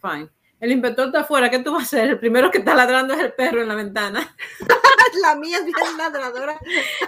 fine. 0.00 0.30
El 0.60 0.70
inspector 0.70 1.06
está 1.06 1.20
afuera, 1.20 1.50
¿qué 1.50 1.58
tú 1.58 1.72
vas 1.72 1.82
a 1.82 1.86
hacer? 1.86 2.10
El 2.10 2.18
primero 2.20 2.50
que 2.50 2.58
está 2.58 2.74
ladrando 2.76 3.14
es 3.14 3.20
el 3.20 3.32
perro 3.32 3.60
en 3.60 3.68
la 3.68 3.74
ventana. 3.74 4.36
la 5.22 5.34
mía 5.34 5.58
es 5.58 5.64
bien 5.64 5.98
ladradora. 5.98 6.58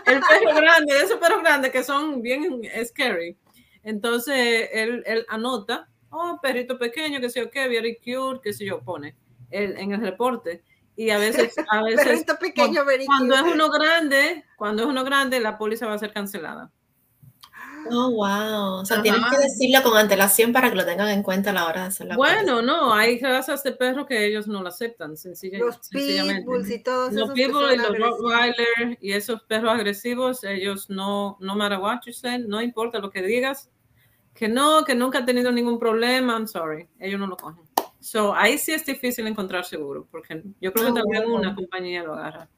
el 0.06 0.20
perro 0.20 0.56
grande, 0.56 0.96
esos 0.96 1.18
perros 1.18 1.42
grandes 1.42 1.70
que 1.70 1.84
son 1.84 2.20
bien 2.20 2.62
scary. 2.84 3.38
Entonces, 3.84 4.68
él, 4.72 5.04
él 5.06 5.24
anota, 5.28 5.88
oh, 6.10 6.40
perrito 6.42 6.76
pequeño, 6.76 7.20
que 7.20 7.30
sé 7.30 7.38
yo 7.38 7.50
qué, 7.50 7.68
very 7.68 7.96
cute, 7.96 8.40
que 8.42 8.52
sé 8.52 8.64
yo, 8.64 8.82
pone 8.82 9.14
el, 9.54 9.78
en 9.78 9.92
el 9.92 10.00
reporte. 10.00 10.62
Y 10.96 11.10
a 11.10 11.18
veces, 11.18 11.54
a 11.70 11.82
veces 11.82 12.24
pequeño, 12.40 12.84
cuando, 12.84 13.06
cuando 13.06 13.34
es 13.34 13.54
uno 13.54 13.70
grande, 13.70 14.44
cuando 14.56 14.82
es 14.82 14.88
uno 14.88 15.04
grande, 15.04 15.40
la 15.40 15.58
póliza 15.58 15.86
va 15.86 15.94
a 15.94 15.98
ser 15.98 16.12
cancelada. 16.12 16.70
Oh, 17.90 18.10
wow. 18.10 18.80
O 18.80 18.84
sea, 18.84 19.02
tienes 19.02 19.20
que 19.30 19.36
decirlo 19.36 19.82
con 19.82 19.96
antelación 19.98 20.52
para 20.52 20.70
que 20.70 20.76
lo 20.76 20.84
tengan 20.84 21.08
en 21.08 21.22
cuenta 21.22 21.50
a 21.50 21.52
la 21.52 21.66
hora 21.66 21.82
de 21.82 21.88
hacer 21.88 22.06
la 22.06 22.16
Bueno, 22.16 22.62
no, 22.62 22.94
hay 22.94 23.18
razas 23.18 23.62
de 23.62 23.72
perros 23.72 24.06
que 24.06 24.24
ellos 24.26 24.46
no 24.46 24.62
lo 24.62 24.68
aceptan, 24.68 25.16
sencilla, 25.16 25.58
los 25.58 25.78
sencillamente. 25.82 26.42
Pitbulls 26.42 26.70
y 26.70 26.82
todos 26.82 27.12
los 27.12 27.30
pitbulls 27.32 27.74
y 27.74 27.76
los 27.76 27.98
Rottweiler 27.98 28.98
y 29.00 29.12
esos 29.12 29.42
perros 29.42 29.72
agresivos, 29.72 30.44
ellos 30.44 30.88
no, 30.88 31.36
no 31.40 31.54
matter 31.56 31.78
what 31.78 32.00
you 32.06 32.12
say, 32.12 32.38
no 32.38 32.62
importa 32.62 32.98
lo 32.98 33.10
que 33.10 33.22
digas, 33.22 33.70
que 34.34 34.48
no, 34.48 34.84
que 34.84 34.94
nunca 34.94 35.18
ha 35.18 35.24
tenido 35.24 35.52
ningún 35.52 35.78
problema, 35.78 36.34
I'm 36.34 36.46
sorry, 36.46 36.88
ellos 36.98 37.20
no 37.20 37.26
lo 37.26 37.36
cogen. 37.36 37.73
So, 38.04 38.34
ahí 38.34 38.58
sí 38.58 38.70
es 38.70 38.84
difícil 38.84 39.26
encontrar 39.26 39.64
seguro, 39.64 40.06
porque 40.10 40.42
yo 40.60 40.74
creo 40.74 40.92
que 40.92 41.00
también 41.00 41.24
una 41.24 41.54
compañía 41.54 42.02
lo 42.02 42.12
agarra. 42.12 42.50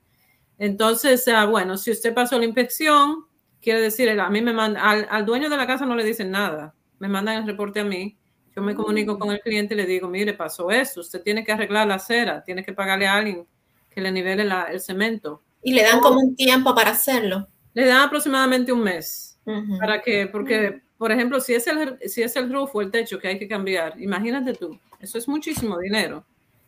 Entonces, 0.59 1.25
uh, 1.29 1.49
bueno, 1.49 1.77
si 1.77 1.93
usted 1.93 2.13
pasó 2.13 2.37
la 2.37 2.47
inspección, 2.47 3.27
quiere 3.63 3.81
decir, 3.81 4.11
a 4.19 4.29
mí 4.29 4.43
me 4.43 4.53
manda, 4.53 4.81
al, 4.83 5.25
dueño 5.25 5.49
de 5.49 5.57
la 5.57 5.69
casa 5.69 5.87
no 5.87 5.95
le 5.95 6.03
dicen 6.03 6.33
nada, 6.33 6.75
me 6.99 7.07
mandan 7.07 7.37
el 7.37 7.47
reporte 7.47 7.79
a 7.79 7.85
mí, 7.85 8.19
yo 8.57 8.61
me 8.61 8.75
comunico 8.75 9.21
con 9.21 9.31
el 9.31 9.39
cliente 9.39 9.75
y 9.75 9.77
le 9.77 9.87
digo, 9.87 10.09
mire, 10.09 10.35
pasó 10.35 10.69
eso, 10.73 11.01
usted 11.01 11.23
tiene 11.23 11.45
que 11.45 11.53
arreglar 11.53 11.87
la 11.87 11.95
acera, 11.95 12.43
tiene 12.43 12.65
que 12.65 12.73
pagarle 12.73 13.07
a 13.07 13.15
alguien 13.15 13.47
que 13.89 14.01
le 14.01 14.11
nivele 14.11 14.49
el 14.69 14.81
cemento. 14.81 15.45
Y 15.63 15.75
le 15.75 15.85
dan 15.85 16.01
como 16.01 16.19
un 16.19 16.35
tiempo 16.35 16.75
para 16.75 16.91
hacerlo. 16.91 17.47
Le 17.73 17.87
dan 17.87 18.09
aproximadamente 18.09 18.73
un 18.73 18.83
mes. 18.83 19.39
Para 19.79 20.03
que, 20.03 20.27
porque, 20.27 20.83
por 20.99 21.13
ejemplo, 21.13 21.41
si 21.41 21.55
es, 21.55 21.67
el, 21.67 21.99
si 22.09 22.23
es 22.23 22.37
el 22.37 22.53
roof 22.53 22.75
o 22.75 22.81
el 22.81 22.91
techo 22.91 23.19
que 23.19 23.29
hay 23.29 23.39
que 23.39 23.49
cambiar, 23.49 24.01
imagínate 24.01 24.55
tú, 24.55 24.79
eso 25.01 25.19
es 25.19 25.29
muchísimo 25.29 25.79
dinero. 25.79 26.25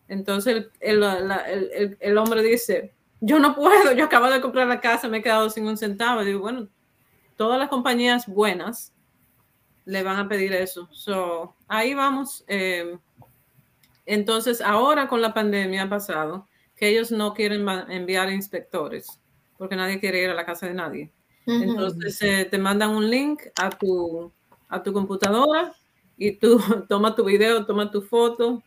Entonces 0.09 0.67
el, 0.81 1.03
el, 1.03 1.97
el, 2.01 2.19
hombre 2.19 2.43
dice, 2.43 2.95
yo 3.21 3.39
no 3.39 3.55
puedo, 3.55 3.93
yo 3.93 4.05
acabo 4.05 4.31
de 4.31 4.41
comprar 4.41 4.67
la 4.67 4.81
casa, 4.81 5.09
me 5.09 5.19
he 5.19 5.23
quedado 5.23 5.51
sin 5.51 5.67
un 5.67 5.77
centavo. 5.77 6.25
Digo, 6.25 6.41
bueno, 6.41 6.69
todas 7.37 7.59
las 7.59 7.69
compañías 7.69 8.27
buenas 8.27 8.93
le 9.85 10.03
van 10.03 10.19
a 10.19 10.29
pedir 10.29 10.53
eso. 10.55 10.89
So, 10.93 11.55
ahí 11.67 11.95
vamos. 11.95 12.45
Eh, 12.49 12.97
entonces, 14.07 14.61
ahora 14.63 15.09
con 15.09 15.21
la 15.21 15.35
pandemia 15.35 15.83
ha 15.83 15.89
pasado 15.89 16.47
que 16.77 16.89
ellos 16.89 17.11
no 17.11 17.35
quieren 17.35 17.69
enviar 17.91 18.31
inspectores 18.31 19.21
porque 19.59 19.77
nadie 19.77 19.99
quiere 19.99 20.23
ir 20.23 20.31
a 20.31 20.35
la 20.35 20.47
casa 20.47 20.67
de 20.67 20.75
nadie. 20.75 21.11
Entonces, 21.49 22.21
eh, 22.21 22.47
te 22.51 22.59
mandan 22.59 22.91
un 22.91 23.11
link 23.11 23.41
a 23.59 23.71
tu, 23.71 24.31
a 24.69 24.83
tu 24.83 24.93
computadora 24.93 25.73
y 26.19 26.33
tú 26.33 26.61
toma 26.89 27.15
tu 27.15 27.25
video, 27.25 27.65
toma 27.65 27.91
tu 27.91 28.03
foto 28.03 28.63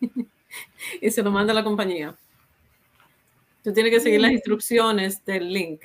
y 1.00 1.10
se 1.10 1.22
lo 1.22 1.30
manda 1.30 1.52
a 1.52 1.54
la 1.54 1.62
compañía. 1.62 2.16
Tú 3.62 3.72
tienes 3.72 3.92
que 3.92 4.00
seguir 4.00 4.20
las 4.20 4.32
instrucciones 4.32 5.24
del 5.24 5.52
link. 5.52 5.82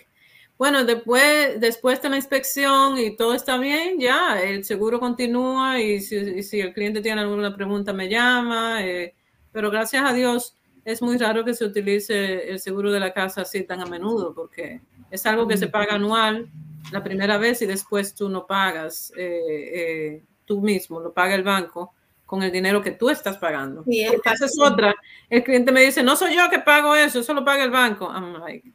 Bueno, 0.58 0.86
después, 0.86 1.60
después 1.60 2.02
de 2.02 2.10
la 2.10 2.15
inspección 2.15 2.98
y 2.98 3.15
todo 3.15 3.34
está 3.34 3.58
bien, 3.58 4.00
ya 4.00 4.41
el 4.41 4.63
seguro 4.63 5.00
continúa 5.00 5.80
y 5.82 6.00
si, 6.00 6.60
el 6.62 6.74
cliente 6.74 7.02
tiene 7.02 7.22
alguna 7.22 7.56
pregunta 7.56 7.91
me 7.93 8.08
llama, 8.10 8.84
eh, 8.86 9.13
pero 9.52 9.69
gracias 9.69 10.04
a 10.04 10.13
Dios 10.13 10.56
es 10.86 11.02
muy 11.02 11.17
raro 11.17 11.46
que 11.46 11.54
se 11.54 11.65
utilice 11.65 12.50
el 12.50 12.60
seguro 12.60 12.91
de 12.91 13.00
la 13.00 13.13
casa 13.13 13.41
así 13.41 13.63
tan 13.63 13.82
a 13.82 13.86
menudo 13.86 14.34
porque 14.34 14.82
es 15.10 15.26
algo 15.26 15.48
que 15.48 15.58
se 15.58 15.67
paga 15.67 15.96
anual 15.96 16.50
la 16.91 17.04
primera 17.04 17.38
vez 17.38 17.62
y 17.62 17.65
después 17.65 18.13
tú 18.13 18.30
no 18.30 18.46
pagas 18.46 19.12
eh, 19.17 19.72
eh, 19.74 20.24
tú 20.46 20.62
mismo, 20.62 21.00
lo 21.00 21.13
paga 21.13 21.36
el 21.36 21.43
banco 21.43 21.93
con 22.26 22.41
el 22.41 22.52
dinero 22.52 22.82
que 22.82 22.89
tú 22.89 23.12
estás 23.12 23.38
pagando. 23.38 23.84
Sí, 23.84 24.02
esa 24.02 24.46
es 24.46 24.58
otra. 24.60 24.96
El 25.30 25.43
cliente 25.43 25.72
me 25.72 25.82
dice, 25.82 26.02
no 26.02 26.15
soy 26.15 26.36
yo 26.36 26.50
que 26.50 26.58
pago 26.58 26.96
eso, 26.96 27.19
eso 27.19 27.32
lo 27.34 27.46
paga 27.46 27.63
el 27.63 27.69
banco. 27.69 28.12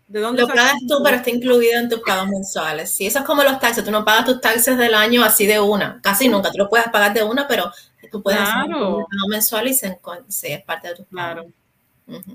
¿de 0.07 0.21
dónde 0.21 0.43
lo 0.43 0.49
pagas 0.49 0.75
tú, 0.87 0.99
pero 1.03 1.17
está 1.17 1.31
incluido 1.31 1.81
en 1.81 1.89
tus 1.89 2.01
pagos 2.01 2.29
mensuales. 2.29 2.89
Sí, 2.91 3.07
eso 3.07 3.19
es 3.19 3.25
como 3.25 3.43
los 3.43 3.59
taxes. 3.59 3.85
Tú 3.85 3.91
no 3.91 4.05
pagas 4.05 4.27
tus 4.27 4.41
taxes 4.41 4.79
del 4.79 4.95
año 4.95 5.25
así 5.25 5.45
de 5.45 5.59
una. 5.59 6.01
Casi 6.03 6.29
nunca. 6.29 6.53
Tú 6.53 6.59
lo 6.59 6.69
puedes 6.69 6.89
pagar 6.89 7.13
de 7.13 7.25
una, 7.25 7.49
pero 7.49 7.73
tú 8.13 8.23
puedes 8.23 8.39
claro. 8.39 8.77
hacer 8.77 8.79
un 8.85 9.07
mensual 9.29 9.67
y 9.67 9.75
se, 9.75 9.99
es 10.45 10.63
parte 10.65 10.89
de 10.89 10.95
tus 10.95 11.07
pagos. 11.07 11.43
Claro. 11.43 11.53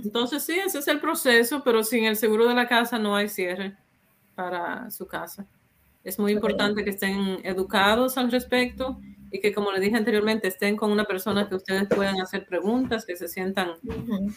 Entonces, 0.04 0.44
sí, 0.44 0.54
ese 0.54 0.80
es 0.80 0.88
el 0.88 1.00
proceso, 1.00 1.64
pero 1.64 1.84
sin 1.84 2.06
el 2.06 2.16
seguro 2.16 2.48
de 2.48 2.54
la 2.54 2.68
casa 2.68 3.00
no 3.00 3.16
hay 3.16 3.28
cierre 3.28 3.76
para 4.36 4.90
su 4.92 5.08
casa. 5.08 5.46
Es 6.04 6.20
muy 6.20 6.34
importante 6.34 6.84
que 6.84 6.92
estén 6.92 7.40
educados 7.44 8.18
al 8.18 8.32
respecto 8.32 9.00
y 9.32 9.40
que, 9.40 9.54
como 9.54 9.72
le 9.72 9.80
dije 9.80 9.96
anteriormente, 9.96 10.48
estén 10.48 10.76
con 10.76 10.92
una 10.92 11.06
persona 11.06 11.50
que 11.50 11.56
ustedes 11.56 11.88
puedan 11.88 12.22
hacer 12.22 12.46
preguntas, 12.46 13.06
que 13.06 13.16
se 13.16 13.28
sientan 13.28 13.72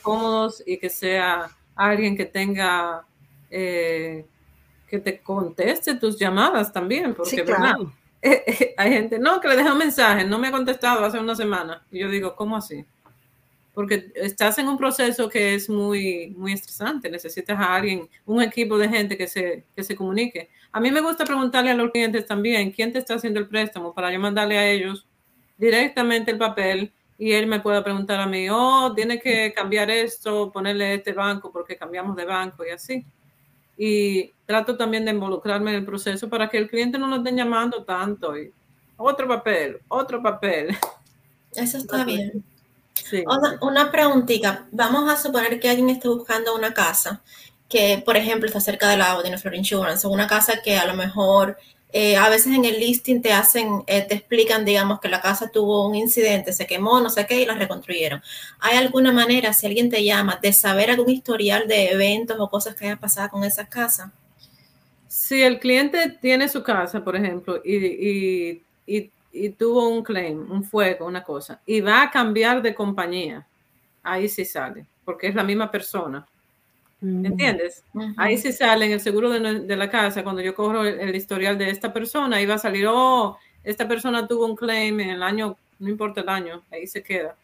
cómodos 0.01 0.63
y 0.65 0.79
que 0.79 0.89
sea 0.89 1.51
alguien 1.75 2.17
que 2.17 2.25
tenga, 2.25 3.05
eh, 3.51 4.25
que 4.89 4.99
te 5.01 5.21
conteste 5.21 5.97
tus 5.97 6.19
llamadas 6.19 6.73
también, 6.73 7.15
porque 7.15 7.45
hay 8.77 8.91
gente, 8.91 9.19
no, 9.19 9.41
que 9.41 9.49
le 9.49 9.57
deja 9.57 9.73
un 9.73 9.79
mensaje, 9.79 10.25
no 10.25 10.39
me 10.39 10.49
ha 10.49 10.53
contestado 10.53 11.05
hace 11.05 11.19
una 11.19 11.35
semana. 11.35 11.85
Y 11.91 11.99
yo 11.99 12.09
digo, 12.09 12.35
¿cómo 12.35 12.57
así? 12.57 12.87
Porque 13.77 14.11
estás 14.15 14.57
en 14.57 14.69
un 14.69 14.79
proceso 14.79 15.29
que 15.29 15.55
es 15.55 15.69
muy, 15.69 16.33
muy 16.35 16.55
estresante, 16.55 17.11
necesitas 17.11 17.59
a 17.61 17.75
alguien, 17.75 18.09
un 18.25 18.41
equipo 18.43 18.79
de 18.79 18.89
gente 18.89 19.19
que 19.19 19.29
se, 19.29 19.67
que 19.77 19.85
se 19.85 19.95
comunique. 19.95 20.49
A 20.73 20.81
mí 20.81 20.91
me 20.91 21.03
gusta 21.03 21.27
preguntarle 21.27 21.73
a 21.73 21.75
los 21.75 21.91
clientes 21.91 22.25
también 22.25 22.71
quién 22.71 22.91
te 22.91 23.01
está 23.01 23.17
haciendo 23.17 23.39
el 23.39 23.49
préstamo 23.49 23.93
para 23.93 24.11
yo 24.11 24.19
mandarle 24.19 24.57
a 24.57 24.67
ellos 24.67 25.07
directamente 25.59 26.31
el 26.31 26.39
papel 26.39 26.91
y 27.19 27.33
él 27.33 27.47
me 27.47 27.61
pueda 27.61 27.85
preguntar 27.85 28.19
a 28.19 28.27
mí, 28.27 28.49
oh, 28.51 28.95
tiene 28.95 29.21
que 29.21 29.53
cambiar 29.55 29.91
esto, 29.91 30.51
ponerle 30.51 30.95
este 30.95 31.13
banco 31.13 31.53
porque 31.53 31.77
cambiamos 31.77 32.17
de 32.17 32.25
banco 32.25 32.65
y 32.65 32.71
así. 32.71 33.05
y 33.77 34.33
trato 34.47 34.75
también 34.79 35.05
de 35.05 35.11
involucrarme 35.11 35.73
en 35.73 35.77
el 35.77 35.85
proceso 35.85 36.31
para 36.31 36.49
que 36.49 36.57
el 36.57 36.71
cliente 36.71 36.99
no 36.99 37.09
lo 37.09 37.17
esté 37.17 37.35
llamando 37.35 37.85
tanto 37.85 38.39
y 38.39 38.51
otro 38.97 39.29
papel, 39.29 39.81
otro 39.89 40.23
papel. 40.23 40.75
Eso 41.53 41.77
está 41.77 42.05
bien. 42.05 42.43
Una, 43.27 43.59
una 43.61 43.91
preguntita. 43.93 44.67
Vamos 44.73 45.11
a 45.11 45.17
suponer 45.17 45.61
que 45.61 45.69
alguien 45.69 45.91
esté 45.91 46.09
buscando 46.09 46.55
una 46.55 46.75
casa 46.75 47.23
que, 47.69 48.03
por 48.05 48.17
ejemplo, 48.17 48.47
está 48.47 48.61
cerca 48.61 48.89
de 48.89 48.97
la 48.97 49.13
Audino 49.13 49.39
Floor 49.39 49.57
Insurance, 49.57 50.07
o 50.07 50.11
una 50.11 50.27
casa 50.27 50.63
que 50.63 50.77
a 50.77 50.87
lo 50.87 50.95
mejor 50.95 51.57
eh, 51.93 52.17
a 52.17 52.29
veces 52.29 52.55
en 52.55 52.65
el 52.65 52.79
listing 52.79 53.23
te 53.23 53.33
hacen, 53.33 53.83
eh, 53.87 54.03
te 54.03 54.15
explican, 54.15 54.65
digamos, 54.65 55.01
que 55.01 55.09
la 55.09 55.21
casa 55.21 55.51
tuvo 55.51 55.89
un 55.89 55.95
incidente, 55.95 56.53
se 56.53 56.67
quemó, 56.67 57.01
no 57.01 57.11
sé 57.11 57.27
qué, 57.27 57.41
y 57.41 57.47
la 57.47 57.55
reconstruyeron. 57.55 58.23
¿Hay 58.61 58.77
alguna 58.77 59.13
manera, 59.13 59.53
si 59.53 59.67
alguien 59.67 59.91
te 59.91 60.05
llama, 60.05 60.39
de 60.43 60.53
saber 60.53 60.91
algún 60.91 61.11
historial 61.11 61.67
de 61.69 61.91
eventos 61.91 62.37
o 62.39 62.51
cosas 62.51 62.75
que 62.75 62.85
hayan 62.87 62.99
pasado 62.99 63.31
con 63.31 63.45
esa 63.45 63.67
casa? 63.67 64.13
Si 65.09 65.43
el 65.43 65.59
cliente 65.59 66.19
tiene 66.21 66.49
su 66.49 66.63
casa, 66.63 67.03
por 67.03 67.17
ejemplo, 67.17 67.63
y, 67.65 67.77
y, 67.77 68.65
y 68.87 69.11
tuvo 69.51 69.89
un 69.89 70.03
claim, 70.03 70.51
un 70.51 70.65
fuego, 70.65 71.07
una 71.07 71.23
cosa, 71.23 71.61
y 71.67 71.81
va 71.81 72.03
a 72.03 72.11
cambiar 72.11 72.63
de 72.63 72.75
compañía, 72.75 73.47
ahí 74.03 74.29
sí 74.29 74.45
sale, 74.45 74.87
porque 75.05 75.29
es 75.29 75.35
la 75.35 75.45
misma 75.45 75.71
persona. 75.71 76.27
Mm. 77.01 77.27
¿Entiendes? 77.27 77.85
Ahí 78.17 78.39
sí 78.39 78.53
sale 78.53 78.87
en 78.87 78.93
el 78.93 79.01
seguro 79.01 79.31
de, 79.31 79.77
la 79.77 79.91
casa, 79.91 80.25
cuando 80.25 80.43
yo 80.43 80.55
cojo 80.55 80.85
el, 80.85 81.15
historial 81.15 81.59
de 81.59 81.71
esta 81.71 81.93
persona, 81.93 82.37
ahí 82.37 82.47
va 82.47 82.55
a 82.55 82.59
salir, 82.59 82.87
oh, 82.89 83.39
esta 83.63 83.87
persona 83.87 84.27
tuvo 84.27 84.47
un 84.47 84.57
claim 84.57 84.99
en 85.01 85.11
el 85.11 85.23
año, 85.23 85.57
no 85.79 85.89
importa 85.89 86.21
el 86.23 86.29
año, 86.29 86.63
ahí 86.71 86.87
se 86.87 87.03
queda. 87.03 87.35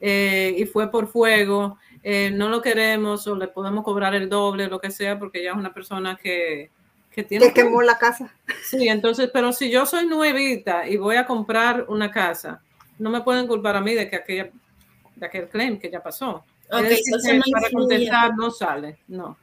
Eh, 0.00 0.54
y 0.56 0.64
fue 0.64 0.90
por 0.90 1.08
fuego, 1.08 1.78
eh, 2.02 2.30
no 2.32 2.48
lo 2.48 2.62
queremos 2.62 3.26
o 3.26 3.36
le 3.36 3.48
podemos 3.48 3.84
cobrar 3.84 4.14
el 4.14 4.28
doble, 4.28 4.68
lo 4.68 4.80
que 4.80 4.90
sea, 4.90 5.18
porque 5.18 5.42
ya 5.42 5.50
es 5.50 5.56
una 5.56 5.74
persona 5.74 6.16
que, 6.16 6.70
que 7.10 7.24
tiene... 7.24 7.46
Que 7.46 7.52
quemó 7.52 7.82
la 7.82 7.98
casa. 7.98 8.32
Sí, 8.62 8.88
entonces, 8.88 9.30
pero 9.32 9.52
si 9.52 9.70
yo 9.70 9.86
soy 9.86 10.06
nuevita 10.06 10.88
y 10.88 10.96
voy 10.96 11.16
a 11.16 11.26
comprar 11.26 11.86
una 11.88 12.10
casa, 12.10 12.62
no 12.98 13.10
me 13.10 13.22
pueden 13.22 13.46
culpar 13.46 13.76
a 13.76 13.80
mí 13.80 13.94
de 13.94 14.08
que 14.08 14.16
aquella, 14.16 14.50
de 15.16 15.26
aquel 15.26 15.48
claim 15.48 15.78
que 15.78 15.90
ya 15.90 16.02
pasó 16.02 16.44
para 16.70 17.70
contestar 17.72 18.36
no 18.36 18.50
sale, 18.50 18.98
no. 19.08 19.36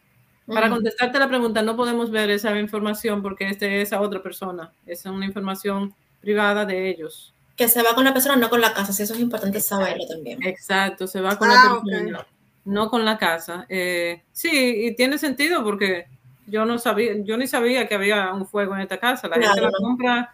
Para 0.46 0.70
contestarte 0.70 1.20
la 1.20 1.28
pregunta 1.28 1.62
no 1.62 1.76
podemos 1.76 2.10
ver 2.10 2.30
esa 2.30 2.58
información 2.58 3.22
porque 3.22 3.50
este 3.50 3.82
es 3.82 3.92
a 3.92 4.00
otra 4.00 4.24
persona, 4.24 4.72
es 4.86 5.06
una 5.06 5.26
información 5.26 5.94
privada 6.22 6.66
de 6.66 6.90
ellos. 6.90 7.34
Que 7.58 7.68
se 7.68 7.82
va 7.82 7.96
con 7.96 8.06
la 8.06 8.14
persona, 8.14 8.36
no 8.38 8.50
con 8.50 8.62
la 8.62 8.74
casa, 8.74 8.94
si 8.94 9.04
eso 9.04 9.14
es 9.14 9.20
importante 9.20 9.60
saberlo 9.60 10.06
también. 10.08 10.42
Exacto, 10.46 11.06
se 11.08 11.20
va 11.20 11.38
con 11.38 11.50
la 11.50 11.56
ah, 11.56 11.82
persona, 11.84 12.28
no 12.64 12.90
con 12.90 13.04
la 13.04 13.18
casa. 13.18 13.66
Eh, 13.68 14.24
sí, 14.32 14.86
y 14.86 14.96
tiene 14.96 15.18
sentido 15.18 15.64
porque 15.64 16.06
yo 16.48 16.66
no 16.66 16.80
sabía, 16.80 17.14
yo 17.24 17.38
ni 17.38 17.48
sabía 17.48 17.88
que 17.88 17.96
había 17.96 18.34
un 18.34 18.48
fuego 18.48 18.76
en 18.76 18.82
esta 18.82 18.98
casa. 18.98 19.28
La 19.28 19.36
gente 19.36 19.62
la 19.62 19.72
compra 19.72 20.34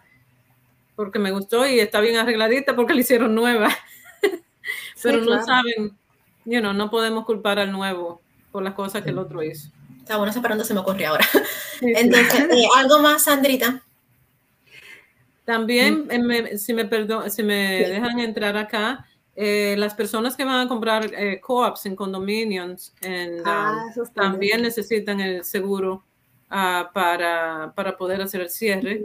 porque 0.96 1.18
me 1.18 1.30
gustó 1.30 1.66
y 1.66 1.80
está 1.80 2.00
bien 2.00 2.16
arregladita 2.16 2.74
porque 2.74 2.94
la 2.94 3.00
hicieron 3.00 3.34
nueva. 3.34 3.68
Pero 5.02 5.20
no 5.20 5.44
saben 5.44 5.96
you 6.44 6.60
know, 6.60 6.72
no 6.72 6.90
podemos 6.90 7.24
culpar 7.24 7.58
al 7.58 7.72
nuevo 7.72 8.20
por 8.52 8.62
las 8.62 8.74
cosas 8.74 9.02
que 9.02 9.10
el 9.10 9.18
otro 9.18 9.42
hizo. 9.42 9.70
Está 9.98 10.16
bueno, 10.16 10.32
separando 10.32 10.64
se 10.64 10.74
me 10.74 10.80
ocurrió 10.80 11.10
ahora. 11.10 11.26
Entonces, 11.80 12.46
eh, 12.50 12.68
¿algo 12.76 12.98
más, 13.00 13.24
Sandrita? 13.24 13.82
También, 15.44 16.06
mm. 16.06 16.30
eh, 16.30 16.58
si 16.58 16.72
me, 16.74 16.84
perdón, 16.84 17.30
si 17.30 17.42
me 17.42 17.88
dejan 17.88 18.18
entrar 18.20 18.56
acá, 18.56 19.06
eh, 19.36 19.74
las 19.78 19.94
personas 19.94 20.36
que 20.36 20.44
van 20.44 20.66
a 20.66 20.68
comprar 20.68 21.10
co-ops 21.40 21.86
en 21.86 21.96
condominios 21.96 22.94
ah, 23.44 23.86
um, 23.96 24.06
también 24.14 24.62
necesitan 24.62 25.20
el 25.20 25.44
seguro 25.44 26.04
ah, 26.50 26.90
para, 26.94 27.72
para, 27.74 27.96
poder 27.96 28.22
hacer 28.22 28.42
el 28.42 28.50
cierre. 28.50 29.04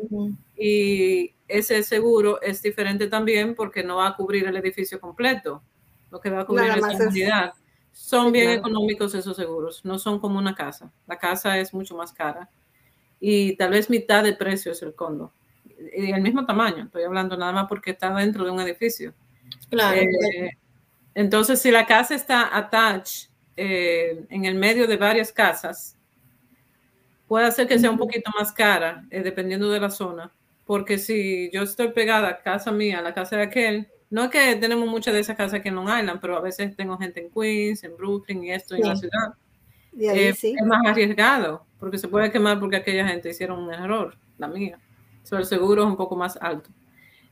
Y 0.55 1.33
ese 1.47 1.81
seguro 1.83 2.41
es 2.41 2.61
diferente 2.61 3.07
también 3.07 3.55
porque 3.55 3.83
no 3.83 3.97
va 3.97 4.07
a 4.07 4.15
cubrir 4.15 4.45
el 4.45 4.57
edificio 4.57 4.99
completo 4.99 5.63
lo 6.11 6.19
que 6.19 6.29
va 6.29 6.41
a 6.41 6.45
cubrir 6.45 6.69
esa 6.69 7.07
unidad. 7.07 7.53
Son 7.91 8.31
bien 8.31 8.51
económicos 8.51 9.13
esos 9.13 9.35
seguros, 9.35 9.83
no 9.83 9.99
son 9.99 10.19
como 10.19 10.39
una 10.39 10.55
casa. 10.55 10.91
La 11.07 11.17
casa 11.17 11.57
es 11.59 11.73
mucho 11.73 11.95
más 11.95 12.13
cara 12.13 12.49
y 13.19 13.55
tal 13.57 13.71
vez 13.71 13.89
mitad 13.89 14.23
de 14.23 14.33
precio 14.33 14.71
es 14.71 14.81
el 14.81 14.95
condo. 14.95 15.33
Y 15.95 16.11
el 16.11 16.21
mismo 16.21 16.45
tamaño, 16.45 16.85
estoy 16.85 17.03
hablando 17.03 17.37
nada 17.37 17.51
más 17.51 17.67
porque 17.67 17.91
está 17.91 18.13
dentro 18.13 18.43
de 18.45 18.51
un 18.51 18.59
edificio. 18.59 19.13
Claro. 19.69 20.01
Eh, 20.01 20.57
entonces, 21.15 21.61
si 21.61 21.71
la 21.71 21.85
casa 21.85 22.15
está 22.15 22.55
attached 22.55 23.29
eh, 23.57 24.25
en 24.29 24.45
el 24.45 24.55
medio 24.55 24.87
de 24.87 24.97
varias 24.97 25.31
casas, 25.31 25.97
puede 27.27 27.45
hacer 27.45 27.67
que 27.67 27.77
sea 27.77 27.91
un 27.91 27.97
poquito 27.97 28.31
más 28.37 28.51
cara, 28.51 29.05
eh, 29.09 29.21
dependiendo 29.21 29.69
de 29.69 29.79
la 29.79 29.89
zona. 29.89 30.31
Porque 30.65 30.97
si 30.97 31.49
yo 31.51 31.63
estoy 31.63 31.89
pegada 31.89 32.29
a 32.29 32.37
casa 32.39 32.71
mía, 32.71 32.99
a 32.99 33.01
la 33.01 33.13
casa 33.13 33.37
de 33.37 33.43
aquel, 33.43 33.87
no 34.09 34.23
es 34.23 34.29
que 34.29 34.55
tenemos 34.55 34.87
muchas 34.87 35.13
de 35.13 35.19
esas 35.19 35.37
casas 35.37 35.59
aquí 35.59 35.69
en 35.69 35.75
Long 35.75 35.87
Island, 35.87 36.19
pero 36.19 36.37
a 36.37 36.41
veces 36.41 36.75
tengo 36.75 36.97
gente 36.97 37.21
en 37.21 37.29
Queens, 37.29 37.83
en 37.83 37.95
Brooklyn 37.95 38.43
y 38.43 38.51
esto 38.51 38.75
en 38.75 38.81
la 38.81 38.95
ciudad. 38.95 39.33
Eh, 39.97 40.29
es 40.29 40.65
más 40.65 40.85
arriesgado, 40.85 41.65
porque 41.79 41.97
se 41.97 42.07
puede 42.07 42.31
quemar 42.31 42.59
porque 42.59 42.77
aquella 42.77 43.07
gente 43.07 43.29
hicieron 43.29 43.59
un 43.59 43.73
error, 43.73 44.15
la 44.37 44.47
mía. 44.47 44.79
Sobre 45.23 45.43
el 45.43 45.47
seguro 45.47 45.83
es 45.83 45.89
un 45.89 45.97
poco 45.97 46.15
más 46.15 46.37
alto. 46.41 46.69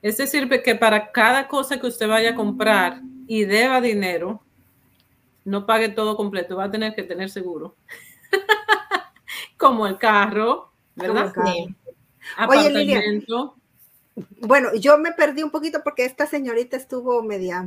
Es 0.02 0.18
decir, 0.18 0.48
que 0.64 0.76
para 0.76 1.12
cada 1.12 1.48
cosa 1.48 1.80
que 1.80 1.88
usted 1.88 2.08
vaya 2.08 2.32
a 2.32 2.36
comprar 2.36 3.02
y 3.28 3.46
deba 3.46 3.82
dinero, 3.82 4.42
no 5.44 5.66
pague 5.66 5.90
todo 5.90 6.16
completo, 6.16 6.58
va 6.58 6.66
a 6.66 6.72
tener 6.72 6.94
que 6.94 7.04
tener 7.04 7.30
seguro. 7.30 7.76
Como 9.58 9.88
el 9.88 9.98
carro, 9.98 10.72
¿verdad? 10.96 11.34
Apartamento. 12.38 13.56
Bueno, 14.42 14.74
yo 14.76 14.98
me 14.98 15.12
perdí 15.12 15.44
un 15.44 15.52
poquito 15.52 15.84
porque 15.84 16.06
esta 16.06 16.26
señorita 16.26 16.76
estuvo 16.76 17.24
media 17.24 17.66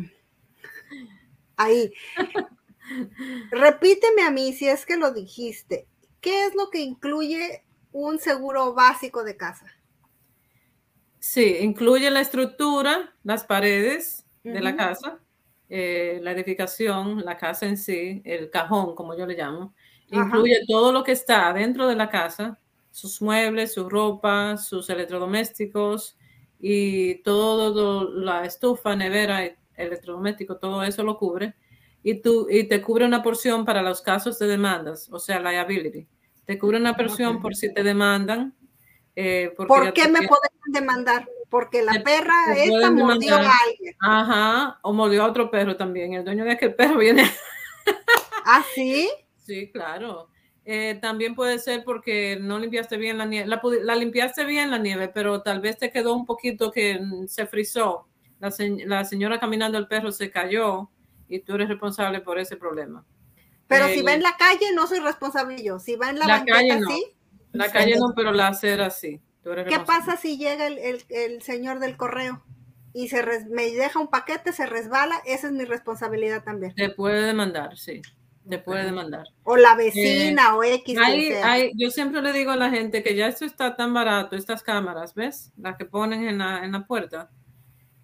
ahí. 1.57 1.93
Repíteme 3.51 4.23
a 4.23 4.31
mí 4.31 4.53
si 4.53 4.69
es 4.69 4.85
que 4.85 4.97
lo 4.97 5.13
dijiste. 5.13 5.87
¿Qué 6.21 6.47
es 6.47 6.55
lo 6.55 6.71
que 6.71 6.81
incluye 6.81 7.65
un 7.93 8.19
seguro 8.19 8.75
básico 8.75 9.25
de 9.25 9.37
casa? 9.37 9.67
Sí, 11.21 11.59
incluye 11.61 12.11
la 12.11 12.21
estructura, 12.21 13.15
las 13.23 13.45
paredes 13.45 14.27
de 14.43 14.61
la 14.61 14.75
casa, 14.75 15.21
eh, 15.69 16.19
la 16.23 16.33
edificación, 16.33 17.25
la 17.25 17.37
casa 17.37 17.67
en 17.67 17.77
sí, 17.77 18.23
el 18.25 18.51
cajón, 18.51 18.97
como 18.97 19.17
yo 19.17 19.27
le 19.27 19.37
llamo. 19.37 19.75
Incluye 20.11 20.65
todo 20.67 20.91
lo 20.93 21.05
que 21.05 21.13
está 21.13 21.53
dentro 21.53 21.87
de 21.87 21.95
la 21.95 22.09
casa, 22.09 22.59
sus 22.91 23.23
muebles, 23.23 23.75
su 23.75 23.89
ropa, 23.89 24.57
sus 24.57 24.91
electrodomésticos, 24.91 26.17
y 26.59 27.17
todo, 27.23 28.11
la 28.11 28.45
estufa, 28.45 28.97
nevera, 28.97 29.41
electrodoméstico, 29.77 30.57
todo 30.57 30.83
eso 30.83 31.03
lo 31.03 31.17
cubre 31.17 31.55
y, 32.03 32.21
tú, 32.21 32.47
y 32.51 32.65
te 32.65 32.83
cubre 32.83 33.05
una 33.05 33.23
porción 33.23 33.65
para 33.65 33.83
los 33.83 34.03
casos 34.03 34.39
de 34.39 34.47
demandas, 34.47 35.09
o 35.11 35.19
sea, 35.19 35.41
liability. 35.41 36.07
Te 36.45 36.59
cubre 36.59 36.79
una 36.79 36.97
porción 36.97 37.41
por 37.41 37.55
si 37.55 37.73
te 37.73 37.83
demandan. 37.83 38.55
Eh, 39.17 39.53
¿Por 39.57 39.93
qué 39.93 40.09
me 40.09 40.27
pueden 40.27 40.51
demandar? 40.67 41.29
Porque 41.49 41.83
la 41.83 42.03
perra 42.03 42.55
esta 42.57 42.91
mordió 42.91 43.35
a 43.37 43.53
alguien. 43.67 43.97
Ajá, 44.01 44.79
o 44.83 44.93
mordió 44.93 45.25
a 45.25 45.27
otro 45.27 45.51
perro 45.51 45.77
también. 45.77 46.15
El 46.15 46.25
dueño 46.25 46.45
de 46.45 46.53
aquel 46.53 46.75
perro 46.75 46.99
viene. 46.99 47.25
¿Ah, 48.45 48.65
sí? 48.75 49.11
Sí, 49.37 49.71
claro. 49.73 50.29
Eh, 50.65 50.99
también 51.01 51.35
puede 51.35 51.59
ser 51.59 51.83
porque 51.85 52.39
no 52.41 52.59
limpiaste 52.59 52.97
bien 52.97 53.19
la 53.19 53.25
nieve, 53.25 53.49
la, 53.83 53.95
limpiaste 53.97 54.45
bien 54.45 54.71
la 54.71 54.79
nieve, 54.79 55.09
pero 55.09 55.43
tal 55.43 55.61
vez 55.61 55.79
te 55.79 55.91
quedó 55.91 56.15
un 56.15 56.27
poquito 56.27 56.71
que 56.71 57.01
se 57.27 57.47
frizó. 57.47 58.07
La, 58.39 59.05
señora 59.05 59.41
caminando 59.41 59.77
el 59.77 59.89
perro 59.89 60.13
se 60.13 60.31
cayó 60.31 60.89
y 61.29 61.41
tú 61.41 61.57
eres 61.57 61.69
responsable 61.69 62.21
por 62.21 62.39
ese 62.39 62.57
problema. 62.57 63.05
Pero 63.67 63.89
si 63.89 64.03
va 64.03 64.15
en 64.15 64.23
la 64.23 64.37
calle, 64.37 64.73
no 64.75 64.87
soy 64.87 65.01
responsable 65.01 65.63
yo. 65.63 65.79
Si 65.79 65.97
va 65.97 66.11
en 66.11 66.19
la, 66.19 66.45
calle, 66.45 66.81
no. 66.81 66.89
sí. 66.89 67.05
La 67.53 67.71
calle 67.71 67.97
no, 67.99 68.13
pero 68.15 68.33
la 68.33 68.49
acera 68.49 68.91
sí. 68.91 69.21
¿Qué 69.43 69.81
pasa 69.87 70.17
si 70.17 70.37
llega 70.37 70.67
el, 70.67 71.43
señor 71.43 71.79
del 71.79 71.97
correo 71.97 72.45
y 72.93 73.09
se 73.09 73.25
me 73.49 73.71
deja 73.71 73.99
un 73.99 74.09
paquete, 74.09 74.53
se 74.53 74.67
resbala? 74.67 75.21
Esa 75.25 75.47
es 75.47 75.53
mi 75.53 75.65
responsabilidad 75.65 76.45
también. 76.45 76.75
Te 76.75 76.91
puede 76.91 77.23
demandar, 77.23 77.77
sí 77.79 78.03
te 78.49 78.59
puede 78.59 78.85
demandar. 78.85 79.27
O 79.45 79.57
la 79.57 79.75
vecina 79.77 80.57
o 80.57 80.65
X. 80.65 80.99
yo 81.77 81.91
siempre 81.91 82.21
le 82.21 82.33
digo 82.33 82.51
a 82.51 82.57
la 82.57 82.71
gente 82.71 83.03
que 83.03 83.15
ya 83.15 83.29
esto 83.29 83.45
está 83.45 83.77
tan 83.77 83.95
barato, 83.95 84.37
estas 84.37 84.63
cámaras, 84.63 85.15
¿ves? 85.15 85.53
Las 85.57 85.77
que 85.77 85.85
ponen 85.85 86.27
en 86.29 86.39
la, 86.39 86.65
en 86.65 86.73
la 86.73 86.87
puerta, 86.87 87.31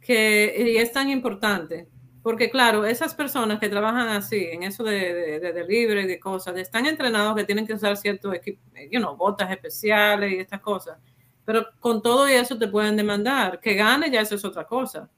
que 0.01 0.73
y 0.75 0.77
es 0.79 0.93
tan 0.93 1.11
importante. 1.11 1.89
Porque 2.27 2.51
claro, 2.51 2.85
esas 2.85 3.15
personas 3.15 3.61
que 3.61 3.69
trabajan 3.69 4.09
así, 4.09 4.49
en 4.51 4.65
eso 4.65 4.83
de, 4.83 5.39
de, 5.39 5.53
delivery 5.53 6.01
y 6.01 6.07
de 6.09 6.19
cosas, 6.19 6.57
están 6.57 6.85
entrenados 6.85 7.37
que 7.37 7.45
tienen 7.45 7.65
que 7.65 7.75
usar 7.75 7.97
ciertos 7.97 8.35
equipos, 8.35 8.65
you 8.91 8.99
know, 8.99 9.15
botas 9.15 9.49
especiales 9.49 10.33
y 10.33 10.39
estas 10.39 10.61
cosas. 10.61 10.99
Pero 11.45 11.69
con 11.79 12.03
todo 12.03 12.29
y 12.29 12.33
eso 12.33 12.59
te 12.59 12.67
pueden 12.67 12.97
demandar. 12.97 13.61
Que 13.61 13.75
gane 13.75 14.11
ya 14.11 14.23
eso 14.23 14.35
es 14.35 14.45
otra 14.45 14.65
cosa. 14.65 15.09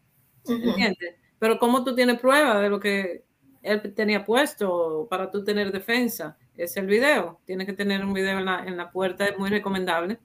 ¿Entiendes? 0.46 1.14
Pero 1.38 1.58
¿cómo 1.58 1.82
tú 1.82 1.94
tienes 1.94 2.20
prueba 2.20 2.60
de 2.60 2.68
lo 2.68 2.78
que 2.78 3.24
él 3.62 3.94
tenía 3.94 4.22
puesto 4.22 5.06
para 5.08 5.30
tú 5.30 5.42
tener 5.42 5.72
defensa. 5.72 6.36
Es 6.58 6.76
el 6.76 6.84
video. 6.84 7.40
Tienes 7.46 7.66
que 7.66 7.72
tener 7.72 8.04
un 8.04 8.12
video 8.12 8.38
en 8.38 8.44
la, 8.44 8.64
en 8.66 8.76
la 8.76 8.90
puerta, 8.90 9.24
es 9.24 9.38
muy 9.38 9.48
recomendable 9.48 10.18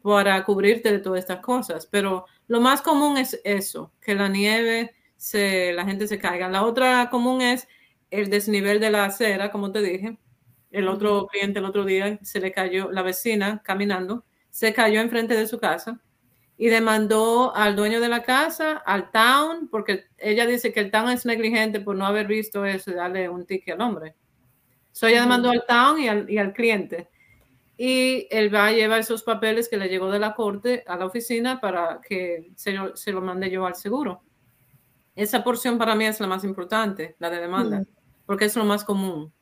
para 0.00 0.42
cubrirte 0.46 0.90
de 0.90 0.98
todas 0.98 1.20
estas 1.20 1.40
cosas. 1.40 1.84
Pero 1.84 2.24
lo 2.48 2.62
más 2.62 2.80
común 2.80 3.18
es 3.18 3.38
eso, 3.44 3.92
que 4.00 4.14
la 4.14 4.30
nieve, 4.30 4.94
se, 5.22 5.72
la 5.72 5.84
gente 5.84 6.08
se 6.08 6.18
caiga. 6.18 6.48
La 6.48 6.64
otra 6.64 7.08
común 7.08 7.42
es 7.42 7.68
el 8.10 8.28
desnivel 8.28 8.80
de 8.80 8.90
la 8.90 9.04
acera, 9.04 9.52
como 9.52 9.70
te 9.70 9.80
dije. 9.80 10.18
El 10.72 10.88
otro 10.88 11.28
cliente 11.28 11.60
el 11.60 11.64
otro 11.64 11.84
día 11.84 12.18
se 12.22 12.40
le 12.40 12.50
cayó, 12.50 12.90
la 12.90 13.02
vecina 13.02 13.62
caminando, 13.62 14.24
se 14.50 14.74
cayó 14.74 15.00
enfrente 15.00 15.34
de 15.34 15.46
su 15.46 15.60
casa 15.60 16.00
y 16.58 16.66
demandó 16.66 17.54
al 17.54 17.76
dueño 17.76 18.00
de 18.00 18.08
la 18.08 18.24
casa, 18.24 18.82
al 18.84 19.12
town, 19.12 19.68
porque 19.70 20.06
ella 20.18 20.44
dice 20.44 20.72
que 20.72 20.80
el 20.80 20.90
town 20.90 21.10
es 21.10 21.24
negligente 21.24 21.78
por 21.78 21.94
no 21.94 22.04
haber 22.04 22.26
visto 22.26 22.64
eso 22.64 22.90
y 22.90 22.94
darle 22.94 23.28
un 23.28 23.46
ticket 23.46 23.74
al 23.74 23.82
hombre. 23.82 24.16
So 24.90 25.06
ella 25.06 25.20
demandó 25.20 25.50
al 25.50 25.64
town 25.68 26.00
y 26.00 26.08
al, 26.08 26.28
y 26.28 26.38
al 26.38 26.52
cliente 26.52 27.08
y 27.76 28.26
él 28.30 28.52
va 28.52 28.66
a 28.66 28.72
llevar 28.72 29.00
esos 29.00 29.22
papeles 29.22 29.68
que 29.68 29.76
le 29.76 29.88
llegó 29.88 30.10
de 30.10 30.18
la 30.18 30.34
corte 30.34 30.82
a 30.86 30.96
la 30.96 31.06
oficina 31.06 31.60
para 31.60 32.00
que 32.06 32.50
se, 32.56 32.76
se 32.94 33.12
lo 33.12 33.20
mande 33.20 33.50
yo 33.50 33.66
al 33.66 33.76
seguro. 33.76 34.22
Esa 35.14 35.44
porción 35.44 35.78
para 35.78 35.94
mí 35.94 36.06
es 36.06 36.20
la 36.20 36.26
más 36.26 36.44
importante, 36.44 37.16
la 37.18 37.30
de 37.30 37.40
demanda, 37.40 37.80
mm. 37.80 37.86
porque 38.26 38.46
es 38.46 38.56
lo 38.56 38.64
más 38.64 38.84
común. 38.84 39.32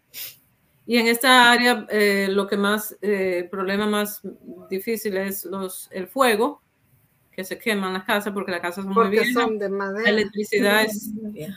Y 0.87 0.97
en 0.97 1.07
esta 1.07 1.53
área, 1.53 1.87
eh, 1.89 2.27
lo 2.29 2.49
que 2.49 2.57
más, 2.57 2.97
eh, 3.01 3.43
el 3.45 3.49
problema 3.49 3.87
más 3.87 4.23
difícil 4.68 5.16
es 5.16 5.45
los, 5.45 5.89
el 5.93 6.09
fuego, 6.09 6.62
que 7.31 7.45
se 7.45 7.59
queman 7.59 7.93
las 7.93 8.05
casas 8.05 8.33
porque 8.33 8.51
las 8.51 8.61
casas 8.61 8.85
son 8.85 8.95
muy 8.95 9.09
viejas. 9.09 9.33
Son 9.33 9.59
de 9.59 9.68
madera. 9.68 10.03
La 10.03 10.11
electricidad 10.11 10.83
es, 10.83 11.11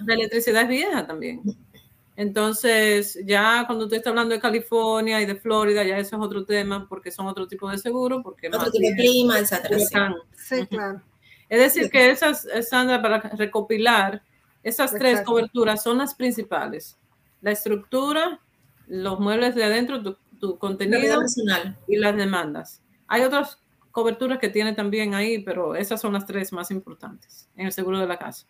la 0.06 0.14
electricidad 0.14 0.62
es 0.64 0.68
vieja 0.68 1.08
también. 1.08 1.42
Entonces, 2.16 3.20
ya 3.26 3.64
cuando 3.66 3.86
usted 3.86 3.98
está 3.98 4.12
hablando 4.12 4.36
de 4.36 4.40
California 4.40 5.20
y 5.20 5.26
de 5.26 5.36
Florida, 5.36 5.84
ya 5.84 5.98
eso 5.98 6.16
es 6.16 6.22
otro 6.22 6.46
tema 6.46 6.88
porque 6.88 7.10
son 7.10 7.26
otro 7.26 7.48
tipo 7.48 7.68
de 7.70 7.80
seguro. 7.80 8.22
Porque 8.22 8.50
otro 8.50 8.70
tipo 8.72 8.88
de 8.88 8.96
clima, 8.96 9.40
etcétera. 9.40 10.16
Sí, 10.38 10.68
claro. 10.68 11.02
Es 11.50 11.60
decir, 11.60 11.90
que 11.90 12.10
esas, 12.10 12.48
Sandra, 12.68 13.02
para 13.02 13.20
recopilar, 13.20 14.24
esas 14.64 14.92
tres 14.92 15.22
coberturas 15.22 15.84
son 15.84 15.98
las 15.98 16.16
principales. 16.16 16.98
La 17.42 17.52
estructura, 17.52 18.40
los 18.88 19.20
muebles 19.20 19.56
de 19.56 19.64
adentro, 19.64 20.02
tu, 20.02 20.58
contenido 20.58 21.22
y 21.88 21.98
las 21.98 22.16
demandas. 22.16 22.82
Hay 23.08 23.22
otras 23.24 23.60
coberturas 23.92 24.40
que 24.40 24.50
tiene 24.50 24.74
también 24.74 25.14
ahí, 25.14 25.40
pero 25.44 25.76
esas 25.76 26.02
son 26.02 26.14
las 26.14 26.26
tres 26.26 26.52
más 26.52 26.72
importantes 26.72 27.50
en 27.56 27.68
el 27.68 27.72
seguro 27.72 28.00
de 28.00 28.08
la 28.08 28.18
casa. 28.18 28.48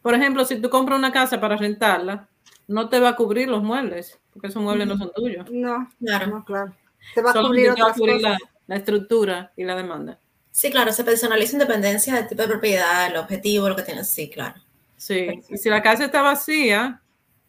Por 0.00 0.14
ejemplo, 0.14 0.44
si 0.44 0.60
tú 0.60 0.70
compras 0.70 0.98
una 0.98 1.12
casa 1.12 1.40
para 1.40 1.56
rentarla, 1.56 2.28
no 2.68 2.88
te 2.88 3.00
va 3.00 3.10
a 3.10 3.16
cubrir 3.16 3.48
los 3.48 3.62
muebles, 3.62 4.20
porque 4.32 4.48
esos 4.48 4.62
muebles 4.62 4.86
no 4.86 4.96
son 4.96 5.10
tuyos. 5.14 5.50
No, 5.50 5.88
claro, 5.98 6.26
no, 6.26 6.44
claro. 6.44 6.74
Te 7.14 7.22
va 7.22 7.30
a 7.30 7.34
cubrir, 7.34 7.72
la, 8.20 8.76
estructura 8.76 9.52
y 9.56 9.64
la 9.64 9.74
demanda. 9.74 10.20
Sí, 10.54 10.70
claro, 10.70 10.92
se 10.92 11.02
personaliza 11.02 11.54
en 11.54 11.58
dependencia 11.58 12.14
del 12.14 12.28
tipo 12.28 12.42
de 12.42 12.46
propiedad, 12.46 13.08
el 13.08 13.16
objetivo, 13.16 13.68
lo 13.68 13.74
que 13.74 13.82
tienes. 13.82 14.08
Sí, 14.08 14.30
claro. 14.30 14.54
Sí, 14.96 15.42
y 15.48 15.58
si 15.58 15.68
la 15.68 15.82
casa 15.82 16.04
está 16.04 16.22
vacía 16.22 17.02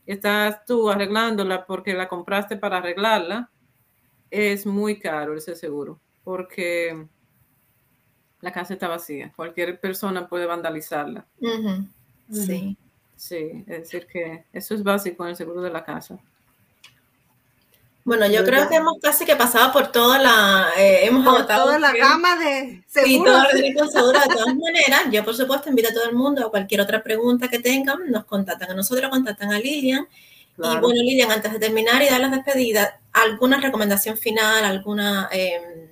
y 0.07 0.13
estás 0.13 0.65
tú 0.65 0.89
arreglándola 0.89 1.67
porque 1.67 1.93
la 1.93 2.07
compraste 2.07 2.57
para 2.57 2.77
arreglarla, 2.77 3.51
es 4.31 4.65
muy 4.65 4.99
caro 4.99 5.37
ese 5.37 5.55
seguro, 5.55 5.99
porque 6.23 7.05
la 8.41 8.51
casa 8.51 8.73
está 8.73 8.87
vacía. 8.87 9.31
Cualquier 9.35 9.79
persona 9.79 10.27
puede 10.27 10.47
vandalizarla. 10.47 11.27
Sí. 12.31 12.75
Sí, 13.15 13.63
es 13.67 13.81
decir 13.81 14.07
que 14.07 14.45
eso 14.51 14.73
es 14.73 14.81
básico 14.81 15.23
en 15.23 15.29
el 15.29 15.35
seguro 15.35 15.61
de 15.61 15.69
la 15.69 15.85
casa. 15.85 16.17
Bueno, 18.05 18.27
yo 18.27 18.45
creo 18.45 18.69
que 18.69 18.75
hemos 18.75 18.99
casi 19.01 19.25
que 19.25 19.35
pasado 19.35 19.73
por 19.73 19.91
toda 19.91 20.19
la, 20.19 20.67
eh, 20.77 21.07
hemos 21.07 21.25
agotado 21.25 21.65
toda 21.65 21.79
la 21.79 21.91
gama 21.91 22.35
de 22.35 22.83
seguros. 22.85 23.47
Sí, 23.51 23.73
todo 23.73 24.11
el 24.11 24.19
de 24.19 24.35
todas 24.35 24.55
maneras. 24.61 25.01
Yo, 25.11 25.25
por 25.25 25.35
supuesto, 25.35 25.69
invito 25.69 25.89
a 25.89 25.93
todo 25.93 26.07
el 26.07 26.15
mundo 26.15 26.45
a 26.45 26.51
cualquier 26.51 26.81
otra 26.81 27.01
pregunta 27.01 27.47
que 27.47 27.57
tengan, 27.57 28.11
nos 28.11 28.25
contactan 28.25 28.69
a 28.69 28.75
nosotros, 28.75 29.09
contactan 29.09 29.51
a 29.51 29.57
Lilian. 29.57 30.07
Y 30.55 30.61
bueno, 30.61 31.01
Lilian, 31.01 31.31
antes 31.31 31.51
de 31.51 31.57
terminar 31.57 31.99
y 32.03 32.05
dar 32.05 32.21
las 32.21 32.29
despedidas, 32.29 32.93
¿alguna 33.11 33.59
recomendación 33.59 34.19
final, 34.19 34.63
alguna 34.63 35.27
eh, 35.31 35.89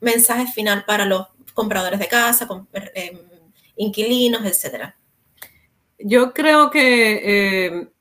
mensaje 0.00 0.48
final 0.48 0.84
para 0.84 1.06
los 1.06 1.28
compradores 1.54 2.00
de 2.00 2.08
casa, 2.08 2.48
eh, 2.92 3.22
inquilinos, 3.76 4.44
etcétera? 4.44 4.96
Yo 6.00 6.34
creo 6.34 6.70
que 6.70 7.66
eh, 7.66 7.91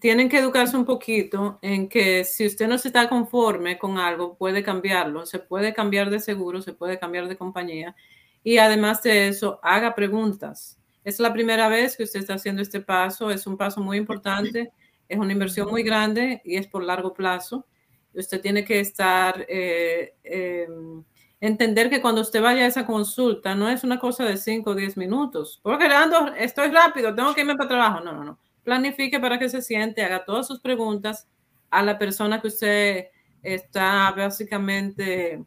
tienen 0.00 0.28
que 0.28 0.38
educarse 0.38 0.76
un 0.76 0.84
poquito 0.84 1.58
en 1.62 1.88
que 1.88 2.24
si 2.24 2.46
usted 2.46 2.68
no 2.68 2.78
se 2.78 2.88
está 2.88 3.08
conforme 3.08 3.78
con 3.78 3.98
algo, 3.98 4.36
puede 4.36 4.62
cambiarlo. 4.62 5.26
Se 5.26 5.38
puede 5.38 5.74
cambiar 5.74 6.10
de 6.10 6.20
seguro, 6.20 6.62
se 6.62 6.72
puede 6.72 6.98
cambiar 6.98 7.28
de 7.28 7.36
compañía. 7.36 7.94
Y 8.42 8.58
además 8.58 9.02
de 9.02 9.28
eso, 9.28 9.60
haga 9.62 9.94
preguntas. 9.94 10.78
Es 11.04 11.20
la 11.20 11.32
primera 11.32 11.68
vez 11.68 11.96
que 11.96 12.04
usted 12.04 12.20
está 12.20 12.34
haciendo 12.34 12.62
este 12.62 12.80
paso. 12.80 13.30
Es 13.30 13.46
un 13.46 13.56
paso 13.56 13.80
muy 13.80 13.96
importante. 13.96 14.72
Es 15.08 15.18
una 15.18 15.32
inversión 15.32 15.68
muy 15.70 15.82
grande 15.82 16.40
y 16.44 16.56
es 16.56 16.66
por 16.66 16.82
largo 16.82 17.12
plazo. 17.14 17.66
Usted 18.14 18.40
tiene 18.40 18.64
que 18.64 18.80
estar... 18.80 19.44
Eh, 19.48 20.14
em, 20.24 21.04
entender 21.38 21.90
que 21.90 22.00
cuando 22.00 22.22
usted 22.22 22.40
vaya 22.40 22.64
a 22.64 22.68
esa 22.68 22.86
consulta 22.86 23.54
no 23.54 23.68
es 23.68 23.84
una 23.84 23.98
cosa 23.98 24.24
de 24.24 24.38
5 24.38 24.70
o 24.70 24.74
10 24.74 24.96
minutos, 24.96 25.60
porque 25.62 25.84
ando, 25.84 26.32
estoy 26.34 26.70
rápido, 26.70 27.14
tengo 27.14 27.34
que 27.34 27.42
irme 27.42 27.56
para 27.56 27.68
trabajo. 27.68 28.00
No, 28.00 28.12
no, 28.12 28.24
no. 28.24 28.38
Planifique 28.66 29.20
para 29.20 29.38
que 29.38 29.48
se 29.48 29.62
siente, 29.62 30.02
haga 30.02 30.24
todas 30.24 30.46
sus 30.46 30.60
preguntas 30.60 31.28
a 31.70 31.82
la 31.82 31.98
persona 31.98 32.40
que 32.42 32.48
usted 32.48 33.06
está 33.42 34.12
básicamente 34.16 35.44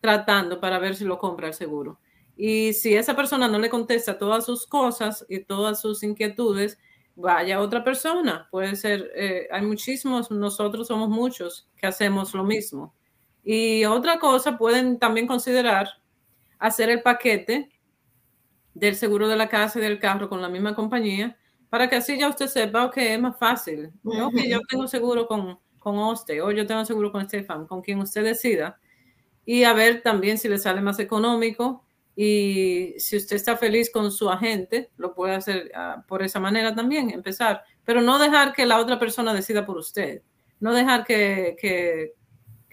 tratando 0.00 0.60
para 0.60 0.78
ver 0.78 0.96
si 0.96 1.04
lo 1.04 1.16
compra 1.16 1.48
el 1.48 1.54
seguro. 1.54 2.00
Y 2.36 2.72
si 2.72 2.94
esa 2.94 3.14
persona 3.14 3.46
no 3.46 3.58
le 3.58 3.70
contesta 3.70 4.18
todas 4.18 4.44
sus 4.44 4.66
cosas 4.66 5.24
y 5.28 5.44
todas 5.44 5.80
sus 5.80 6.02
inquietudes, 6.02 6.78
vaya 7.14 7.60
otra 7.60 7.84
persona. 7.84 8.48
Puede 8.50 8.74
ser, 8.74 9.12
eh, 9.14 9.46
hay 9.50 9.62
muchísimos, 9.62 10.30
nosotros 10.30 10.88
somos 10.88 11.08
muchos 11.08 11.70
que 11.76 11.86
hacemos 11.86 12.34
lo 12.34 12.44
mismo 12.44 12.92
y 13.44 13.84
otra 13.84 14.18
cosa, 14.18 14.56
pueden 14.56 14.98
también 14.98 15.26
considerar 15.26 15.88
hacer 16.58 16.88
el 16.88 17.02
paquete 17.02 17.70
del 18.72 18.96
seguro 18.96 19.28
de 19.28 19.36
la 19.36 19.48
casa 19.48 19.78
y 19.78 19.82
del 19.82 20.00
carro 20.00 20.30
con 20.30 20.40
la 20.40 20.48
misma 20.48 20.74
compañía, 20.74 21.36
para 21.68 21.88
que 21.88 21.96
así 21.96 22.18
ya 22.18 22.28
usted 22.28 22.46
sepa 22.46 22.90
que 22.90 23.14
es 23.14 23.20
más 23.20 23.38
fácil. 23.38 23.90
que 24.34 24.48
yo 24.48 24.60
tengo 24.68 24.86
seguro 24.86 25.26
con, 25.26 25.58
con 25.78 25.98
Oste, 25.98 26.40
o 26.40 26.50
yo 26.50 26.66
tengo 26.66 26.84
seguro 26.84 27.12
con 27.12 27.22
Estefan, 27.22 27.66
con 27.66 27.82
quien 27.82 27.98
usted 28.00 28.24
decida, 28.24 28.78
y 29.44 29.64
a 29.64 29.72
ver 29.72 30.02
también 30.02 30.38
si 30.38 30.48
le 30.48 30.58
sale 30.58 30.80
más 30.80 30.98
económico 30.98 31.84
y 32.16 32.94
si 32.98 33.16
usted 33.16 33.36
está 33.36 33.56
feliz 33.56 33.90
con 33.90 34.10
su 34.10 34.30
agente, 34.30 34.90
lo 34.96 35.14
puede 35.14 35.34
hacer 35.34 35.72
ah, 35.74 36.04
por 36.06 36.22
esa 36.22 36.40
manera 36.40 36.74
también, 36.74 37.10
empezar, 37.10 37.64
pero 37.84 38.00
no 38.00 38.18
dejar 38.18 38.52
que 38.52 38.66
la 38.66 38.78
otra 38.78 38.98
persona 38.98 39.34
decida 39.34 39.66
por 39.66 39.76
usted, 39.76 40.22
no 40.60 40.72
dejar 40.72 41.04
que, 41.04 41.56
que 41.60 42.14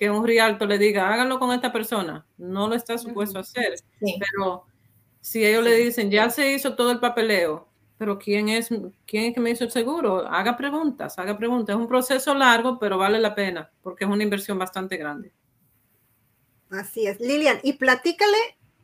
que 0.01 0.09
un 0.09 0.25
rialto 0.25 0.65
le 0.65 0.79
diga, 0.79 1.13
háganlo 1.13 1.37
con 1.37 1.51
esta 1.51 1.71
persona. 1.71 2.25
No 2.35 2.67
lo 2.67 2.73
está 2.73 2.97
supuesto 2.97 3.37
a 3.37 3.41
hacer. 3.41 3.75
Pero 3.99 4.65
si 5.19 5.45
ellos 5.45 5.63
le 5.63 5.75
dicen, 5.75 6.09
ya 6.09 6.31
se 6.31 6.53
hizo 6.53 6.73
todo 6.73 6.89
el 6.89 6.99
papeleo, 6.99 7.67
pero 8.01 8.17
¿quién 8.17 8.49
es, 8.49 8.69
¿quién 9.05 9.25
es 9.25 9.33
que 9.35 9.39
me 9.39 9.51
hizo 9.51 9.63
el 9.63 9.69
seguro? 9.69 10.27
Haga 10.27 10.57
preguntas, 10.57 11.19
haga 11.19 11.37
preguntas. 11.37 11.75
Es 11.75 11.79
un 11.79 11.87
proceso 11.87 12.33
largo, 12.33 12.79
pero 12.79 12.97
vale 12.97 13.19
la 13.19 13.35
pena, 13.35 13.69
porque 13.83 14.05
es 14.05 14.09
una 14.09 14.23
inversión 14.23 14.57
bastante 14.57 14.97
grande. 14.97 15.31
Así 16.71 17.05
es. 17.05 17.19
Lilian, 17.19 17.59
y 17.61 17.73
platícale 17.73 18.39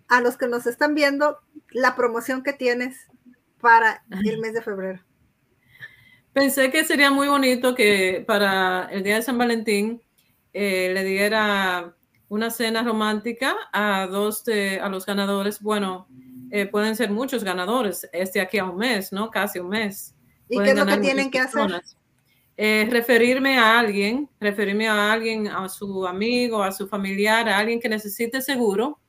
a 0.07 0.21
los 0.21 0.37
que 0.37 0.47
nos 0.47 0.67
están 0.67 0.93
viendo 0.93 1.39
la 1.71 1.95
promoción 1.95 2.43
que 2.43 2.53
tienes 2.53 3.07
para 3.59 4.03
el 4.23 4.37
mes 4.37 4.53
de 4.53 4.61
febrero. 4.61 5.01
Pensé 6.31 6.69
que 6.69 6.85
sería 6.85 7.09
muy 7.09 7.27
bonito 7.27 7.73
que 7.73 8.23
para 8.27 8.87
el 8.91 9.01
día 9.01 9.15
de 9.15 9.23
San 9.23 9.39
Valentín 9.39 9.99
eh, 10.53 10.91
le 10.93 11.03
diera 11.03 11.95
una 12.29 12.51
cena 12.51 12.83
romántica 12.83 13.55
a 13.73 14.05
dos 14.05 14.45
de 14.45 14.79
a 14.79 14.89
los 14.89 15.07
ganadores. 15.07 15.59
Bueno, 15.59 16.07
eh, 16.51 16.65
pueden 16.65 16.95
ser 16.95 17.11
muchos 17.11 17.43
ganadores, 17.43 18.07
este 18.13 18.41
aquí 18.41 18.57
a 18.57 18.65
un 18.65 18.77
mes, 18.77 19.11
¿no? 19.11 19.29
Casi 19.29 19.59
un 19.59 19.69
mes. 19.69 20.15
¿Y 20.49 20.57
qué 20.59 20.71
es 20.71 20.75
lo 20.75 20.85
que 20.85 20.97
tienen 20.97 21.29
que 21.29 21.39
hacer? 21.39 21.81
Eh, 22.59 22.87
referirme 22.89 23.59
a 23.59 23.77
alguien, 23.79 24.27
referirme 24.39 24.87
a 24.87 25.11
alguien, 25.11 25.47
a 25.47 25.69
su 25.69 26.07
amigo, 26.07 26.63
a 26.63 26.71
su 26.71 26.87
familiar, 26.87 27.47
a 27.47 27.57
alguien 27.57 27.79
que 27.79 27.87
necesite 27.87 28.41
seguro. 28.41 28.99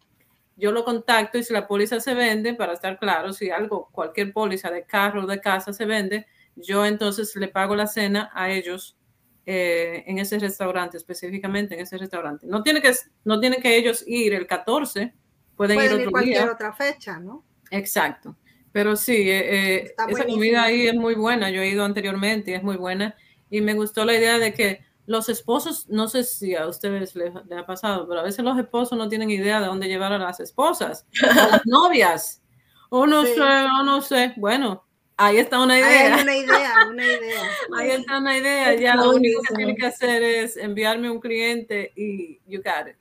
Yo 0.55 0.70
lo 0.70 0.84
contacto 0.84 1.39
y 1.39 1.45
si 1.45 1.53
la 1.53 1.66
póliza 1.66 1.99
se 2.01 2.12
vende, 2.14 2.53
para 2.55 2.74
estar 2.74 2.99
claro, 2.99 3.32
si 3.32 3.49
algo, 3.49 3.89
cualquier 3.91 4.32
póliza 4.32 4.70
de 4.70 4.84
carro 4.84 5.22
o 5.22 5.26
de 5.26 5.41
casa 5.41 5.72
se 5.72 5.86
vende, 5.86 6.26
yo 6.57 6.84
entonces 6.84 7.34
le 7.36 7.49
pago 7.49 7.74
la 7.74 7.86
cena 7.86 8.30
a 8.34 8.51
ellos 8.51 8.99
eh, 9.47 10.05
en 10.07 10.18
ese 10.18 10.39
restaurante, 10.39 10.99
específicamente 10.99 11.74
en 11.74 11.80
ese 11.80 11.97
restaurante. 11.97 12.47
No 12.47 12.62
tiene 12.62 12.82
que, 12.82 12.93
no 13.24 13.41
tiene 13.41 13.59
que 13.59 13.78
ellos 13.78 14.05
ir 14.07 14.34
el 14.34 14.47
14, 14.47 15.14
pueden, 15.59 15.79
ir 15.79 15.93
otro 15.93 16.11
cualquier 16.13 16.45
día. 16.45 16.53
otra 16.53 16.73
fecha, 16.73 17.19
¿no? 17.19 17.45
Exacto. 17.71 18.37
Pero 18.73 18.97
sí, 18.97 19.29
eh, 19.29 19.77
eh, 19.77 19.95
esa 20.09 20.25
comida 20.25 20.63
ahí 20.63 20.87
es 20.87 20.95
muy 20.95 21.15
buena. 21.15 21.51
Yo 21.51 21.61
he 21.61 21.69
ido 21.69 21.85
anteriormente 21.85 22.53
y 22.53 22.55
es 22.55 22.63
muy 22.63 22.77
buena. 22.77 23.17
Y 23.51 23.61
me 23.61 23.75
gustó 23.75 24.05
la 24.05 24.15
idea 24.15 24.39
de 24.39 24.55
que 24.55 24.81
los 25.05 25.29
esposos, 25.29 25.89
no 25.89 26.07
sé 26.07 26.23
si 26.23 26.55
a 26.55 26.67
ustedes 26.67 27.17
les, 27.17 27.35
ha 27.35 27.67
pasado, 27.67 28.07
pero 28.07 28.21
a 28.21 28.23
veces 28.23 28.45
los 28.45 28.59
esposos 28.59 28.97
no 28.97 29.09
tienen 29.09 29.31
idea 29.31 29.61
de 29.61 29.67
dónde 29.67 29.89
llevar 29.89 30.13
a 30.13 30.19
las 30.19 30.39
esposas, 30.39 31.07
a 31.23 31.49
las 31.49 31.63
novias. 31.67 32.43
O 32.91 33.07
no 33.07 33.25
sé, 33.25 33.41
o 33.41 33.83
no 33.83 34.01
sé. 34.01 34.35
Bueno, 34.37 34.87
ahí 35.17 35.39
está 35.39 35.61
una 35.61 35.79
idea. 35.79 36.15
Ahí 36.15 36.23
una 36.23 36.37
idea, 36.37 36.75
una 36.91 37.05
idea. 37.05 37.43
ahí 37.77 37.91
está 37.91 38.19
una 38.19 38.39
idea. 38.39 38.75
Ya 38.75 38.95
lo 38.95 39.11
único 39.11 39.43
que 39.43 39.55
tiene 39.55 39.75
que 39.75 39.87
hacer 39.87 40.23
es 40.23 40.57
enviarme 40.57 41.11
un 41.11 41.21
cliente 41.21 41.93
y 41.97 42.41
you 42.47 42.63
got 42.63 42.89
it. 42.89 42.97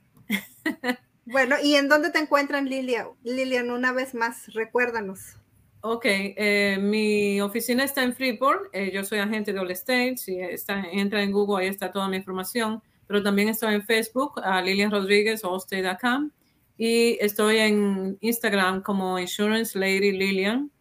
bueno, 1.28 1.56
¿y 1.62 1.76
en 1.76 1.90
dónde 1.90 2.10
te 2.10 2.20
encuentran, 2.20 2.70
Lilian? 2.70 3.08
Lilian, 3.24 3.70
una 3.70 3.92
vez 3.92 4.14
más, 4.14 4.54
recuérdanos. 4.54 5.36
Ok, 5.82 6.06
eh, 6.06 6.78
mi 6.82 7.40
oficina 7.42 7.84
está 7.84 8.04
en 8.04 8.16
Freeport, 8.16 8.70
eh, 8.74 8.92
yo 8.92 9.04
soy 9.04 9.20
agente 9.20 9.54
de 9.54 9.60
All 9.60 9.70
Estate, 9.72 10.18
si 10.18 10.40
está, 10.40 10.84
entra 10.92 11.22
en 11.22 11.32
Google, 11.32 11.64
ahí 11.64 11.70
está 11.70 11.92
toda 11.92 12.08
mi 12.10 12.18
información, 12.18 12.82
pero 13.06 13.22
también 13.22 13.50
estoy 13.50 13.76
en 13.76 13.86
Facebook, 13.86 14.40
a 14.44 14.62
Lilian 14.62 14.90
Rodríguez, 14.90 15.44
allstate.com, 15.44 16.32
y 16.78 17.18
estoy 17.22 17.58
en 17.58 18.18
Instagram 18.22 18.82
como 18.82 19.20
Insurance 19.20 19.78
Lady 19.78 20.12
Lilian, 20.12 20.72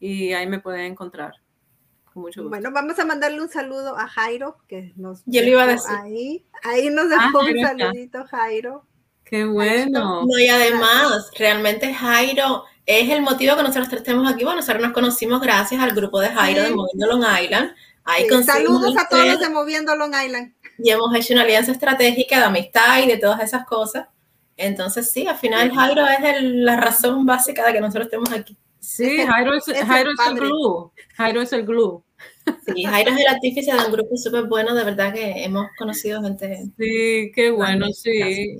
y 0.00 0.32
ahí 0.32 0.46
me 0.48 0.58
pueden 0.58 0.92
encontrar. 0.92 1.34
Con 2.12 2.22
mucho 2.22 2.42
gusto. 2.42 2.50
Bueno, 2.50 2.72
vamos 2.72 2.98
a 2.98 3.04
mandarle 3.04 3.40
un 3.40 3.48
saludo 3.48 3.96
a 3.96 4.08
Jairo, 4.08 4.58
que 4.66 4.92
nos 4.96 5.22
yo 5.24 5.40
le 5.40 5.50
iba 5.50 5.62
a 5.62 5.66
decir. 5.68 5.96
ahí, 5.96 6.44
ahí 6.64 6.90
nos 6.90 7.08
dejó 7.08 7.40
ah, 7.40 7.44
un 7.48 7.60
saludito, 7.60 8.24
Jairo. 8.26 8.86
Qué 9.32 9.46
bueno. 9.46 10.26
No, 10.26 10.38
y 10.38 10.46
además, 10.46 11.30
realmente 11.38 11.94
Jairo 11.94 12.64
es 12.84 13.08
el 13.08 13.22
motivo 13.22 13.56
que 13.56 13.62
nosotros 13.62 13.90
estemos 13.90 14.30
aquí. 14.30 14.44
Bueno, 14.44 14.60
nosotros 14.60 14.82
nos 14.82 14.92
conocimos 14.92 15.40
gracias 15.40 15.80
al 15.80 15.92
grupo 15.92 16.20
de 16.20 16.28
Jairo 16.28 16.62
de 16.62 16.70
Moviendo 16.70 17.06
Long 17.06 17.24
Island. 17.42 17.74
Ahí 18.04 18.28
Saludos 18.44 18.94
a 18.98 19.08
todos 19.08 19.40
de 19.40 19.48
Moviendo 19.48 19.96
Long 19.96 20.12
Island. 20.22 20.52
Y 20.76 20.90
hemos 20.90 21.14
hecho 21.14 21.32
una 21.32 21.44
alianza 21.44 21.72
estratégica 21.72 22.40
de 22.40 22.44
amistad 22.44 23.02
y 23.02 23.06
de 23.06 23.16
todas 23.16 23.40
esas 23.40 23.64
cosas. 23.64 24.06
Entonces, 24.58 25.10
sí, 25.10 25.26
al 25.26 25.38
final 25.38 25.72
Jairo 25.74 26.06
es 26.06 26.42
la 26.42 26.76
razón 26.76 27.24
básica 27.24 27.66
de 27.66 27.72
que 27.72 27.80
nosotros 27.80 28.08
estemos 28.08 28.30
aquí. 28.32 28.58
Sí, 28.80 29.16
Jairo 29.26 29.54
es, 29.54 29.64
Jairo 29.64 30.10
es 30.10 30.28
el 30.28 30.34
glue. 30.34 30.90
Jairo 31.16 31.40
es 31.40 31.52
el 31.54 31.64
glue. 31.64 32.04
Sí, 32.66 32.84
Jairo 32.84 33.10
es 33.10 33.20
el 33.20 33.26
artífice 33.26 33.72
de 33.72 33.78
un 33.78 33.92
grupo 33.92 34.16
súper 34.16 34.44
bueno, 34.44 34.74
de 34.74 34.84
verdad 34.84 35.12
que 35.12 35.44
hemos 35.44 35.66
conocido 35.78 36.22
gente. 36.22 36.64
Sí, 36.78 37.32
qué 37.34 37.50
bueno, 37.50 37.86
sí. 37.92 38.10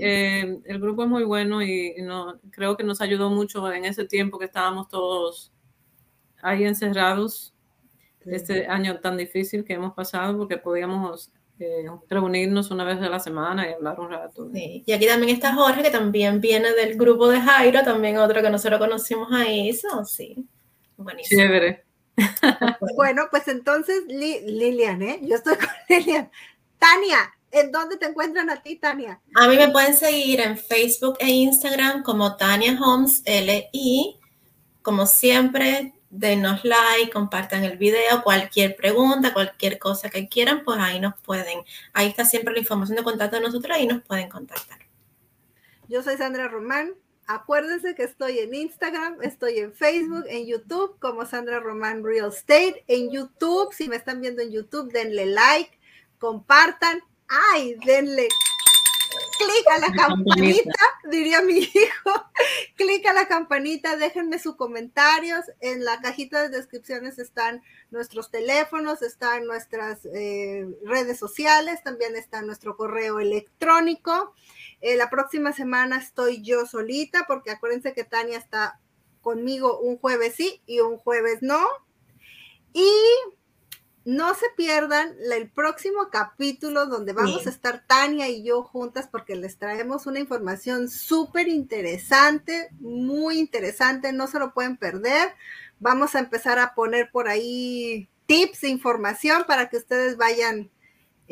Eh, 0.01 0.59
el 0.65 0.79
grupo 0.79 1.05
es 1.05 1.09
muy 1.09 1.25
bueno 1.25 1.63
y, 1.63 1.95
no, 1.99 2.39
creo 2.51 2.77
que 2.77 2.85
nos 2.85 3.01
ayudó 3.01 3.31
mucho 3.31 3.73
en 3.73 3.85
ese 3.85 4.05
tiempo 4.05 4.39
que 4.39 4.45
estábamos 4.47 4.89
todos 4.89 5.53
ahí 6.43 6.65
encerrados, 6.65 7.55
este 8.25 8.67
año 8.67 9.01
tan 9.01 9.17
difícil 9.17 9.65
que 9.65 9.75
hemos 9.75 9.95
pasado, 9.95 10.37
porque 10.37 10.59
podíamos 10.59 11.33
eh, 11.59 11.87
reunirnos 12.09 12.71
una 12.71 12.85
vez 12.85 13.01
a 13.01 13.09
la 13.09 13.21
semana 13.21 13.69
y 13.69 13.73
hablar 13.73 13.99
un 14.01 14.11
rato. 14.11 14.51
Sí. 14.53 14.83
Y 14.87 14.93
aquí 14.93 15.07
también 15.07 15.35
está 15.35 15.55
Jorge, 15.55 15.83
que 15.83 15.91
también 15.91 16.41
viene 16.41 16.73
del 16.73 16.97
grupo 16.97 17.29
de 17.29 17.41
Jairo, 17.41 17.83
también 17.83 18.19
otro 18.19 18.43
que 18.43 18.51
nosotros 18.51 18.81
conocimos 18.81 19.29
ahí, 19.33 19.69
eso 19.69 20.05
sí. 20.05 20.45
Buenísimo. 20.97 21.43
Chévere. 21.43 21.92
bueno, 22.97 23.29
pues 23.31 23.49
entonces, 23.49 24.05
Lilian, 24.07 25.03
¿eh? 25.03 25.21
Yo 25.23 25.37
estoy 25.37 25.57
con 25.57 25.69
Lilian. 25.89 26.31
Tania, 26.79 27.35
¿en 27.51 27.71
dónde 27.71 27.97
te 27.97 28.07
encuentran 28.07 28.51
a 28.51 28.63
ti, 28.63 28.77
Tania? 28.77 29.21
A 29.35 29.49
mí 29.49 29.57
me 29.57 29.71
pueden 29.71 29.97
seguir 29.97 30.41
en 30.41 30.59
Facebook 30.59 31.17
e 31.21 31.29
Instagram 31.31 32.03
como 32.03 32.37
Tania 32.37 32.79
Holmes 32.81 33.23
LI. 33.25 34.19
Como 34.83 35.07
siempre, 35.07 35.95
denos 36.13 36.63
like, 36.63 37.11
compartan 37.11 37.65
el 37.65 37.79
video, 37.79 38.23
cualquier 38.23 38.77
pregunta, 38.77 39.33
cualquier 39.33 39.79
cosa 39.79 40.11
que 40.11 40.29
quieran, 40.29 40.63
pues 40.63 40.79
ahí 40.79 41.01
nos 41.01 41.15
pueden, 41.21 41.61
ahí 41.95 42.09
está 42.09 42.25
siempre 42.27 42.53
la 42.53 42.61
información 42.61 42.97
de 42.97 43.03
contacto 43.03 43.37
de 43.37 43.43
nosotros, 43.43 43.75
ahí 43.75 43.87
nos 43.87 44.03
pueden 44.03 44.29
contactar. 44.29 44.79
Yo 45.89 46.03
soy 46.03 46.19
Sandra 46.19 46.49
Román, 46.49 46.95
Acuérdense 47.35 47.95
que 47.95 48.03
estoy 48.03 48.41
en 48.41 48.53
Instagram, 48.53 49.17
estoy 49.23 49.59
en 49.59 49.73
Facebook, 49.73 50.27
en 50.29 50.47
YouTube 50.47 50.99
como 50.99 51.25
Sandra 51.25 51.61
Román 51.61 52.05
Real 52.05 52.29
Estate. 52.29 52.85
En 52.89 53.11
YouTube, 53.11 53.73
si 53.73 53.89
me 53.89 53.97
están 53.97 54.21
viendo 54.21 54.43
en 54.43 54.51
YouTube, 54.51 54.93
denle 54.93 55.25
like, 55.25 55.79
compartan. 56.19 57.01
¡Ay! 57.29 57.77
Denle 57.87 58.29
clic 59.39 59.67
a 59.71 59.79
la 59.79 59.93
campanita, 59.93 60.81
diría 61.11 61.41
mi 61.41 61.59
hijo. 61.61 62.31
clic 62.77 63.07
a 63.07 63.15
la 63.15 63.27
campanita, 63.27 63.97
déjenme 63.97 64.39
sus 64.39 64.57
comentarios. 64.57 65.47
En 65.61 65.87
la 65.87 66.03
cajita 66.03 66.43
de 66.43 66.51
descripciones 66.51 67.19
están 67.19 67.63
nuestros 67.91 68.31
teléfonos, 68.31 69.01
están 69.01 69.47
nuestras 69.47 70.05
eh, 70.05 70.67
redes 70.85 71.19
sociales, 71.19 71.83
también 71.83 72.15
está 72.15 72.43
nuestro 72.43 72.77
correo 72.77 73.21
electrónico. 73.21 74.35
Eh, 74.83 74.97
la 74.97 75.09
próxima 75.09 75.53
semana 75.53 75.97
estoy 75.97 76.43
yo 76.43 76.67
solita, 76.67 77.25
porque 77.27 77.53
acuérdense 77.53 77.95
que 77.95 78.05
Tania 78.05 78.37
está 78.37 78.81
conmigo 79.23 79.79
un 79.79 79.97
jueves 79.97 80.35
sí 80.35 80.61
y 80.67 80.81
un 80.81 80.99
jueves 80.99 81.39
no. 81.41 81.65
Y 82.73 82.91
no 84.05 84.35
se 84.35 84.47
pierdan 84.57 85.15
el 85.33 85.49
próximo 85.49 86.09
capítulo 86.11 86.87
donde 86.87 87.13
vamos 87.13 87.47
a 87.47 87.51
estar 87.51 87.87
Tania 87.87 88.29
y 88.29 88.43
yo 88.43 88.65
juntas 88.65 89.09
porque 89.11 89.37
les 89.37 89.57
traemos 89.57 90.07
una 90.07 90.19
información 90.19 90.91
súper 90.91 91.47
interesante, 91.47 92.69
muy 92.81 93.39
interesante, 93.39 94.13
no 94.13 94.27
se 94.27 94.41
lo 94.41 94.53
pueden 94.53 94.77
perder. 94.77 95.33
Vamos 95.79 96.17
a 96.17 96.19
empezar 96.19 96.59
a 96.59 96.75
poner 96.75 97.11
por 97.13 97.29
ahí 97.29 98.09
tips, 98.27 98.65
e 98.65 98.69
información 98.69 99.45
para 99.47 99.69
que 99.69 99.77
ustedes 99.77 100.17
vayan 100.17 100.71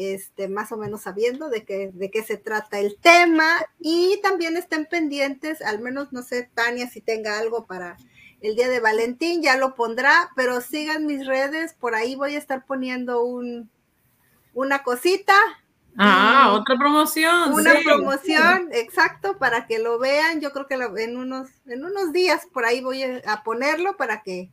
este, 0.01 0.48
más 0.48 0.72
o 0.72 0.78
menos 0.78 1.03
sabiendo 1.03 1.51
de 1.51 1.66
qué, 1.66 1.90
de 1.92 2.11
qué 2.11 2.22
se 2.22 2.38
trata 2.38 2.78
el 2.78 2.96
tema 2.98 3.66
y 3.78 4.18
también 4.22 4.57
estén 4.57 4.86
pendientes, 4.86 5.61
al 5.61 5.80
menos 5.80 6.11
no 6.11 6.22
sé, 6.22 6.51
Tania, 6.55 6.88
si 6.88 7.03
tenga 7.03 7.38
algo 7.38 7.66
para 7.66 7.98
el 8.40 8.57
día 8.57 8.70
de 8.70 8.80
Valentín, 8.80 9.42
ya 9.42 9.59
lo 9.59 9.74
pondrá, 9.74 10.30
pero 10.36 10.62
sigan 10.62 11.05
mis 11.05 11.26
redes, 11.26 11.74
por 11.74 11.94
ahí 11.94 12.14
voy 12.14 12.34
a 12.34 12.38
estar 12.38 12.64
poniendo 12.64 13.22
un, 13.22 13.68
una 14.55 14.82
cosita. 14.82 15.34
Ah, 15.98 16.53
otra 16.55 16.78
promoción. 16.78 17.53
Una 17.53 17.74
promoción, 17.84 18.70
exacto, 18.72 19.36
para 19.36 19.66
que 19.66 19.80
lo 19.80 19.98
vean. 19.98 20.40
Yo 20.40 20.51
creo 20.53 20.66
que 20.66 20.76
en, 21.05 21.18
unos, 21.18 21.51
en 21.66 21.84
unos 21.84 22.12
días 22.14 22.46
por 22.55 22.64
ahí 22.64 22.80
voy 22.80 23.03
a 23.03 23.42
ponerlo 23.44 23.98
para 23.98 24.22
que, 24.22 24.51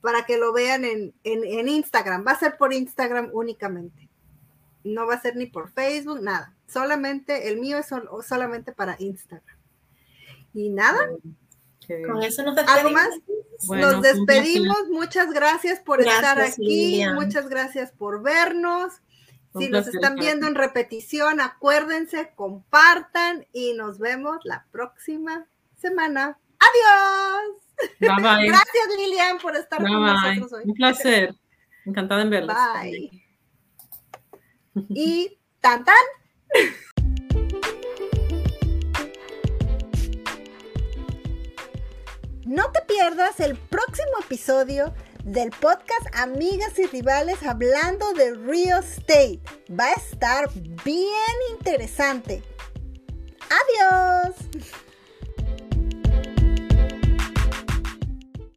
para 0.00 0.26
que 0.26 0.38
lo 0.38 0.52
vean 0.52 0.84
en, 0.84 1.14
en, 1.22 1.44
en 1.44 1.68
Instagram. 1.68 2.24
Va 2.26 2.32
a 2.32 2.38
ser 2.40 2.56
por 2.56 2.72
Instagram 2.72 3.30
únicamente 3.32 4.07
no 4.88 5.06
va 5.06 5.14
a 5.14 5.20
ser 5.20 5.36
ni 5.36 5.46
por 5.46 5.70
Facebook, 5.70 6.20
nada. 6.22 6.54
Solamente, 6.66 7.48
el 7.48 7.58
mío 7.58 7.78
es 7.78 7.86
solamente 8.26 8.72
para 8.72 8.96
Instagram. 8.98 9.56
Y 10.54 10.70
nada. 10.70 10.98
Con 12.06 12.22
eso 12.22 12.42
nos 12.42 12.54
despedimos. 12.54 12.78
¿Algo 12.78 12.90
más? 12.90 13.08
nos 13.68 14.02
despedimos. 14.02 14.88
Muchas 14.90 15.32
gracias 15.32 15.80
por 15.80 16.00
estar 16.00 16.40
aquí. 16.40 17.02
Muchas 17.14 17.48
gracias 17.48 17.92
por 17.92 18.22
vernos. 18.22 18.92
si 19.58 19.68
nos 19.68 19.88
están 19.88 20.16
viendo 20.16 20.46
en 20.46 20.54
repetición, 20.54 21.40
acuérdense, 21.40 22.32
compartan 22.34 23.46
y 23.52 23.72
nos 23.74 23.98
vemos 23.98 24.38
la 24.44 24.66
próxima 24.70 25.46
semana. 25.76 26.38
Adiós. 26.58 27.68
Gracias 28.00 28.88
Lilian 28.96 29.38
por 29.38 29.56
estar 29.56 29.80
con 29.80 29.90
nosotros 29.90 30.52
hoy. 30.52 30.64
Un 30.66 30.74
placer. 30.74 31.34
Encantada 31.86 32.22
en 32.22 32.30
verla. 32.30 32.74
Bye 32.82 33.27
y 34.88 35.38
tan 35.60 35.84
tan. 35.84 35.94
No 42.46 42.72
te 42.72 42.80
pierdas 42.82 43.40
el 43.40 43.56
próximo 43.56 44.20
episodio 44.24 44.94
del 45.22 45.50
podcast 45.50 46.06
Amigas 46.14 46.78
y 46.78 46.86
Rivales 46.86 47.42
hablando 47.42 48.14
de 48.14 48.34
real 48.34 48.82
estate. 48.82 49.40
Va 49.70 49.84
a 49.84 49.92
estar 49.92 50.50
bien 50.84 51.36
interesante. 51.52 52.42
Adiós. 53.50 54.34